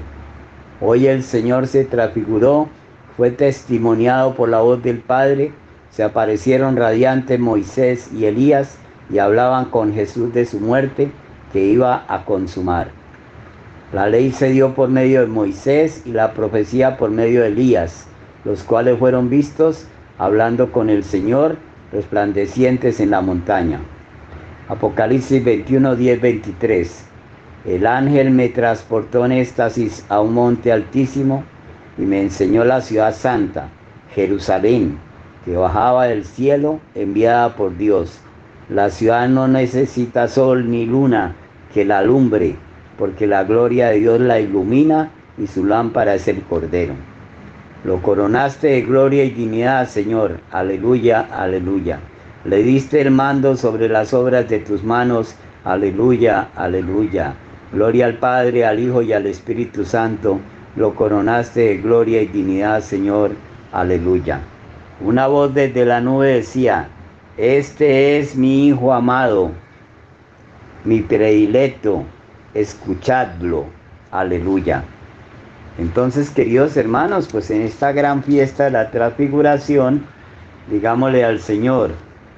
Hoy 0.81 1.07
el 1.07 1.23
Señor 1.23 1.67
se 1.67 1.85
transfiguró, 1.85 2.69
fue 3.17 3.31
testimoniado 3.31 4.35
por 4.35 4.49
la 4.49 4.61
voz 4.61 4.83
del 4.83 4.99
Padre, 4.99 5.53
se 5.91 6.03
aparecieron 6.03 6.77
radiantes 6.77 7.39
Moisés 7.39 8.11
y 8.13 8.25
Elías 8.25 8.77
y 9.11 9.19
hablaban 9.19 9.67
con 9.67 9.93
Jesús 9.93 10.33
de 10.33 10.47
su 10.47 10.61
muerte 10.61 11.11
que 11.53 11.65
iba 11.65 12.05
a 12.09 12.25
consumar. 12.25 12.89
La 13.93 14.09
ley 14.09 14.31
se 14.31 14.51
dio 14.51 14.75
por 14.75 14.89
medio 14.89 15.23
de 15.23 15.27
Moisés 15.27 16.03
y 16.05 16.13
la 16.13 16.33
profecía 16.33 16.97
por 16.97 17.11
medio 17.11 17.43
de 17.43 17.49
Elías, 17.49 18.07
los 18.45 18.63
cuales 18.63 18.99
fueron 18.99 19.29
vistos 19.29 19.87
hablando 20.17 20.71
con 20.71 20.91
el 20.91 21.03
Señor, 21.03 21.57
resplandecientes 21.93 23.01
en 23.01 23.11
la 23.11 23.21
montaña. 23.21 23.81
Apocalipsis 24.69 25.45
21, 25.45 25.97
10, 25.97 26.21
23. 26.21 27.05
El 27.67 27.87
ángel 27.87 28.31
me 28.31 28.49
transportó 28.49 29.25
en 29.25 29.33
éxtasis 29.33 30.07
a 30.09 30.21
un 30.21 30.35
monte 30.35 30.71
altísimo 30.71 31.43
y 31.99 32.03
me 32.03 32.23
enseñó 32.23 32.65
la 32.65 32.81
ciudad 32.81 33.13
santa, 33.13 33.71
Jerusalén, 34.15 34.99
que 35.45 35.57
bajaba 35.57 36.07
del 36.07 36.25
cielo 36.25 36.79
enviada 36.95 37.57
por 37.57 37.77
Dios. 37.77 38.21
La 38.69 38.89
ciudad 38.91 39.29
no 39.29 39.49
necesita 39.49 40.29
sol 40.29 40.71
ni 40.71 40.87
luna 40.87 41.35
que 41.73 41.85
la 41.85 41.99
alumbre, 41.99 42.57
porque 42.99 43.27
la 43.27 43.45
gloria 43.45 43.89
de 43.89 44.01
Dios 44.01 44.21
la 44.21 44.41
ilumina 44.41 45.11
y 45.39 45.47
su 45.47 45.65
lámpara 45.65 46.15
es 46.15 46.29
el 46.29 46.43
Cordero. 46.43 46.95
Lo 47.85 48.03
coronaste 48.03 48.69
de 48.69 48.83
gloria 48.83 49.25
y 49.25 49.31
dignidad, 49.31 49.89
Señor. 49.89 50.39
Aleluya, 50.51 51.29
aleluya. 51.33 51.99
Le 52.45 52.63
diste 52.63 53.01
el 53.01 53.11
mando 53.11 53.57
sobre 53.57 53.89
las 53.89 54.13
obras 54.13 54.49
de 54.49 54.59
tus 54.59 54.85
manos. 54.85 55.35
Aleluya, 55.65 56.49
aleluya. 56.57 57.35
Gloria 57.73 58.07
al 58.07 58.19
Padre, 58.19 58.67
al 58.67 58.81
Hijo 58.81 59.01
y 59.01 59.15
al 59.15 59.27
Espíritu 59.27 59.85
Santo. 59.85 60.41
Lo 60.77 60.95
coronaste 60.95 61.61
de 61.61 61.77
gloria 61.79 62.21
y 62.21 62.27
dignidad, 62.27 62.83
Señor. 62.83 63.31
Aleluya. 63.73 64.41
Una 65.01 65.27
voz 65.27 65.55
desde 65.55 65.87
la 65.87 66.03
nube 66.03 66.35
decía, 66.35 66.89
este 67.39 68.19
es 68.19 68.37
mi 68.37 68.67
Hijo 68.67 68.93
amado, 68.93 69.53
mi 70.85 71.01
predilecto, 71.01 72.05
escuchadlo. 72.55 73.67
Aleluya. 74.11 74.83
Entonces, 75.79 76.31
queridos 76.31 76.77
hermanos, 76.77 77.29
pues 77.31 77.51
en 77.51 77.63
esta 77.63 77.93
gran 77.93 78.23
fiesta 78.23 78.65
de 78.65 78.71
la 78.73 78.91
transfiguración, 78.91 80.05
digámosle 80.71 81.25
al 81.25 81.41
Señor, 81.41 81.93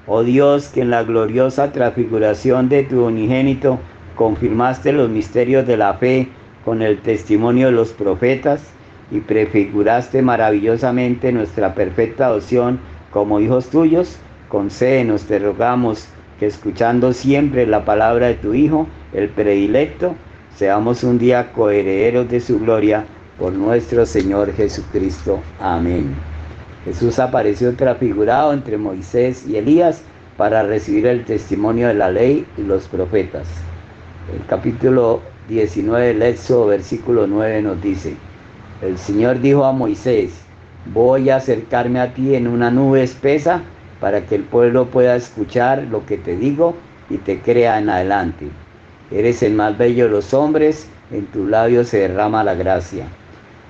oh 0.06 0.22
Dios, 0.22 0.68
que 0.68 0.82
en 0.82 0.90
la 0.90 1.02
gloriosa 1.02 1.72
transfiguración 1.72 2.68
de 2.68 2.84
tu 2.84 3.04
unigénito 3.04 3.78
confirmaste 4.16 4.92
los 4.92 5.08
misterios 5.08 5.66
de 5.66 5.76
la 5.76 5.94
fe 5.94 6.28
con 6.64 6.82
el 6.82 7.00
testimonio 7.00 7.66
de 7.66 7.72
los 7.72 7.92
profetas 7.92 8.62
y 9.10 9.20
prefiguraste 9.20 10.22
maravillosamente 10.22 11.32
nuestra 11.32 11.74
perfecta 11.74 12.26
adopción 12.26 12.78
como 13.10 13.40
hijos 13.40 13.68
tuyos, 13.68 14.16
concédenos, 14.48 15.24
te 15.24 15.38
rogamos, 15.38 16.08
escuchando 16.42 17.12
siempre 17.12 17.66
la 17.66 17.84
palabra 17.84 18.28
de 18.28 18.34
tu 18.34 18.54
Hijo, 18.54 18.86
el 19.12 19.28
predilecto, 19.28 20.14
seamos 20.56 21.04
un 21.04 21.18
día 21.18 21.52
coherederos 21.52 22.28
de 22.28 22.40
su 22.40 22.58
gloria 22.58 23.04
por 23.38 23.52
nuestro 23.52 24.06
Señor 24.06 24.52
Jesucristo. 24.52 25.40
Amén. 25.60 26.14
Jesús 26.84 27.18
apareció 27.18 27.74
transfigurado 27.74 28.52
entre 28.52 28.76
Moisés 28.76 29.46
y 29.46 29.56
Elías 29.56 30.02
para 30.36 30.62
recibir 30.62 31.06
el 31.06 31.24
testimonio 31.24 31.88
de 31.88 31.94
la 31.94 32.10
ley 32.10 32.46
y 32.58 32.62
los 32.62 32.88
profetas. 32.88 33.46
El 34.32 34.44
capítulo 34.46 35.20
19 35.48 36.08
del 36.08 36.22
Éxodo, 36.22 36.66
versículo 36.66 37.26
9 37.26 37.62
nos 37.62 37.82
dice, 37.82 38.16
el 38.82 38.98
Señor 38.98 39.40
dijo 39.40 39.64
a 39.64 39.72
Moisés, 39.72 40.32
voy 40.92 41.30
a 41.30 41.36
acercarme 41.36 42.00
a 42.00 42.12
ti 42.12 42.34
en 42.34 42.48
una 42.48 42.70
nube 42.70 43.02
espesa 43.02 43.62
para 44.02 44.26
que 44.26 44.34
el 44.34 44.42
pueblo 44.42 44.86
pueda 44.86 45.14
escuchar 45.14 45.84
lo 45.84 46.04
que 46.04 46.18
te 46.18 46.36
digo 46.36 46.74
y 47.08 47.18
te 47.18 47.38
crea 47.38 47.78
en 47.78 47.88
adelante. 47.88 48.48
Eres 49.12 49.44
el 49.44 49.54
más 49.54 49.78
bello 49.78 50.06
de 50.06 50.10
los 50.10 50.34
hombres, 50.34 50.88
en 51.12 51.26
tus 51.26 51.48
labios 51.48 51.86
se 51.86 52.00
derrama 52.00 52.42
la 52.42 52.56
gracia. 52.56 53.06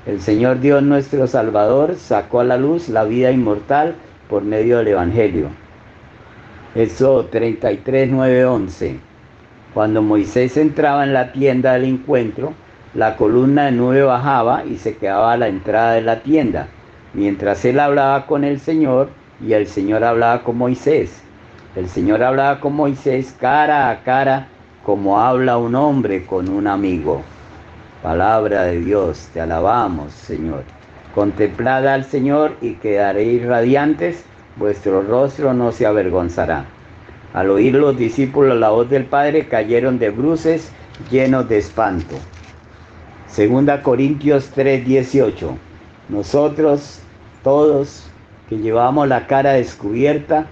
El 0.06 0.22
Señor 0.22 0.60
Dios 0.60 0.82
nuestro 0.82 1.26
Salvador 1.26 1.96
sacó 1.96 2.40
a 2.40 2.44
la 2.44 2.56
luz 2.56 2.88
la 2.88 3.04
vida 3.04 3.30
inmortal 3.30 3.94
por 4.30 4.42
medio 4.42 4.78
del 4.78 4.88
Evangelio. 4.88 5.48
Eso 6.74 7.26
33, 7.26 8.08
9, 8.10 8.46
11. 8.46 8.96
Cuando 9.74 10.00
Moisés 10.00 10.56
entraba 10.56 11.04
en 11.04 11.12
la 11.12 11.30
tienda 11.32 11.74
del 11.74 11.84
encuentro, 11.84 12.54
la 12.94 13.18
columna 13.18 13.66
de 13.66 13.72
nube 13.72 14.02
bajaba 14.02 14.64
y 14.64 14.78
se 14.78 14.96
quedaba 14.96 15.34
a 15.34 15.36
la 15.36 15.48
entrada 15.48 15.92
de 15.92 16.00
la 16.00 16.20
tienda, 16.20 16.68
mientras 17.12 17.62
él 17.66 17.78
hablaba 17.78 18.24
con 18.24 18.44
el 18.44 18.60
Señor 18.60 19.10
y 19.46 19.52
el 19.52 19.66
Señor 19.66 20.04
hablaba 20.04 20.42
con 20.42 20.58
Moisés. 20.58 21.22
El 21.74 21.88
Señor 21.88 22.22
hablaba 22.22 22.60
con 22.60 22.74
Moisés 22.74 23.34
cara 23.40 23.90
a 23.90 24.02
cara 24.02 24.48
como 24.84 25.20
habla 25.20 25.58
un 25.58 25.74
hombre 25.74 26.24
con 26.26 26.48
un 26.48 26.66
amigo. 26.66 27.22
Palabra 28.02 28.64
de 28.64 28.80
Dios, 28.80 29.28
te 29.32 29.40
alabamos, 29.40 30.12
Señor. 30.12 30.64
Contemplad 31.14 31.86
al 31.86 32.04
Señor 32.04 32.56
y 32.60 32.74
quedaréis 32.74 33.46
radiantes, 33.46 34.24
vuestro 34.56 35.02
rostro 35.02 35.54
no 35.54 35.72
se 35.72 35.86
avergonzará. 35.86 36.64
Al 37.32 37.50
oír 37.50 37.74
los 37.74 37.96
discípulos 37.96 38.58
la 38.58 38.70
voz 38.70 38.90
del 38.90 39.04
Padre, 39.04 39.46
cayeron 39.46 39.98
de 39.98 40.10
bruces 40.10 40.70
llenos 41.10 41.48
de 41.48 41.58
espanto. 41.58 42.16
Segunda 43.28 43.82
Corintios 43.82 44.50
3:18. 44.54 45.56
Nosotros 46.08 47.00
todos 47.42 48.11
que 48.48 48.58
llevamos 48.58 49.08
la 49.08 49.26
cara 49.26 49.52
descubierta, 49.52 50.46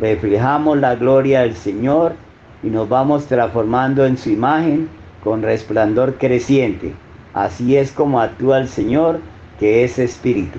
reflejamos 0.00 0.78
la 0.78 0.94
gloria 0.94 1.40
del 1.40 1.56
Señor 1.56 2.12
y 2.62 2.68
nos 2.68 2.88
vamos 2.88 3.26
transformando 3.26 4.04
en 4.04 4.18
su 4.18 4.30
imagen 4.30 4.88
con 5.22 5.42
resplandor 5.42 6.14
creciente. 6.18 6.92
Así 7.34 7.76
es 7.76 7.92
como 7.92 8.20
actúa 8.20 8.58
el 8.58 8.68
Señor, 8.68 9.20
que 9.58 9.84
es 9.84 9.98
espíritu. 9.98 10.58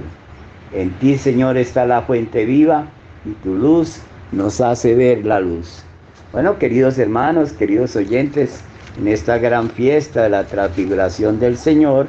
En 0.74 0.92
ti, 1.00 1.18
Señor, 1.18 1.58
está 1.58 1.86
la 1.86 2.02
fuente 2.04 2.46
viva 2.46 2.86
y 3.26 3.32
tu 3.44 3.56
luz 3.56 4.02
nos 4.32 4.62
hace 4.62 4.96
ver 4.96 5.26
la 5.26 5.40
luz. 5.40 5.84
Bueno, 6.32 6.60
queridos 6.60 7.00
hermanos, 7.00 7.54
queridos 7.54 7.96
oyentes, 7.96 8.62
en 9.00 9.08
esta 9.08 9.38
gran 9.38 9.70
fiesta 9.70 10.24
de 10.24 10.30
la 10.30 10.46
transfiguración 10.46 11.40
del 11.40 11.58
Señor, 11.58 12.08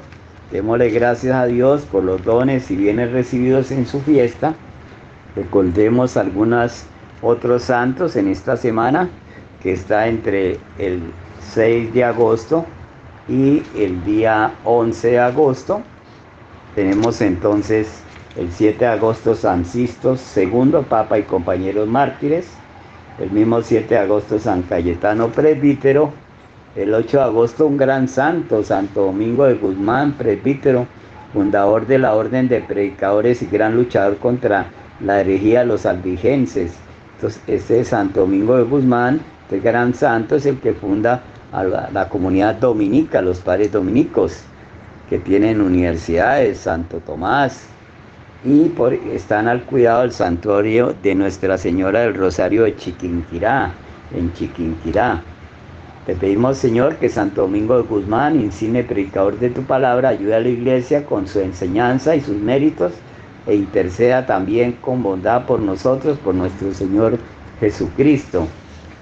démosle 0.51 0.91
gracias 0.91 1.35
a 1.35 1.47
Dios 1.47 1.83
por 1.83 2.05
los 2.05 2.25
dones 2.25 2.71
y 2.71 2.77
bienes 2.77 3.13
recibidos 3.13 3.71
en 3.71 3.87
su 3.87 4.01
fiesta. 4.01 4.55
Recordemos 5.37 6.17
algunos 6.17 6.85
otros 7.23 7.65
santos 7.65 8.17
en 8.17 8.29
esta 8.29 8.57
semana, 8.57 9.09
que 9.63 9.73
está 9.73 10.09
entre 10.09 10.59
el 10.79 11.03
6 11.53 11.93
de 11.95 12.05
agosto 12.05 12.65
y 13.29 13.63
el 13.77 14.05
día 14.05 14.53
11 14.65 15.09
de 15.09 15.19
agosto. 15.19 15.83
Tenemos 16.75 17.21
entonces 17.21 18.03
el 18.37 18.51
7 18.51 18.79
de 18.79 18.87
agosto 18.87 19.35
San 19.35 19.65
Sisto 19.65 20.17
segundo 20.17 20.83
Papa 20.83 21.19
y 21.19 21.23
compañeros 21.25 21.89
mártires. 21.89 22.49
El 23.19 23.31
mismo 23.31 23.61
7 23.61 23.87
de 23.95 24.01
agosto 24.01 24.39
San 24.39 24.63
Cayetano 24.63 25.29
presbítero. 25.29 26.13
El 26.77 26.95
8 26.95 27.17
de 27.17 27.23
agosto 27.25 27.67
un 27.67 27.77
gran 27.77 28.07
santo, 28.07 28.63
Santo 28.63 29.07
Domingo 29.07 29.45
de 29.45 29.55
Guzmán, 29.55 30.13
presbítero, 30.13 30.87
fundador 31.33 31.85
de 31.85 31.99
la 31.99 32.15
Orden 32.15 32.47
de 32.49 32.61
Predicadores 32.61 33.43
y 33.43 33.47
gran 33.47 33.75
luchador 33.75 34.19
contra 34.19 34.67
la 35.01 35.21
herejía 35.21 35.61
de 35.61 35.67
los 35.67 35.85
albigenses. 35.85 36.75
Entonces, 37.17 37.43
este 37.49 37.85
Santo 37.85 38.21
Domingo 38.21 38.57
de 38.57 38.63
Guzmán, 38.63 39.21
este 39.43 39.59
gran 39.59 39.95
santo, 39.95 40.37
es 40.37 40.47
el 40.47 40.61
que 40.61 40.73
funda 40.73 41.23
a 41.51 41.65
la, 41.65 42.09
comunidad 42.09 42.55
dominica, 42.55 43.21
los 43.21 43.41
padres 43.41 43.73
dominicos, 43.73 44.45
que 45.09 45.19
tienen 45.19 45.61
universidades, 45.61 46.59
Santo 46.59 47.01
Tomás, 47.01 47.65
y 48.45 48.69
por, 48.69 48.95
están 48.95 49.49
al 49.49 49.65
cuidado 49.65 50.03
del 50.03 50.13
santuario 50.13 50.95
de 51.03 51.17
Nuestra 51.17 51.59
Señora 51.59 52.03
del 52.03 52.15
Rosario 52.15 52.63
de 52.63 52.77
Chiquinquirá, 52.77 53.73
en 54.15 54.33
Chiquinquirá. 54.35 55.25
Pedimos, 56.15 56.59
Señor, 56.59 56.97
que 56.97 57.09
Santo 57.09 57.43
Domingo 57.43 57.77
de 57.77 57.83
Guzmán, 57.83 58.41
insigne 58.41 58.83
predicador 58.83 59.39
de 59.39 59.51
tu 59.51 59.63
palabra, 59.63 60.11
ayude 60.11 60.35
a 60.35 60.41
la 60.41 60.49
iglesia 60.49 61.05
con 61.05 61.29
su 61.29 61.41
enseñanza 61.41 62.17
y 62.17 62.21
sus 62.21 62.37
méritos 62.37 62.93
e 63.47 63.55
interceda 63.55 64.27
también 64.27 64.73
con 64.81 65.03
bondad 65.03 65.47
por 65.47 65.61
nosotros, 65.61 66.19
por 66.19 66.35
nuestro 66.35 66.73
Señor 66.73 67.19
Jesucristo. 67.61 68.47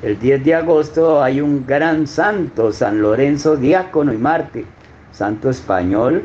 El 0.03 0.19
10 0.19 0.45
de 0.45 0.55
agosto 0.55 1.23
hay 1.23 1.41
un 1.41 1.67
gran 1.67 2.07
santo, 2.07 2.73
San 2.73 3.01
Lorenzo, 3.01 3.57
diácono 3.57 4.13
y 4.13 4.19
mártir, 4.19 4.65
santo 5.13 5.51
español, 5.51 6.23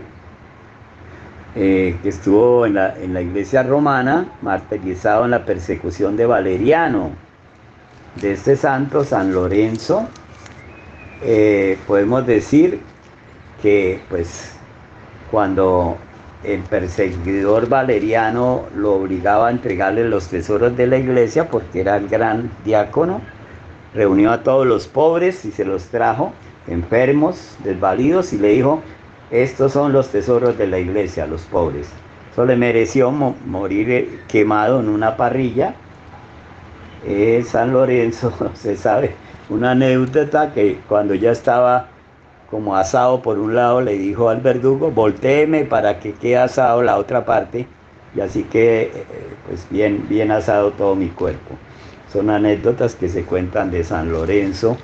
eh, 1.56 1.98
que 2.02 2.10
estuvo 2.10 2.66
en 2.66 2.76
la, 2.76 2.96
en 3.00 3.14
la, 3.14 3.22
iglesia 3.22 3.64
romana, 3.64 4.26
martirizado 4.42 5.26
en 5.26 5.32
la 5.32 5.46
persecución 5.46 6.16
de 6.18 6.26
Valeriano. 6.26 7.12
De 8.22 8.34
este 8.34 8.56
santo, 8.56 9.04
San 9.04 9.34
Lorenzo, 9.34 10.08
eh, 11.24 11.78
podemos 11.88 12.26
decir 12.26 12.82
que 13.62 14.02
pues 14.10 14.56
cuando 15.32 15.98
el 16.44 16.62
perseguidor 16.62 17.70
Valeriano 17.70 18.66
lo 18.76 18.96
obligaba 18.96 19.48
a 19.48 19.52
entregarle 19.52 20.08
los 20.08 20.28
tesoros 20.28 20.76
de 20.76 20.88
la 20.88 20.98
iglesia 20.98 21.50
porque 21.50 21.82
era 21.82 21.96
el 21.98 22.10
gran 22.10 22.52
diácono, 22.66 23.22
reunió 23.94 24.32
a 24.32 24.44
todos 24.44 24.68
los 24.68 24.88
pobres 24.88 25.46
y 25.46 25.52
se 25.52 25.66
los 25.66 25.86
trajo, 25.86 26.34
enfermos, 26.68 27.56
desvalidos, 27.64 28.34
y 28.34 28.38
le 28.38 28.50
dijo, 28.50 28.82
estos 29.32 29.72
son 29.72 29.94
los 29.94 30.10
tesoros 30.10 30.58
de 30.58 30.68
la 30.68 30.80
iglesia, 30.80 31.26
los 31.26 31.42
pobres. 31.44 31.90
Eso 32.32 32.46
le 32.46 32.56
mereció 32.56 33.12
morir 33.12 33.90
eh, 33.92 34.20
quemado 34.28 34.80
en 34.80 34.90
una 34.90 35.16
parrilla. 35.16 35.76
Eh, 37.06 37.44
San 37.46 37.74
Lorenzo, 37.74 38.34
se 38.54 38.76
sabe, 38.76 39.16
una 39.50 39.72
anécdota 39.72 40.54
que 40.54 40.80
cuando 40.88 41.14
ya 41.16 41.32
estaba 41.32 41.88
como 42.50 42.76
asado 42.76 43.22
por 43.22 43.40
un 43.40 43.56
lado, 43.56 43.82
le 43.82 43.98
dijo 43.98 44.30
al 44.30 44.42
verdugo, 44.42 44.92
volteeme 44.92 45.66
para 45.66 46.00
que 46.00 46.14
quede 46.14 46.38
asado 46.38 46.84
la 46.84 46.98
otra 46.98 47.26
parte, 47.26 47.66
y 48.16 48.22
así 48.22 48.44
que, 48.44 48.84
eh, 48.84 48.92
pues 49.48 49.66
bien, 49.72 50.06
bien 50.08 50.32
asado 50.32 50.72
todo 50.72 50.96
mi 50.96 51.08
cuerpo. 51.08 51.56
Son 52.12 52.30
anécdotas 52.30 52.94
que 52.94 53.10
se 53.10 53.24
cuentan 53.24 53.72
de 53.72 53.84
San 53.84 54.12
Lorenzo, 54.12 54.78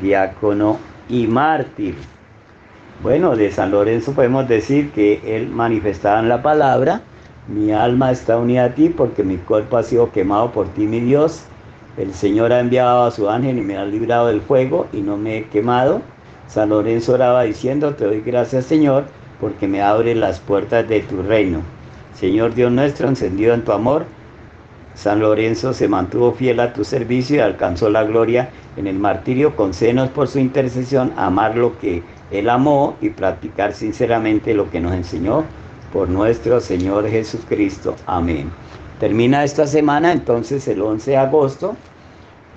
diácono 0.00 0.78
y 1.08 1.26
mártir. 1.26 1.94
Bueno, 3.02 3.34
de 3.34 3.50
San 3.50 3.70
Lorenzo 3.70 4.12
podemos 4.12 4.46
decir 4.46 4.90
que 4.92 5.22
él 5.24 5.48
manifestaba 5.48 6.20
en 6.20 6.28
la 6.28 6.42
palabra, 6.42 7.00
mi 7.48 7.72
alma 7.72 8.10
está 8.10 8.36
unida 8.36 8.64
a 8.64 8.74
ti 8.74 8.88
porque 8.88 9.22
mi 9.22 9.36
cuerpo 9.36 9.78
ha 9.78 9.82
sido 9.82 10.12
quemado 10.12 10.50
por 10.52 10.68
ti, 10.68 10.86
mi 10.86 11.00
Dios. 11.00 11.44
El 11.96 12.12
Señor 12.12 12.52
ha 12.52 12.60
enviado 12.60 13.04
a 13.04 13.10
su 13.10 13.28
ángel 13.30 13.58
y 13.58 13.62
me 13.62 13.76
ha 13.76 13.84
librado 13.84 14.26
del 14.26 14.42
fuego 14.42 14.86
y 14.92 15.00
no 15.00 15.16
me 15.16 15.38
he 15.38 15.44
quemado. 15.46 16.02
San 16.48 16.68
Lorenzo 16.68 17.14
oraba 17.14 17.42
diciendo, 17.42 17.94
te 17.94 18.04
doy 18.04 18.20
gracias 18.20 18.66
Señor, 18.66 19.04
porque 19.40 19.66
me 19.66 19.82
abre 19.82 20.14
las 20.14 20.38
puertas 20.40 20.88
de 20.88 21.00
tu 21.00 21.22
reino. 21.22 21.60
Señor 22.14 22.54
Dios 22.54 22.70
nuestro, 22.70 23.08
encendido 23.08 23.54
en 23.54 23.64
tu 23.64 23.72
amor, 23.72 24.04
San 24.96 25.20
Lorenzo 25.20 25.74
se 25.74 25.88
mantuvo 25.88 26.32
fiel 26.32 26.58
a 26.58 26.72
tu 26.72 26.82
servicio 26.82 27.36
y 27.36 27.40
alcanzó 27.40 27.90
la 27.90 28.04
gloria 28.04 28.48
en 28.78 28.86
el 28.86 28.98
martirio. 28.98 29.54
Concédenos 29.54 30.08
por 30.08 30.26
su 30.26 30.38
intercesión 30.38 31.12
amar 31.16 31.56
lo 31.56 31.78
que 31.78 32.02
Él 32.30 32.48
amó 32.48 32.96
y 33.02 33.10
practicar 33.10 33.74
sinceramente 33.74 34.54
lo 34.54 34.70
que 34.70 34.80
nos 34.80 34.94
enseñó 34.94 35.44
por 35.92 36.08
nuestro 36.08 36.60
Señor 36.60 37.08
Jesucristo. 37.08 37.94
Amén. 38.06 38.50
Termina 39.00 39.44
esta 39.44 39.66
semana 39.66 40.10
entonces 40.10 40.66
el 40.68 40.80
11 40.80 41.10
de 41.10 41.16
agosto 41.18 41.76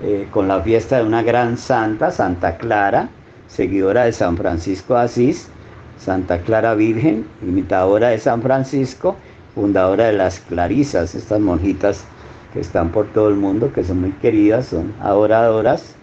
eh, 0.01 0.25
con 0.31 0.47
la 0.47 0.61
fiesta 0.61 0.97
de 0.97 1.03
una 1.03 1.21
gran 1.21 1.57
santa, 1.57 2.11
Santa 2.11 2.55
Clara, 2.55 3.09
seguidora 3.47 4.05
de 4.05 4.13
San 4.13 4.37
Francisco 4.37 4.93
de 4.93 5.01
Asís, 5.01 5.49
Santa 5.97 6.39
Clara 6.39 6.75
Virgen, 6.75 7.27
imitadora 7.41 8.09
de 8.09 8.19
San 8.19 8.41
Francisco, 8.41 9.17
fundadora 9.53 10.05
de 10.05 10.13
las 10.13 10.39
Clarisas, 10.39 11.13
estas 11.13 11.41
monjitas 11.41 12.05
que 12.53 12.61
están 12.61 12.93
por 12.93 13.07
todo 13.07 13.27
el 13.27 13.35
mundo, 13.35 13.73
que 13.73 13.83
son 13.83 13.99
muy 13.99 14.11
queridas, 14.13 14.67
son 14.67 14.93
adoradoras. 15.01 15.95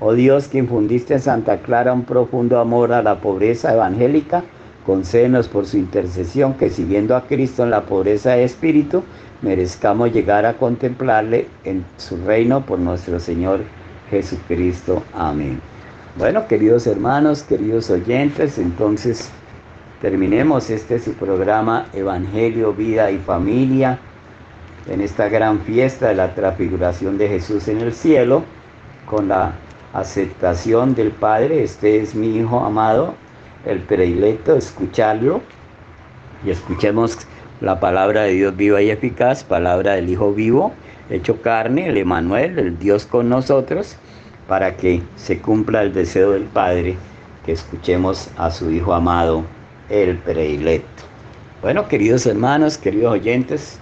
Oh 0.00 0.14
Dios, 0.14 0.48
que 0.48 0.58
infundiste 0.58 1.14
en 1.14 1.20
Santa 1.20 1.58
Clara 1.58 1.92
un 1.92 2.02
profundo 2.02 2.58
amor 2.58 2.92
a 2.92 3.04
la 3.04 3.20
pobreza 3.20 3.72
evangélica, 3.72 4.42
concédenos 4.84 5.46
por 5.46 5.66
su 5.66 5.76
intercesión 5.76 6.54
que 6.54 6.70
siguiendo 6.70 7.14
a 7.14 7.28
Cristo 7.28 7.62
en 7.62 7.70
la 7.70 7.82
pobreza 7.82 8.30
de 8.30 8.42
espíritu, 8.42 9.04
merezcamos 9.42 10.12
llegar 10.12 10.44
a 10.46 10.54
contemplarle 10.54 11.48
en 11.64 11.84
su 11.96 12.16
reino 12.24 12.64
por 12.64 12.78
nuestro 12.78 13.18
Señor 13.18 13.60
Jesucristo. 14.10 15.02
Amén. 15.14 15.60
Bueno, 16.16 16.46
queridos 16.46 16.86
hermanos, 16.86 17.42
queridos 17.42 17.88
oyentes, 17.90 18.58
entonces 18.58 19.30
terminemos 20.02 20.68
este 20.70 20.98
su 20.98 21.12
programa 21.14 21.86
Evangelio, 21.92 22.72
Vida 22.72 23.10
y 23.10 23.18
Familia 23.18 23.98
en 24.88 25.00
esta 25.00 25.28
gran 25.28 25.60
fiesta 25.60 26.08
de 26.08 26.14
la 26.14 26.34
transfiguración 26.34 27.18
de 27.18 27.28
Jesús 27.28 27.68
en 27.68 27.80
el 27.80 27.92
cielo, 27.92 28.42
con 29.06 29.28
la 29.28 29.52
aceptación 29.92 30.94
del 30.94 31.10
Padre, 31.10 31.62
este 31.62 32.00
es 32.00 32.14
mi 32.14 32.36
Hijo 32.38 32.60
amado, 32.60 33.14
el 33.66 33.80
predilecto, 33.80 34.56
escucharlo 34.56 35.42
y 36.44 36.50
escuchemos 36.50 37.18
la 37.60 37.78
palabra 37.78 38.22
de 38.22 38.32
Dios 38.32 38.56
viva 38.56 38.80
y 38.80 38.90
eficaz, 38.90 39.44
palabra 39.44 39.94
del 39.94 40.08
Hijo 40.08 40.32
vivo, 40.32 40.72
hecho 41.10 41.40
carne, 41.42 41.88
el 41.88 41.96
Emanuel, 41.98 42.58
el 42.58 42.78
Dios 42.78 43.06
con 43.06 43.28
nosotros, 43.28 43.96
para 44.48 44.76
que 44.76 45.02
se 45.16 45.38
cumpla 45.38 45.82
el 45.82 45.92
deseo 45.92 46.32
del 46.32 46.44
Padre, 46.44 46.96
que 47.44 47.52
escuchemos 47.52 48.30
a 48.36 48.50
su 48.50 48.70
Hijo 48.70 48.94
amado, 48.94 49.44
el 49.90 50.16
predilecto. 50.18 51.04
Bueno, 51.62 51.86
queridos 51.88 52.26
hermanos, 52.26 52.78
queridos 52.78 53.12
oyentes, 53.12 53.78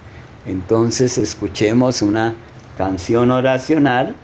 entonces 0.47 1.17
escuchemos 1.17 2.03
una 2.03 2.35
canción 2.77 3.31
oracional 3.31 4.15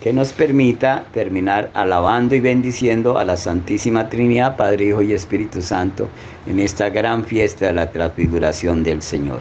que 0.00 0.12
nos 0.12 0.32
permita 0.32 1.04
terminar 1.12 1.70
alabando 1.74 2.34
y 2.34 2.40
bendiciendo 2.40 3.18
a 3.18 3.24
la 3.24 3.36
Santísima 3.36 4.08
Trinidad, 4.08 4.56
Padre, 4.56 4.86
Hijo 4.86 5.02
y 5.02 5.12
Espíritu 5.12 5.62
Santo, 5.62 6.08
en 6.46 6.60
esta 6.60 6.90
gran 6.90 7.24
fiesta 7.24 7.66
de 7.66 7.72
la 7.72 7.90
transfiguración 7.90 8.82
del 8.82 9.02
Señor. 9.02 9.40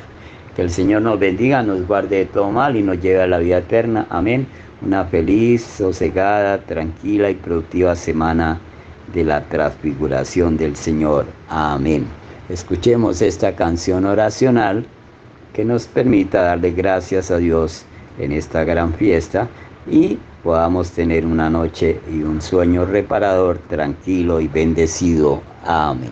Que 0.55 0.61
el 0.61 0.69
Señor 0.69 1.01
nos 1.01 1.19
bendiga, 1.19 1.61
nos 1.61 1.85
guarde 1.85 2.19
de 2.19 2.25
todo 2.25 2.49
mal 2.49 2.75
y 2.77 2.83
nos 2.83 3.01
lleve 3.01 3.21
a 3.21 3.27
la 3.27 3.39
vida 3.39 3.57
eterna. 3.57 4.07
Amén 4.09 4.47
una 4.81 5.05
feliz, 5.05 5.63
sosegada, 5.63 6.59
tranquila 6.59 7.29
y 7.29 7.35
productiva 7.35 7.95
semana 7.95 8.59
de 9.13 9.23
la 9.23 9.41
transfiguración 9.43 10.57
del 10.57 10.75
Señor. 10.75 11.25
Amén. 11.49 12.05
Escuchemos 12.49 13.21
esta 13.21 13.55
canción 13.55 14.05
oracional 14.05 14.85
que 15.53 15.65
nos 15.65 15.87
permita 15.87 16.43
darle 16.43 16.71
gracias 16.71 17.31
a 17.31 17.37
Dios 17.37 17.85
en 18.19 18.31
esta 18.31 18.63
gran 18.63 18.93
fiesta 18.93 19.47
y 19.87 20.17
podamos 20.43 20.91
tener 20.91 21.25
una 21.25 21.49
noche 21.49 21.99
y 22.11 22.21
un 22.23 22.41
sueño 22.41 22.85
reparador, 22.85 23.57
tranquilo 23.69 24.39
y 24.39 24.47
bendecido. 24.47 25.41
Amén. 25.63 26.11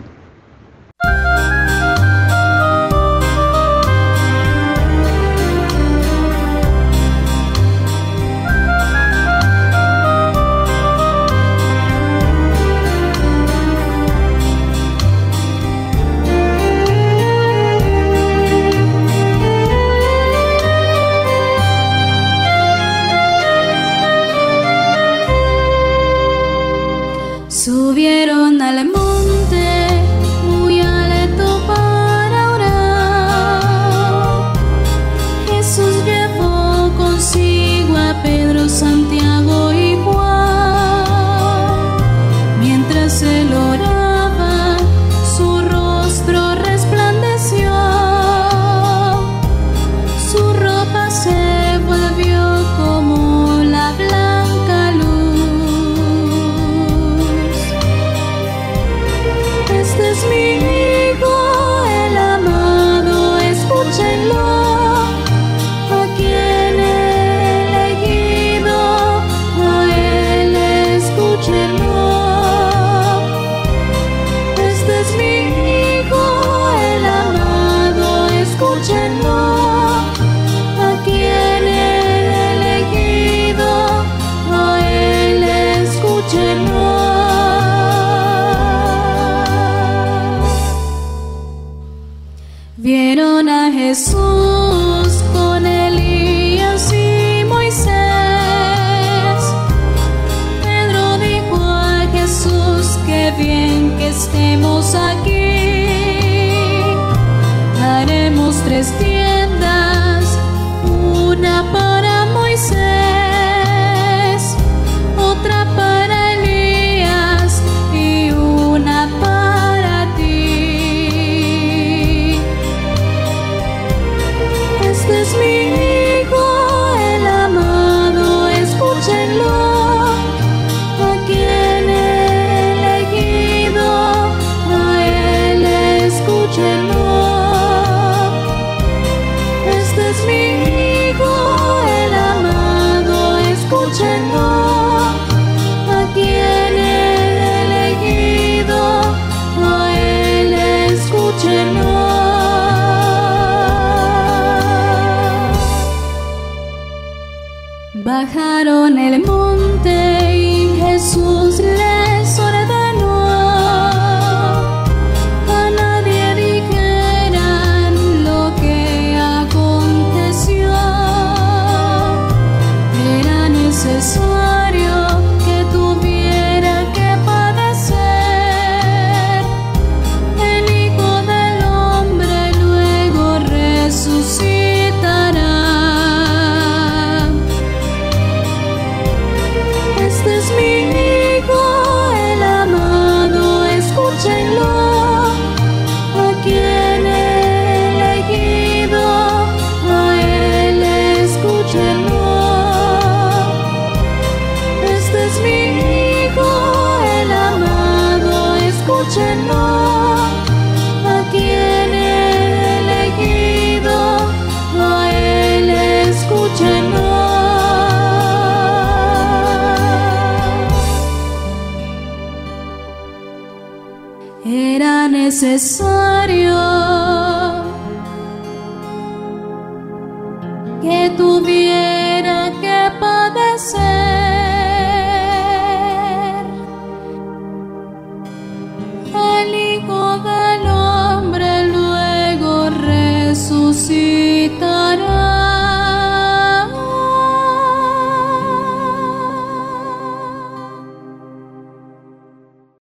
Necesario 158.24 159.43